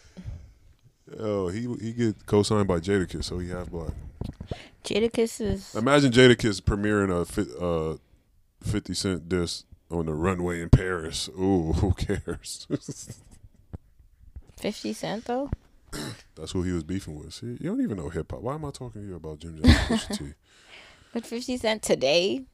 Oh, 1.18 1.48
he 1.48 1.62
he 1.82 1.94
get 1.94 2.26
co-signed 2.26 2.68
by 2.68 2.80
Jadakiss, 2.80 3.26
so 3.26 3.40
he 3.40 3.50
half 3.50 3.70
black. 3.70 3.94
Jadakiss 4.84 5.42
is 5.42 5.76
Imagine 5.76 6.12
Jadakiss 6.12 6.62
premiering 6.62 7.12
a 7.12 7.26
fi- 7.26 7.56
uh, 7.60 7.98
Fifty 8.64 8.94
Cent 8.94 9.30
disc 9.30 9.66
on 9.92 10.08
the 10.08 10.14
runway 10.14 10.62
in 10.62 10.70
Paris. 10.70 11.30
Ooh, 11.40 11.74
who 11.74 11.94
cares? 11.94 12.68
50 14.60 14.94
Cent 14.94 15.26
though. 15.26 15.50
That's 16.36 16.52
who 16.52 16.64
he 16.64 16.72
was 16.72 16.84
beefing 16.84 17.18
with. 17.18 17.34
See, 17.34 17.48
you 17.48 17.70
don't 17.70 17.82
even 17.82 17.98
know 17.98 18.10
hip 18.10 18.32
hop. 18.32 18.42
Why 18.42 18.56
am 18.56 18.66
I 18.66 18.72
talking 18.72 19.02
to 19.02 19.08
you 19.08 19.16
about 19.16 19.40
Jim 19.40 19.56
Jones? 19.56 19.66
and 19.90 20.00
Pusha 20.00 20.18
T? 20.18 20.26
But 21.12 21.26
50 21.26 21.58
Cent 21.58 21.82
today, 21.82 22.46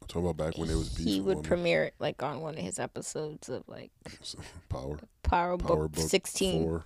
I'm 0.00 0.06
talking 0.06 0.28
about 0.28 0.36
back 0.36 0.56
when 0.56 0.68
they 0.68 0.76
was 0.76 0.90
beefing. 0.90 1.12
he 1.12 1.20
would 1.20 1.38
on 1.38 1.42
premiere 1.42 1.84
it 1.86 1.94
like 1.98 2.22
on 2.22 2.40
one 2.40 2.54
of 2.54 2.60
his 2.60 2.78
episodes 2.78 3.48
of 3.48 3.64
like 3.66 3.90
Power. 4.68 5.00
Power, 5.24 5.58
Power 5.58 5.88
Book 5.88 5.92
Book 5.96 6.08
16. 6.08 6.62
Four. 6.62 6.84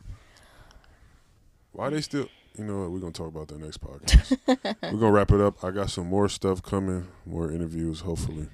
Why 1.73 1.91
they 1.91 2.01
still? 2.01 2.27
You 2.57 2.65
know 2.65 2.81
what? 2.81 2.91
We're 2.93 3.01
gonna 3.01 3.13
talk 3.13 3.29
about 3.29 3.49
that 3.49 3.61
next 3.61 3.83
podcast. 3.83 4.39
we're 4.83 4.99
gonna 4.99 5.11
wrap 5.11 5.31
it 5.31 5.43
up. 5.43 5.63
I 5.63 5.73
got 5.73 5.91
some 5.91 6.07
more 6.07 6.29
stuff 6.31 6.63
coming, 6.63 7.09
more 7.27 7.51
interviews. 7.53 8.01
Hopefully, 8.01 8.49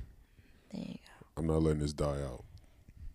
There 0.72 0.82
you 0.82 0.96
I'm 1.36 1.46
not 1.46 1.62
letting 1.62 1.82
this 1.82 1.92
die 1.92 2.20
out. 2.22 2.42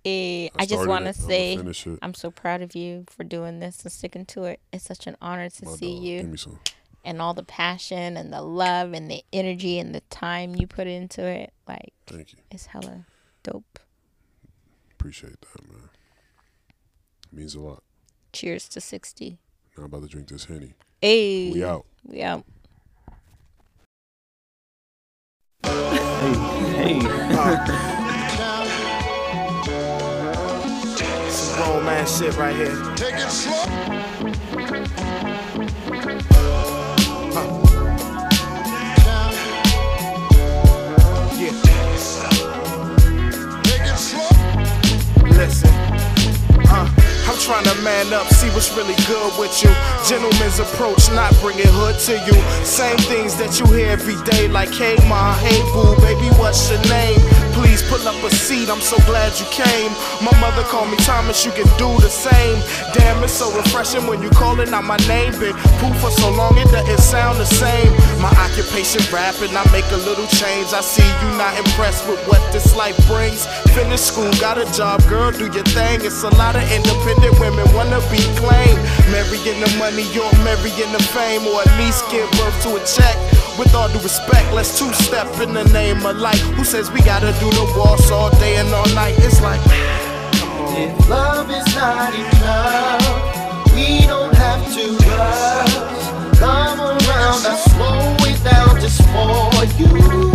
Eh, 0.05 0.49
I, 0.55 0.65
just 0.67 0.87
want 0.87 1.05
to 1.05 1.09
it. 1.09 1.59
I'ma 1.59 1.71
say. 1.73 1.97
I'm 2.03 2.13
so 2.13 2.29
proud 2.29 2.61
of 2.61 2.75
you 2.75 3.05
for 3.09 3.23
doing 3.23 3.59
this 3.59 3.81
and 3.83 3.91
sticking 3.91 4.25
to 4.27 4.43
it. 4.43 4.59
It's 4.71 4.85
such 4.85 5.07
an 5.07 5.17
honor 5.19 5.49
to 5.49 5.65
My 5.65 5.71
see 5.71 5.95
dog. 5.95 6.03
you 6.03 6.17
Give 6.19 6.29
me 6.29 6.37
some. 6.37 6.59
and 7.03 7.19
all 7.21 7.33
the 7.33 7.43
passion 7.43 8.15
and 8.15 8.31
the 8.31 8.41
love 8.43 8.93
and 8.93 9.09
the 9.09 9.23
energy 9.33 9.79
and 9.79 9.95
the 9.95 10.01
time 10.11 10.55
you 10.55 10.67
put 10.67 10.85
into 10.85 11.23
it. 11.25 11.51
Like 11.67 11.93
Thank 12.05 12.33
you. 12.33 12.39
it's 12.51 12.67
hella 12.67 13.05
dope. 13.41 13.79
Appreciate 14.91 15.41
that, 15.41 15.67
man. 15.71 15.89
means 17.31 17.55
a 17.55 17.59
lot. 17.59 17.81
Cheers 18.31 18.69
to 18.69 18.81
60. 18.81 19.39
Now 19.75 19.83
I'm 19.83 19.85
about 19.85 20.03
to 20.03 20.07
drink 20.07 20.27
this 20.27 20.45
henny. 20.45 20.73
Hey, 21.01 21.51
We 21.51 21.63
out. 21.63 21.85
We 22.03 22.21
out. 22.21 22.43
Hey, 25.63 26.99
Some 27.01 27.91
man 32.05 32.19
shit 32.19 32.37
right 32.37 32.55
here. 32.55 32.75
Take 32.95 33.15
it 33.15 33.29
slow. 33.29 33.65
Yeah, 41.37 41.51
Take 43.63 43.81
it 43.81 43.97
slow. 43.97 44.29
listen. 45.37 45.69
Uh, 46.69 46.89
I'm 47.27 47.37
trying 47.39 47.63
to 47.65 47.75
man 47.81 48.13
up, 48.13 48.27
see 48.27 48.49
what's 48.49 48.71
really 48.75 48.95
good 49.07 49.39
with 49.39 49.63
you. 49.63 49.69
Gentleman's 50.07 50.59
approach, 50.59 51.09
not 51.11 51.33
bringing 51.41 51.67
hood 51.67 51.99
to 52.07 52.13
you. 52.25 52.65
Same 52.65 52.97
things 53.09 53.35
that 53.37 53.59
you 53.59 53.65
hear 53.73 53.89
every 53.89 54.21
day, 54.23 54.47
like 54.47 54.69
hey 54.69 54.95
ma, 55.07 55.33
hey 55.35 55.59
boo, 55.73 55.95
baby, 56.01 56.27
what's 56.37 56.69
your 56.69 56.81
name? 56.89 57.44
Please 57.55 57.81
pull 57.87 58.03
up 58.05 58.19
a 58.21 58.29
seat, 58.35 58.69
I'm 58.69 58.81
so 58.81 58.97
glad 59.07 59.31
you 59.39 59.47
came. 59.47 59.91
My 60.19 60.35
mother 60.43 60.63
called 60.67 60.91
me 60.91 60.97
Thomas, 61.07 61.45
you 61.45 61.51
can 61.51 61.63
do 61.79 61.87
the 62.03 62.11
same. 62.11 62.59
Damn, 62.91 63.23
it's 63.23 63.31
so 63.31 63.47
refreshing 63.55 64.05
when 64.07 64.21
you 64.21 64.29
calling 64.29 64.73
out 64.73 64.83
my 64.83 64.97
name. 65.07 65.31
Been 65.39 65.55
poof 65.79 65.95
for 66.03 66.11
so 66.11 66.29
long, 66.35 66.57
it 66.57 66.67
doesn't 66.67 66.99
sound 66.99 67.39
the 67.39 67.45
same. 67.45 67.95
My 68.19 68.27
occupation 68.43 68.99
rapping, 69.07 69.55
I 69.55 69.63
make 69.71 69.87
a 69.95 70.01
little 70.03 70.27
change. 70.35 70.75
I 70.75 70.81
see 70.81 71.07
you 71.23 71.29
not 71.39 71.55
impressed 71.55 72.03
with 72.09 72.19
what 72.27 72.43
this 72.51 72.75
life 72.75 72.99
brings. 73.07 73.47
Finish 73.71 74.01
school, 74.01 74.31
got 74.43 74.57
a 74.59 74.67
job, 74.75 74.99
girl, 75.07 75.31
do 75.31 75.47
your 75.47 75.63
thing. 75.71 76.03
It's 76.03 76.23
a 76.23 76.31
lot 76.35 76.59
of 76.59 76.65
independent 76.69 77.39
women 77.39 77.63
wanna 77.71 78.03
be 78.11 78.19
claimed. 78.35 78.83
Marrying 79.15 79.63
the 79.63 79.71
money, 79.79 80.03
you're 80.11 80.27
marrying 80.43 80.91
the 80.91 81.03
fame, 81.15 81.47
or 81.47 81.63
at 81.63 81.71
least 81.79 82.03
give 82.11 82.27
birth 82.35 82.57
to 82.67 82.75
a 82.75 82.83
check. 82.83 83.15
With 83.57 83.73
all 83.73 83.87
due 83.87 83.99
respect, 83.99 84.53
let's 84.53 84.77
two 84.77 84.91
step 84.93 85.27
in 85.39 85.53
the 85.53 85.63
name 85.71 86.05
of 86.05 86.17
life. 86.17 86.41
Who 86.57 86.65
says 86.65 86.91
we 86.91 87.01
gotta 87.01 87.31
do 87.39 87.49
the 87.51 87.73
waltz 87.77 88.11
all 88.11 88.29
day 88.31 88.57
and 88.57 88.67
all 88.73 88.87
night? 88.93 89.15
It's 89.19 89.41
like, 89.41 89.61
If 90.75 91.09
love 91.09 91.49
is 91.49 91.75
not 91.75 92.13
enough, 92.13 93.73
we 93.73 94.05
don't 94.07 94.35
have 94.35 94.63
to 94.75 94.85
rush. 95.07 96.37
Come 96.37 96.81
around, 96.81 97.45
I'll 97.47 97.57
slow 97.71 98.15
it 98.27 98.43
down 98.43 98.81
just 98.81 99.01
for 99.13 99.63
you. 99.79 100.33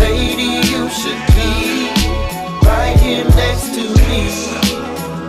Lady, 0.00 0.66
you 0.72 0.88
should 0.88 1.20
be 1.36 1.92
right 2.64 2.96
here 2.98 3.24
next 3.36 3.74
to 3.74 3.82
me. 4.08 4.30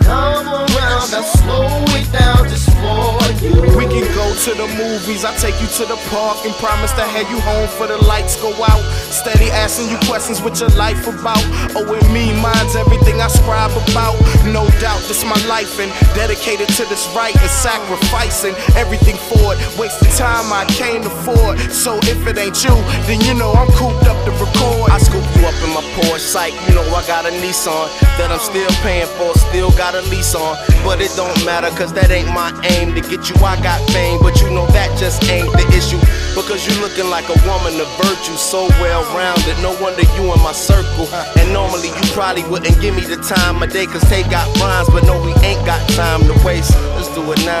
Come 0.04 0.46
around, 0.48 0.75
I'll 0.86 1.22
slow 1.22 1.66
it 1.98 2.06
down 2.12 2.48
just 2.48 2.70
for 2.78 3.18
you. 3.42 3.58
We 3.74 3.90
can 3.90 4.06
go 4.14 4.26
to 4.46 4.50
the 4.54 4.68
movies, 4.78 5.24
I 5.24 5.34
take 5.36 5.58
you 5.60 5.66
to 5.82 5.84
the 5.84 5.98
park 6.14 6.44
and 6.46 6.54
promise 6.62 6.92
to 6.92 7.02
have 7.02 7.26
you 7.30 7.40
home 7.40 7.68
for 7.74 7.86
the 7.86 7.98
lights 8.06 8.40
go 8.40 8.54
out. 8.62 8.82
Steady 9.10 9.50
asking 9.50 9.90
you 9.90 9.98
questions 10.06 10.40
what 10.40 10.60
your 10.60 10.70
life 10.78 11.06
about. 11.06 11.42
Oh, 11.74 11.82
and 11.82 12.06
me, 12.14 12.30
mine's 12.40 12.76
everything 12.76 13.20
I 13.20 13.28
scribe 13.28 13.74
about. 13.90 14.14
No 14.46 14.68
doubt, 14.78 15.02
this 15.10 15.24
my 15.24 15.38
life 15.46 15.78
and 15.80 15.90
dedicated 16.14 16.68
to 16.78 16.84
this 16.86 17.08
right 17.14 17.34
and 17.34 17.50
sacrificing 17.50 18.54
everything 18.76 19.16
for 19.26 19.54
it. 19.54 19.58
Wasting 19.78 20.12
time 20.14 20.52
I 20.52 20.64
can't 20.78 21.04
afford. 21.04 21.58
So 21.72 21.98
if 22.06 22.26
it 22.26 22.38
ain't 22.38 22.62
you, 22.62 22.74
then 23.10 23.20
you 23.26 23.34
know 23.34 23.52
I'm 23.52 23.68
cooped 23.74 24.06
up 24.06 24.18
to 24.24 24.30
record. 24.38 24.90
I 24.90 24.98
scoop 24.98 25.26
you 25.34 25.42
up 25.46 25.58
in 25.66 25.74
my 25.74 25.82
Porsche 25.98 26.22
sight. 26.22 26.54
You 26.68 26.74
know 26.76 26.86
I 26.94 27.02
got 27.06 27.26
a 27.26 27.32
Nissan 27.42 27.90
that 28.18 28.30
I'm 28.30 28.38
still 28.38 28.70
paying 28.86 29.10
for, 29.18 29.34
still 29.50 29.70
got 29.72 29.94
a 29.94 30.02
lease 30.12 30.34
on. 30.34 30.56
But 30.84 31.00
it 31.00 31.12
don't 31.16 31.36
matter, 31.44 31.70
cause 31.76 31.92
that 31.94 32.10
ain't 32.10 32.28
my 32.28 32.50
aim 32.76 32.94
to 32.94 33.00
get 33.00 33.28
you. 33.28 33.36
I 33.42 33.56
got 33.62 33.78
fame, 33.90 34.18
but 34.20 34.40
you 34.42 34.50
know 34.50 34.66
that 34.74 34.92
just 34.98 35.22
ain't 35.30 35.50
the 35.52 35.66
issue. 35.72 35.98
Because 36.34 36.66
you 36.66 36.74
looking 36.82 37.08
like 37.08 37.28
a 37.32 37.38
woman 37.48 37.80
of 37.80 37.88
virtue, 37.96 38.36
so 38.36 38.68
well 38.82 39.02
rounded. 39.16 39.56
No 39.62 39.72
wonder 39.80 40.02
you 40.18 40.32
in 40.34 40.40
my 40.42 40.52
circle. 40.52 41.08
And 41.38 41.52
normally 41.52 41.88
you 41.88 42.04
probably 42.12 42.44
wouldn't 42.44 42.78
give 42.80 42.94
me 42.94 43.02
the 43.02 43.16
time 43.22 43.62
of 43.62 43.70
day, 43.72 43.86
cause 43.86 44.04
they 44.10 44.22
got 44.28 44.44
rhymes, 44.60 44.88
but 44.90 45.04
no, 45.04 45.16
we 45.22 45.32
ain't 45.46 45.64
got 45.64 45.80
time 45.94 46.20
to 46.26 46.34
waste. 46.44 46.74
Let's 46.98 47.08
do 47.14 47.22
it 47.32 47.40
now. 47.46 47.54